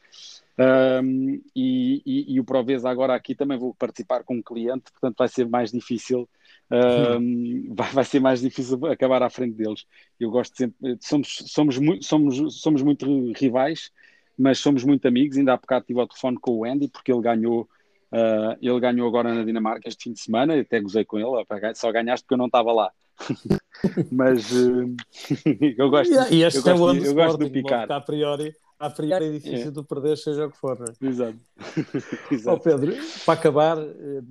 Um, 0.57 1.41
e, 1.55 2.01
e, 2.05 2.35
e, 2.35 2.39
o 2.39 2.45
Proveza 2.45 2.89
agora 2.89 3.13
aqui 3.13 3.35
também 3.35 3.57
vou 3.57 3.73
participar 3.73 4.23
com 4.23 4.35
um 4.35 4.41
cliente, 4.41 4.89
portanto 4.89 5.17
vai 5.17 5.27
ser 5.27 5.49
mais 5.49 5.69
difícil 5.69 6.29
um, 6.71 7.73
vai, 7.73 7.91
vai, 7.91 8.03
ser 8.03 8.19
mais 8.19 8.41
difícil 8.41 8.83
acabar 8.87 9.21
à 9.21 9.29
frente 9.29 9.55
deles. 9.55 9.85
Eu 10.19 10.31
gosto 10.31 10.55
sempre, 10.57 10.97
somos, 11.01 11.43
somos, 11.47 11.77
muito, 11.77 12.05
somos, 12.05 12.61
somos 12.61 12.81
muito 12.81 13.31
rivais, 13.33 13.91
mas 14.37 14.59
somos 14.59 14.83
muito 14.83 15.07
amigos. 15.07 15.37
Ainda 15.37 15.53
há 15.53 15.57
bocado 15.57 15.85
tive 15.85 15.99
o 15.99 16.07
telefone 16.07 16.37
com 16.39 16.51
o 16.51 16.65
Andy, 16.65 16.87
porque 16.87 17.11
ele 17.11 17.21
ganhou, 17.21 17.69
uh, 18.11 18.57
ele 18.61 18.79
ganhou 18.79 19.07
agora 19.07 19.33
na 19.33 19.43
Dinamarca 19.43 19.87
este 19.87 20.05
fim 20.05 20.13
de 20.13 20.19
semana, 20.19 20.59
até 20.59 20.79
gozei 20.79 21.05
com 21.05 21.19
ele, 21.19 21.45
só 21.75 21.91
ganhaste 21.91 22.23
porque 22.23 22.33
eu 22.33 22.39
não 22.39 22.47
estava 22.47 22.71
lá. 22.71 22.91
mas 24.11 24.51
uh, 24.51 24.95
eu 25.77 25.89
gosto, 25.89 26.13
e 26.31 26.43
este 26.43 26.67
eu 26.67 26.77
gosto, 26.77 26.97
é 26.97 27.01
o 27.01 27.05
eu 27.05 27.13
gosto 27.13 27.37
do 27.37 27.49
picar. 27.49 27.91
A 27.91 28.01
priori, 28.01 28.55
a 28.79 28.89
priori 28.89 29.25
é 29.25 29.31
difícil 29.31 29.69
é. 29.69 29.71
de 29.71 29.83
perder, 29.83 30.17
seja 30.17 30.45
o 30.45 30.51
que 30.51 30.57
for. 30.57 30.77
É? 30.81 31.05
Exato. 31.05 31.39
Exato. 32.31 32.57
Oh, 32.57 32.59
Pedro, 32.59 32.93
para 33.25 33.33
acabar, 33.33 33.77
eh, 33.77 34.21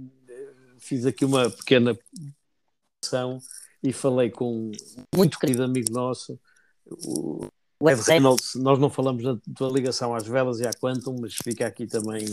fiz 0.78 1.06
aqui 1.06 1.24
uma 1.24 1.48
pequena 1.50 1.98
ação 3.02 3.38
e 3.82 3.92
falei 3.92 4.30
com 4.30 4.70
um 4.70 4.72
muito 5.14 5.38
querido 5.38 5.62
amigo 5.62 5.92
nosso, 5.92 6.38
o 7.06 7.48
Ed 7.88 8.00
Reynolds. 8.02 8.54
Nós 8.54 8.78
não 8.78 8.90
falamos 8.90 9.22
da 9.22 9.36
tua 9.54 9.70
ligação 9.70 10.14
às 10.14 10.26
velas 10.26 10.60
e 10.60 10.66
à 10.66 10.70
Quantum, 10.72 11.16
mas 11.20 11.34
fica 11.34 11.66
aqui 11.66 11.86
também. 11.86 12.24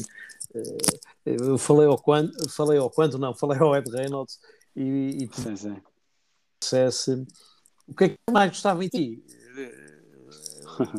Eh, 0.53 0.77
eu 1.25 1.57
falei 1.57 1.87
ao 1.87 1.97
Quantum, 1.97 2.49
falei 2.49 2.77
ao 2.77 2.89
Quantum, 2.89 3.17
não, 3.17 3.33
falei 3.33 3.59
ao 3.59 3.75
Ed 3.75 3.89
Reynolds 3.89 4.39
e, 4.75 5.23
e 5.23 5.29
sim, 5.33 5.55
sim. 5.55 5.81
Dissesse 6.61 7.25
o 7.87 7.93
que 7.93 8.05
é 8.05 8.09
que 8.09 8.15
ele 8.27 8.33
mais 8.33 8.51
gostava 8.51 8.85
em 8.85 8.87
ti. 8.87 9.23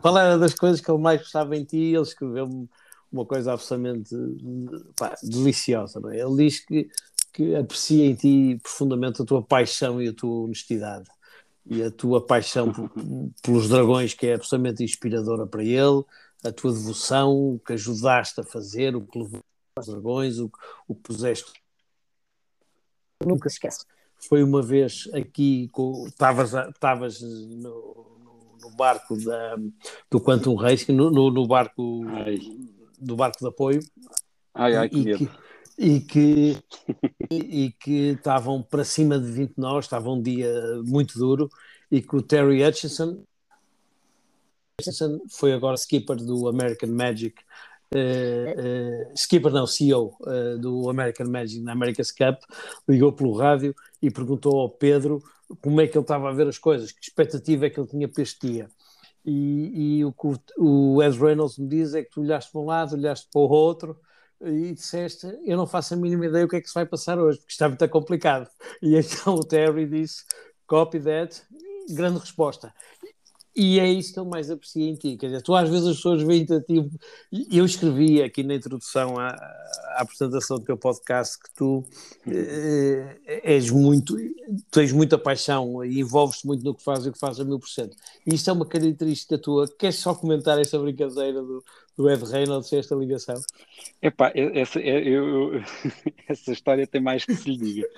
Qual 0.01 0.19
era 0.19 0.39
das 0.39 0.55
coisas 0.55 0.81
que 0.81 0.91
ele 0.91 1.01
mais 1.01 1.21
gostava 1.21 1.57
em 1.57 1.65
ti? 1.65 1.77
Ele 1.77 2.03
escreveu-me 2.03 2.69
uma 3.11 3.25
coisa 3.25 3.53
absolutamente 3.53 4.15
pá, 4.97 5.15
deliciosa. 5.23 6.01
É? 6.13 6.21
Ele 6.21 6.37
diz 6.37 6.61
que 6.61 6.91
que 7.33 7.55
aprecia 7.57 8.05
em 8.05 8.15
ti 8.15 8.61
profundamente 8.63 9.23
a 9.23 9.25
tua 9.25 9.43
paixão 9.43 10.03
e 10.03 10.09
a 10.09 10.13
tua 10.13 10.45
honestidade 10.45 11.09
e 11.65 11.83
a 11.83 11.91
tua 11.91 12.25
paixão 12.25 12.73
pelos 13.43 13.69
dragões, 13.69 14.15
que 14.15 14.27
é 14.27 14.35
absolutamente 14.35 14.85
inspiradora 14.85 15.47
para 15.47 15.63
ele, 15.63 16.05
a 16.45 16.53
tua 16.53 16.73
devoção, 16.73 17.55
o 17.55 17.59
que 17.61 17.73
ajudaste 17.73 18.41
a 18.41 18.45
fazer, 18.45 18.97
o 18.97 19.07
que 19.07 19.19
levou 19.19 19.41
aos 19.77 19.87
dragões, 19.87 20.39
o, 20.39 20.51
o 20.89 20.95
que 20.95 21.03
puseste. 21.03 21.53
Nunca 23.25 23.49
se 23.49 23.57
esquece. 23.57 23.87
Foi 24.29 24.43
uma 24.43 24.63
vez 24.63 25.09
aqui, 25.13 25.71
estavas 26.07 27.21
no, 27.21 28.07
no, 28.63 28.71
barco 28.77 29.17
da, 29.17 29.57
do 30.11 30.21
Quantum 30.21 30.55
Racing, 30.55 30.93
no, 30.93 31.11
no, 31.11 31.31
no 31.31 31.47
barco 31.47 32.03
ai. 32.09 32.39
do 32.99 33.17
barco 33.17 33.39
de 33.41 33.49
apoio. 33.49 33.81
Ai, 34.55 34.77
ai, 34.77 34.89
que 34.89 34.99
medo. 34.99 35.19
Que, 35.19 35.31
e 35.79 36.01
que, 36.01 36.57
e, 37.31 37.65
e, 37.65 37.73
que 37.73 38.11
estavam 38.11 38.63
para 38.63 38.85
cima 38.85 39.19
de 39.19 39.31
20 39.31 39.55
nós, 39.57 39.87
estava 39.87 40.11
um 40.11 40.23
dia 40.23 40.53
muito 40.85 41.19
duro, 41.19 41.49
e 41.91 42.01
que 42.01 42.15
o 42.15 42.23
Terry 42.23 42.65
Hutchinson, 42.65 43.25
Hutchinson 44.81 45.21
foi 45.31 45.53
agora 45.53 45.75
skipper 45.77 46.17
do 46.17 46.49
American 46.49 46.91
Magic, 46.91 47.43
uh, 47.95 49.13
skipper 49.15 49.53
não, 49.53 49.67
CEO 49.67 50.17
eh, 50.27 50.57
do 50.57 50.89
American 50.89 51.29
Magic 51.29 51.61
na 51.63 51.73
America's 51.73 52.11
Cup, 52.11 52.41
ligou 52.89 53.13
pelo 53.13 53.37
rádio 53.37 53.75
e 54.01 54.11
perguntou 54.11 54.61
ao 54.61 54.71
Pedro 54.71 55.23
como 55.61 55.81
é 55.81 55.87
que 55.87 55.97
ele 55.97 56.05
estava 56.05 56.29
a 56.31 56.33
ver 56.33 56.49
as 56.49 56.59
coisas, 56.59 56.93
que 56.93 57.03
expectativa 57.03 57.67
é 57.67 57.71
que 57.71 57.79
ele 57.79 57.89
tinha 57.89 58.09
para 58.09 58.23
este 58.23 58.47
dia. 58.47 58.69
E, 59.25 59.99
e 59.99 60.05
o 60.05 60.15
o 60.59 61.03
Ed 61.03 61.19
Reynolds 61.19 61.59
me 61.59 61.69
diz 61.69 61.95
é 61.95 62.03
que 62.03 62.11
tu 62.11 62.23
olhaste 62.23 62.51
para 62.51 62.61
um 62.61 62.67
lado, 62.67 62.95
olhaste 62.95 63.29
para 63.31 63.41
o 63.41 63.49
outro, 63.49 64.01
e 64.45 64.73
disseste: 64.73 65.27
Eu 65.45 65.57
não 65.57 65.67
faço 65.67 65.95
a 65.95 65.97
mínima 65.97 66.27
ideia 66.27 66.45
o 66.45 66.49
que 66.49 66.57
é 66.57 66.61
que 66.61 66.69
se 66.69 66.75
vai 66.75 66.87
passar 66.87 67.19
hoje, 67.19 67.39
porque 67.39 67.53
está 67.53 67.69
muito 67.69 67.89
complicado. 67.89 68.49
E 68.83 68.97
então 68.97 69.35
o 69.35 69.45
Terry 69.45 69.87
disse: 69.87 70.25
Copy 70.67 71.01
that, 71.01 71.43
grande 71.91 72.19
resposta. 72.19 72.73
E 73.55 73.79
é 73.79 73.87
isso 73.87 74.15
que 74.15 74.19
eu 74.19 74.25
mais 74.25 74.51
aprecio 74.51 74.83
em 74.83 74.95
ti. 74.95 75.17
Quer 75.17 75.27
dizer, 75.27 75.43
tu 75.43 75.55
às 75.55 75.69
vezes 75.69 75.87
as 75.87 75.97
pessoas 75.97 76.23
veem-te 76.23 76.55
a 76.55 76.61
ti. 76.61 76.91
Eu 77.51 77.67
escrevi 77.67 78.23
aqui 78.23 78.43
na 78.43 78.55
introdução 78.55 79.19
à, 79.19 79.29
à 79.29 79.99
apresentação 80.01 80.59
do 80.59 80.65
teu 80.65 80.77
podcast 80.77 81.39
que 81.39 81.53
tu 81.55 81.85
eh, 82.27 83.19
és 83.45 83.71
muito, 83.71 84.17
tens 84.71 84.91
muita 84.93 85.19
paixão 85.19 85.85
e 85.85 86.01
envolves-te 86.01 86.47
muito 86.47 86.65
no 86.65 86.75
que 86.75 86.83
fazes 86.83 87.07
e 87.07 87.09
o 87.11 87.13
que 87.13 87.19
fazes 87.19 87.41
a 87.41 87.45
mil 87.45 87.59
por 87.59 87.69
cento. 87.69 87.95
E 88.27 88.35
isto 88.35 88.49
é 88.49 88.53
uma 88.55 88.67
característica 88.67 89.37
tua. 89.37 89.69
Queres 89.69 89.97
só 89.97 90.15
comentar 90.15 90.59
esta 90.59 90.79
brincadeira 90.79 91.43
do, 91.43 91.63
do 91.97 92.11
Ed 92.11 92.25
Reynolds 92.25 92.73
e 92.73 92.77
esta 92.77 92.95
ligação? 92.95 93.41
Epá, 94.01 94.33
essa, 94.35 94.81
é, 94.81 95.01
eu, 95.01 95.55
eu, 95.55 95.63
essa 96.29 96.53
história 96.53 96.87
tem 96.87 97.01
mais 97.01 97.25
que 97.25 97.35
se 97.35 97.51
lhe 97.51 97.57
diga. 97.57 97.89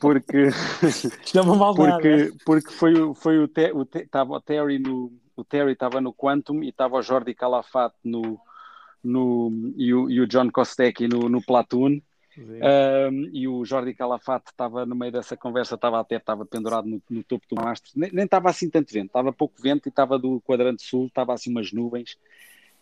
Porque. 0.00 0.48
Isto 1.24 1.38
é 1.38 1.42
uma 1.42 1.56
maldade. 1.56 1.92
Porque, 1.92 2.08
é? 2.08 2.44
porque 2.44 2.70
foi, 2.70 3.14
foi 3.14 3.38
o, 3.38 3.48
te, 3.48 3.72
o, 3.72 3.84
te, 3.84 4.06
tava 4.06 4.34
o 4.34 4.40
Terry 4.40 4.78
no. 4.78 5.12
O 5.36 5.42
Terry 5.42 5.72
estava 5.72 6.00
no 6.00 6.14
Quantum 6.14 6.62
e 6.62 6.68
estava 6.68 6.96
o 6.96 7.02
Jordi 7.02 7.34
Calafate 7.34 7.96
no, 8.04 8.38
no, 9.02 9.72
e, 9.76 9.92
o, 9.92 10.08
e 10.08 10.20
o 10.20 10.28
John 10.28 10.48
Kostecki 10.50 11.08
no, 11.08 11.28
no 11.28 11.44
Platoon. 11.44 12.00
Um, 12.36 13.30
e 13.32 13.46
o 13.46 13.64
Jordi 13.64 13.94
Calafate 13.94 14.50
estava 14.50 14.84
no 14.84 14.96
meio 14.96 15.12
dessa 15.12 15.36
conversa, 15.36 15.76
estava 15.76 16.00
até 16.00 16.16
estava 16.16 16.44
pendurado 16.44 16.88
no, 16.88 17.00
no 17.08 17.22
topo 17.22 17.46
do 17.48 17.54
mastro, 17.54 17.92
nem 17.94 18.24
estava 18.24 18.50
assim 18.50 18.68
tanto 18.68 18.92
vento, 18.92 19.06
estava 19.06 19.32
pouco 19.32 19.54
vento 19.62 19.86
e 19.86 19.88
estava 19.88 20.18
do 20.18 20.40
quadrante 20.40 20.82
sul, 20.82 21.06
estava 21.06 21.32
assim 21.32 21.50
umas 21.50 21.70
nuvens 21.70 22.18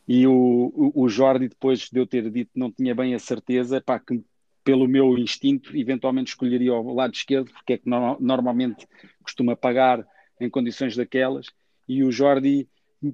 e 0.06 0.26
o, 0.26 0.92
o, 0.94 1.08
Jordi, 1.08 1.48
depois 1.48 1.88
de 1.90 1.98
eu 1.98 2.06
ter 2.06 2.30
dito 2.30 2.50
não 2.54 2.70
tinha 2.70 2.94
bem 2.94 3.14
a 3.14 3.18
certeza, 3.18 3.80
pá, 3.80 3.98
que 3.98 4.22
pelo 4.64 4.88
meu 4.88 5.16
instinto, 5.18 5.76
eventualmente 5.76 6.30
escolheria 6.30 6.72
o 6.74 6.94
lado 6.94 7.14
esquerdo, 7.14 7.50
porque 7.52 7.74
é 7.74 7.78
que 7.78 7.88
no, 7.88 8.16
normalmente 8.20 8.86
costuma 9.22 9.56
pagar 9.56 10.06
em 10.40 10.48
condições 10.48 10.96
daquelas. 10.96 11.46
E 11.88 12.02
o 12.04 12.12
Jordi 12.12 12.68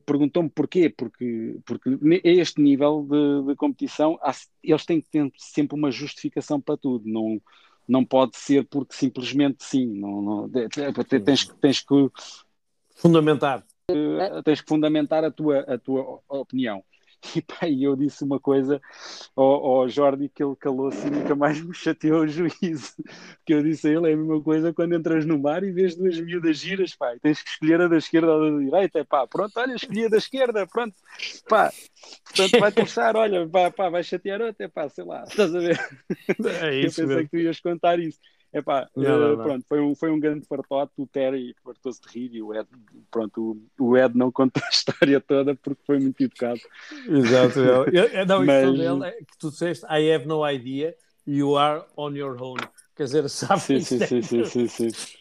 perguntou-me 0.05 0.51
porquê, 0.51 0.91
porque, 0.91 1.59
porque 1.65 1.89
a 1.89 2.29
este 2.29 2.61
nível 2.61 3.07
de, 3.09 3.49
de 3.49 3.57
competição 3.57 4.19
há, 4.23 4.33
eles 4.63 4.85
têm 4.85 5.01
que 5.01 5.09
ter 5.09 5.31
sempre 5.37 5.77
uma 5.77 5.91
justificação 5.91 6.61
para 6.61 6.77
tudo, 6.77 7.09
não, 7.09 7.41
não 7.87 8.05
pode 8.05 8.37
ser 8.37 8.67
porque 8.67 8.95
simplesmente 8.95 9.65
sim, 9.65 9.87
não, 9.87 10.21
não, 10.21 10.51
tens, 11.25 11.47
tens 11.61 11.81
que 11.81 12.11
fundamentar. 12.95 13.65
Eh, 13.91 14.43
tens 14.45 14.61
que 14.61 14.69
fundamentar 14.69 15.25
a 15.25 15.31
tua, 15.31 15.61
a 15.61 15.79
tua 15.79 16.21
opinião. 16.29 16.85
E 17.35 17.43
pá, 17.43 17.69
eu 17.69 17.97
disse 17.97 18.23
uma 18.23 18.39
coisa 18.39 18.81
ao, 19.35 19.45
ao 19.45 19.89
Jordi 19.89 20.29
que 20.29 20.41
ele 20.41 20.55
calou-se 20.55 21.05
e 21.05 21.11
nunca 21.11 21.35
mais 21.35 21.61
me 21.61 21.75
chateou 21.75 22.21
o 22.21 22.29
juízo. 22.29 22.95
Que 23.45 23.55
eu 23.55 23.63
disse 23.63 23.89
a 23.89 23.91
ele: 23.91 24.11
é 24.11 24.13
a 24.15 24.17
mesma 24.17 24.41
coisa 24.41 24.73
quando 24.73 24.95
entras 24.95 25.27
no 25.27 25.37
mar 25.37 25.65
e 25.65 25.73
vês 25.73 25.97
duas 25.97 26.21
miúdas 26.21 26.59
giras, 26.59 26.95
pá, 26.95 27.17
tens 27.21 27.43
que 27.43 27.51
escolher 27.51 27.81
a 27.81 27.89
da 27.89 27.97
esquerda 27.97 28.33
ou 28.33 28.53
da 28.53 28.65
direita. 28.65 29.05
Pá, 29.05 29.27
pronto, 29.27 29.59
olha, 29.59 29.75
escolhi 29.75 30.05
a 30.05 30.09
da 30.09 30.19
esquerda, 30.19 30.65
pronto, 30.67 30.95
pá, 31.49 31.73
portanto 32.27 32.61
vai 32.61 32.71
puxar, 32.71 33.17
olha, 33.17 33.49
pá, 33.49 33.71
pá, 33.71 33.89
vai 33.89 34.05
chatear 34.05 34.41
outra, 34.41 34.69
pá, 34.69 34.89
sei 34.89 35.05
lá, 35.05 35.25
estás 35.25 35.53
a 35.53 35.59
ver? 35.59 35.79
É 36.63 36.79
isso, 36.79 37.01
eu 37.01 37.07
pensei 37.07 37.07
mesmo. 37.07 37.23
que 37.25 37.31
tu 37.31 37.39
ias 37.39 37.59
contar 37.59 37.99
isso. 37.99 38.21
Epá, 38.53 38.89
não, 38.97 39.19
não, 39.19 39.37
não. 39.37 39.45
pronto, 39.45 39.67
foi 39.69 39.81
um, 39.81 39.95
foi 39.95 40.11
um 40.11 40.19
grande 40.19 40.47
fartote, 40.47 40.93
o 40.97 41.07
Terry 41.07 41.55
fartou-se 41.63 42.01
de 42.01 42.09
rir 42.09 42.35
e 42.35 42.43
o 42.43 42.55
Ed, 42.55 42.67
pronto, 43.11 43.61
o, 43.79 43.85
o 43.85 43.97
Ed 43.97 44.17
não 44.17 44.33
conta 44.33 44.61
a 44.65 44.69
história 44.71 45.21
toda 45.21 45.55
porque 45.55 45.83
foi 45.85 45.99
muito 45.99 46.23
educado. 46.23 46.61
Exato, 47.09 47.59
eu, 47.61 47.85
eu, 48.09 48.27
não, 48.27 48.45
Mas... 48.45 48.73
dele 48.73 49.05
é 49.05 49.13
que 49.13 49.39
tu 49.39 49.51
disseste 49.51 49.85
I 49.87 50.13
have 50.13 50.27
no 50.27 50.49
idea, 50.49 50.95
you 51.27 51.57
are 51.57 51.85
on 51.97 52.13
your 52.17 52.43
own. 52.43 52.57
Quer 52.97 53.05
dizer, 53.05 53.29
sabe? 53.29 53.61
Sim, 53.61 53.81
sim, 53.81 53.99
sim, 54.01 54.23
sim, 54.23 54.45
sim, 54.45 54.67
sim. 54.91 55.19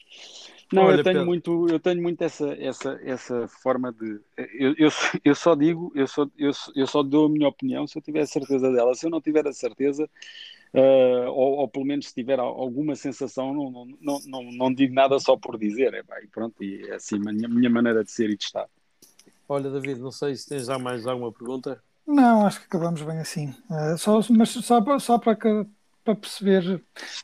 Não, 0.72 0.84
Olha, 0.84 0.98
eu 0.98 1.04
tenho 1.04 1.16
Pedro. 1.16 1.26
muito, 1.26 1.68
eu 1.70 1.80
tenho 1.80 2.02
muito 2.02 2.22
essa, 2.22 2.50
essa, 2.60 3.00
essa 3.02 3.48
forma 3.48 3.92
de. 3.94 4.20
Eu, 4.38 4.76
eu, 4.78 4.90
eu 5.24 5.36
só 5.36 5.56
digo, 5.56 5.92
eu 5.96 6.08
só, 6.08 6.28
eu, 6.38 6.52
eu 6.76 6.88
só 6.88 7.04
dou 7.04 7.28
a 7.28 7.30
minha 7.30 7.48
opinião 7.48 7.88
se 7.88 7.98
eu 7.98 8.02
tiver 8.02 8.22
a 8.22 8.28
certeza 8.28 8.70
dela. 8.72 8.94
Se 8.94 9.06
eu 9.06 9.10
não 9.10 9.22
tiver 9.22 9.48
a 9.48 9.54
certeza, 9.54 10.10
uh, 10.74 11.30
ou, 11.30 11.58
ou, 11.58 11.68
pelo 11.68 11.86
menos 11.86 12.08
se 12.08 12.14
tiver 12.14 12.40
alguma 12.40 12.96
sensação, 12.96 13.54
não, 13.54 13.88
não, 14.02 14.20
não, 14.26 14.52
não, 14.52 14.74
digo 14.74 14.94
nada 14.94 15.20
só 15.20 15.38
por 15.38 15.58
dizer, 15.58 15.94
é, 15.94 16.04
pá, 16.04 16.22
e 16.22 16.28
pronto, 16.28 16.64
e 16.64 16.90
é 16.90 16.96
assim 16.96 17.16
a 17.16 17.32
minha, 17.32 17.48
minha 17.48 17.70
maneira 17.70 18.04
de 18.04 18.12
ser 18.12 18.30
e 18.30 18.38
de 18.38 18.44
estar. 18.44 18.68
Olha, 19.50 19.70
David, 19.70 20.00
não 20.02 20.12
sei 20.12 20.36
se 20.36 20.48
tens 20.48 20.66
já 20.66 20.78
mais 20.78 21.08
alguma 21.08 21.32
pergunta. 21.32 21.82
Não, 22.06 22.46
acho 22.46 22.60
que 22.60 22.66
acabamos 22.66 23.02
bem 23.02 23.20
assim. 23.20 23.54
Uh, 23.70 23.98
só, 23.98 24.20
mas 24.30 24.50
só, 24.50 25.00
só 25.00 25.18
para, 25.18 25.36
para 26.04 26.16
perceber, 26.16 26.82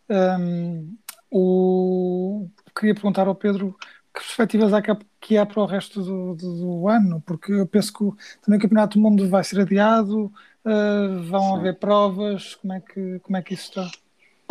um, 0.09 0.95
o... 1.31 2.47
queria 2.75 2.93
perguntar 2.93 3.27
ao 3.27 3.35
Pedro 3.35 3.75
que 4.13 4.19
perspectivas 4.19 4.73
há 4.73 4.81
que 5.19 5.37
há 5.37 5.45
para 5.45 5.61
o 5.61 5.65
resto 5.65 6.01
do, 6.03 6.35
do, 6.35 6.57
do 6.57 6.87
ano, 6.87 7.21
porque 7.25 7.51
eu 7.51 7.65
penso 7.65 7.91
que 7.93 8.03
o, 8.03 8.15
também 8.41 8.59
o 8.59 8.61
Campeonato 8.61 8.97
do 8.97 9.01
Mundo 9.01 9.27
vai 9.27 9.43
ser 9.43 9.59
adiado, 9.61 10.31
Uh, 10.65 11.21
vão 11.23 11.41
Sim. 11.41 11.59
haver 11.59 11.77
provas? 11.77 12.55
Como 12.55 12.73
é 12.73 12.79
que, 12.79 13.19
como 13.19 13.37
é 13.37 13.41
que 13.41 13.53
isso 13.53 13.69
está? 13.69 13.91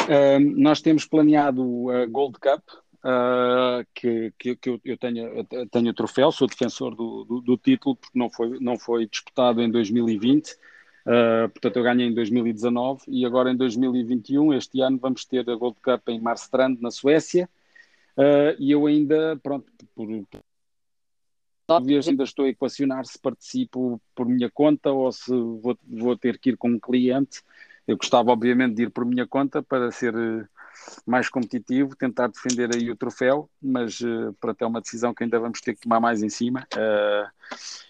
Uh, 0.03 0.41
nós 0.57 0.83
temos 0.83 1.07
planeado 1.07 1.91
a 1.91 2.07
Gold 2.07 2.39
Cup, 2.39 2.63
uh, 3.03 3.87
que, 3.95 4.33
que, 4.39 4.57
que, 4.57 4.81
eu, 4.85 4.99
tenho, 4.99 5.47
eu 5.51 5.69
tenho 5.69 5.91
o 5.91 5.95
troféu, 5.95 6.31
sou 6.31 6.47
defensor 6.47 6.95
do, 6.95 7.25
do, 7.25 7.41
do, 7.41 7.57
título, 7.57 7.97
porque 7.97 8.19
não 8.19 8.29
foi, 8.29 8.59
não 8.61 8.79
foi 8.79 9.07
disputado 9.07 9.63
em 9.63 9.71
2020. 9.71 10.51
Uh, 10.51 11.49
portanto, 11.49 11.77
eu 11.79 11.83
ganhei 11.83 12.07
em 12.07 12.15
2019 12.15 13.05
e 13.09 13.25
agora 13.25 13.51
em 13.51 13.57
2021, 13.57 14.53
este 14.53 14.83
ano, 14.83 14.99
vamos 15.01 15.25
ter 15.25 15.49
a 15.49 15.55
Gold 15.55 15.79
Cup 15.83 16.09
em 16.11 16.21
Marstrand, 16.21 16.79
na 16.81 16.91
Suécia. 16.91 17.49
Uh, 18.17 18.55
e 18.59 18.71
eu 18.71 18.87
ainda, 18.87 19.39
pronto, 19.43 19.73
por, 19.95 20.09
talvez 21.67 22.07
ainda 22.07 22.25
estou 22.25 22.45
a 22.45 22.49
equacionar 22.49 23.07
se 23.07 23.19
participo 23.19 24.01
por 24.15 24.27
minha 24.27 24.51
conta 24.51 24.91
ou 24.91 25.11
se 25.11 25.31
vou, 25.31 25.79
vou 25.83 26.17
ter 26.17 26.39
que 26.39 26.51
ir 26.51 26.57
com 26.57 26.71
um 26.71 26.81
cliente. 26.81 27.43
Eu 27.87 27.97
gostava, 27.97 28.31
obviamente, 28.31 28.75
de 28.75 28.83
ir 28.85 28.91
por 28.91 29.05
minha 29.05 29.27
conta 29.27 29.63
para 29.63 29.91
ser 29.91 30.15
mais 31.07 31.29
competitivo, 31.29 31.97
tentar 31.97 32.29
defender 32.29 32.71
aí 32.75 32.91
o 32.91 32.97
troféu, 32.97 33.49
mas 33.61 34.01
uh, 34.01 34.33
para 34.41 34.55
ter 34.55 34.65
uma 34.65 34.81
decisão 34.81 35.15
que 35.15 35.25
ainda 35.25 35.39
vamos 35.39 35.61
ter 35.61 35.75
que 35.75 35.81
tomar 35.81 36.01
mais 36.01 36.23
em 36.23 36.29
cima. 36.29 36.67
Uh, 36.75 37.29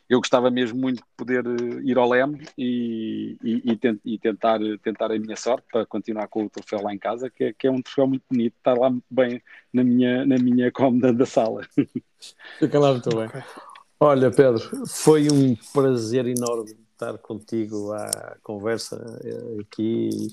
eu 0.08 0.18
gostava 0.18 0.50
mesmo 0.50 0.78
muito 0.78 0.98
de 0.98 1.08
poder 1.16 1.44
ir 1.84 1.96
ao 1.96 2.08
Leme 2.08 2.46
e, 2.58 3.36
e, 3.42 3.72
e, 3.72 3.76
tent, 3.76 3.98
e, 4.04 4.18
tentar, 4.18 4.60
tentar 4.82 5.10
a 5.10 5.18
minha 5.18 5.36
sorte 5.36 5.66
para 5.72 5.86
continuar 5.86 6.28
com 6.28 6.44
o 6.44 6.50
troféu 6.50 6.82
lá 6.82 6.92
em 6.92 6.98
casa, 6.98 7.30
que 7.30 7.44
é, 7.44 7.52
que 7.52 7.66
é 7.66 7.70
um 7.70 7.80
troféu 7.80 8.06
muito 8.06 8.24
bonito, 8.30 8.54
está 8.58 8.74
lá 8.74 8.90
muito 8.90 9.06
bem 9.10 9.42
na 9.72 9.82
minha, 9.82 10.26
na 10.26 10.36
minha 10.36 10.70
cómoda 10.70 11.12
da 11.12 11.24
sala. 11.24 11.62
Fica 12.58 12.78
lá 12.78 12.92
muito 12.92 13.08
bem. 13.16 13.28
Olha, 13.98 14.30
Pedro, 14.30 14.86
foi 14.86 15.28
um 15.32 15.56
prazer 15.72 16.26
enorme 16.26 16.76
estar 17.02 17.18
contigo 17.18 17.92
à 17.92 18.36
conversa 18.42 18.96
eh, 19.24 19.60
aqui 19.60 20.28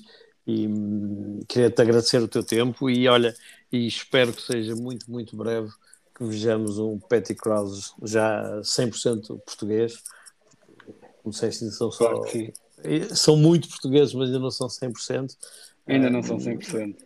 e, 0.46 0.64
e 0.64 1.44
queria-te 1.46 1.80
agradecer 1.80 2.22
o 2.22 2.28
teu 2.28 2.42
tempo 2.42 2.88
e 2.88 3.08
olha, 3.08 3.34
e 3.70 3.86
espero 3.86 4.32
que 4.32 4.42
seja 4.42 4.74
muito, 4.74 5.10
muito 5.10 5.36
breve 5.36 5.70
que 6.14 6.24
vejamos 6.24 6.78
um 6.78 6.98
Petty 6.98 7.34
Krause 7.34 7.92
já 8.02 8.60
100% 8.62 9.40
português. 9.40 10.02
Como 11.22 11.32
disseste, 11.32 11.70
são 11.70 11.90
só... 11.90 12.22
São 13.14 13.36
muito 13.36 13.68
portugueses, 13.68 14.14
mas 14.14 14.28
ainda 14.28 14.38
não 14.38 14.50
são 14.50 14.66
100%. 14.66 15.36
Ainda 15.86 16.08
não 16.08 16.22
são 16.22 16.38
100% 16.38 16.96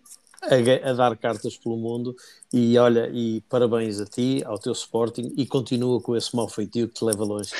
a, 0.51 0.91
a, 0.91 0.93
dar 0.93 1.17
cartas 1.17 1.57
pelo 1.57 1.77
mundo 1.77 2.15
e 2.53 2.77
olha, 2.79 3.09
e 3.13 3.41
parabéns 3.49 4.01
a 4.01 4.05
ti, 4.05 4.43
ao 4.45 4.59
teu 4.59 4.73
Sporting 4.73 5.33
e 5.37 5.47
continua 5.47 6.01
com 6.01 6.17
esse 6.17 6.35
mau 6.35 6.49
feitio 6.49 6.89
que 6.89 6.95
te 6.95 7.05
leva 7.05 7.25
longe. 7.25 7.51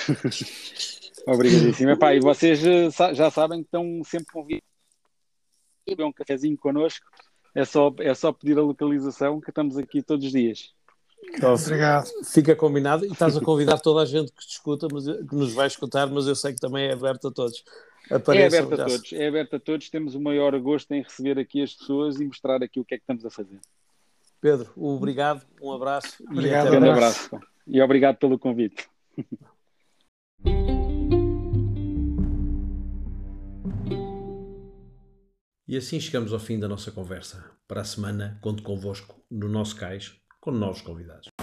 Obrigadíssimo. 1.27 1.91
Epá, 1.91 2.15
e 2.15 2.21
vocês 2.21 2.65
eh, 2.67 2.91
já 3.15 3.31
sabem 3.31 3.61
que 3.61 3.67
estão 3.67 4.03
sempre 4.05 4.27
convidados 4.33 4.74
beber 5.87 6.05
um 6.05 6.13
cafezinho 6.13 6.57
connosco. 6.57 7.07
É 7.55 7.65
só, 7.65 7.95
é 8.01 8.15
só 8.15 8.33
pedir 8.33 8.59
a 8.59 8.63
localização 8.63 9.41
que 9.41 9.51
estamos 9.51 9.77
aqui 9.77 10.03
todos 10.03 10.27
os 10.27 10.33
dias. 10.33 10.75
Então, 11.33 11.55
Obrigado. 11.55 12.09
Fica 12.25 12.55
combinado 12.55 13.07
e 13.07 13.13
estás 13.13 13.37
a 13.37 13.41
convidar 13.41 13.79
toda 13.79 14.03
a 14.03 14.05
gente 14.05 14.33
que 14.33 14.47
te 14.47 14.53
escuta, 14.53 14.89
mas, 14.93 15.05
que 15.05 15.35
nos 15.35 15.53
vai 15.53 15.67
escutar, 15.67 16.09
mas 16.09 16.27
eu 16.27 16.35
sei 16.35 16.53
que 16.53 16.61
também 16.61 16.87
é 16.87 16.93
aberto 16.93 17.29
a 17.29 17.31
todos. 17.31 17.65
Apareçam, 18.11 18.59
é 18.59 18.63
aberto 18.63 18.81
a 18.81 18.85
todos, 18.85 19.13
é 19.13 19.29
aberto 19.29 19.57
a 19.57 19.61
todos. 19.61 19.91
Temos 19.91 20.15
o 20.15 20.21
maior 20.21 20.59
gosto 20.61 20.93
em 20.93 21.03
receber 21.03 21.39
aqui 21.39 21.63
as 21.63 21.73
pessoas 21.75 22.21
e 22.21 22.25
mostrar 22.25 22.63
aqui 22.63 22.79
o 22.79 22.85
que 22.85 22.95
é 22.95 22.99
que 22.99 23.03
estamos 23.03 23.25
a 23.25 23.31
fazer. 23.31 23.59
Pedro, 24.41 24.71
obrigado, 24.77 25.43
um 25.63 25.73
abraço. 25.73 26.23
Obrigado, 26.31 26.75
e 26.75 26.79
um 26.79 26.91
abraço. 26.91 27.31
E 27.67 27.81
obrigado 27.81 28.17
pelo 28.17 28.39
convite. 28.39 28.87
E 35.67 35.79
assim 35.79 35.99
chegamos 35.99 36.31
ao 36.33 36.39
fim 36.39 36.59
da 36.59 36.69
nossa 36.69 36.91
conversa. 36.91 37.43
Para 37.67 37.81
a 37.81 37.85
semana, 37.85 38.39
conto 38.43 38.63
convosco 38.63 39.25
no 39.31 39.49
nosso 39.49 39.75
cais 39.77 40.15
com 40.39 40.51
novos 40.51 40.83
convidados. 40.83 41.34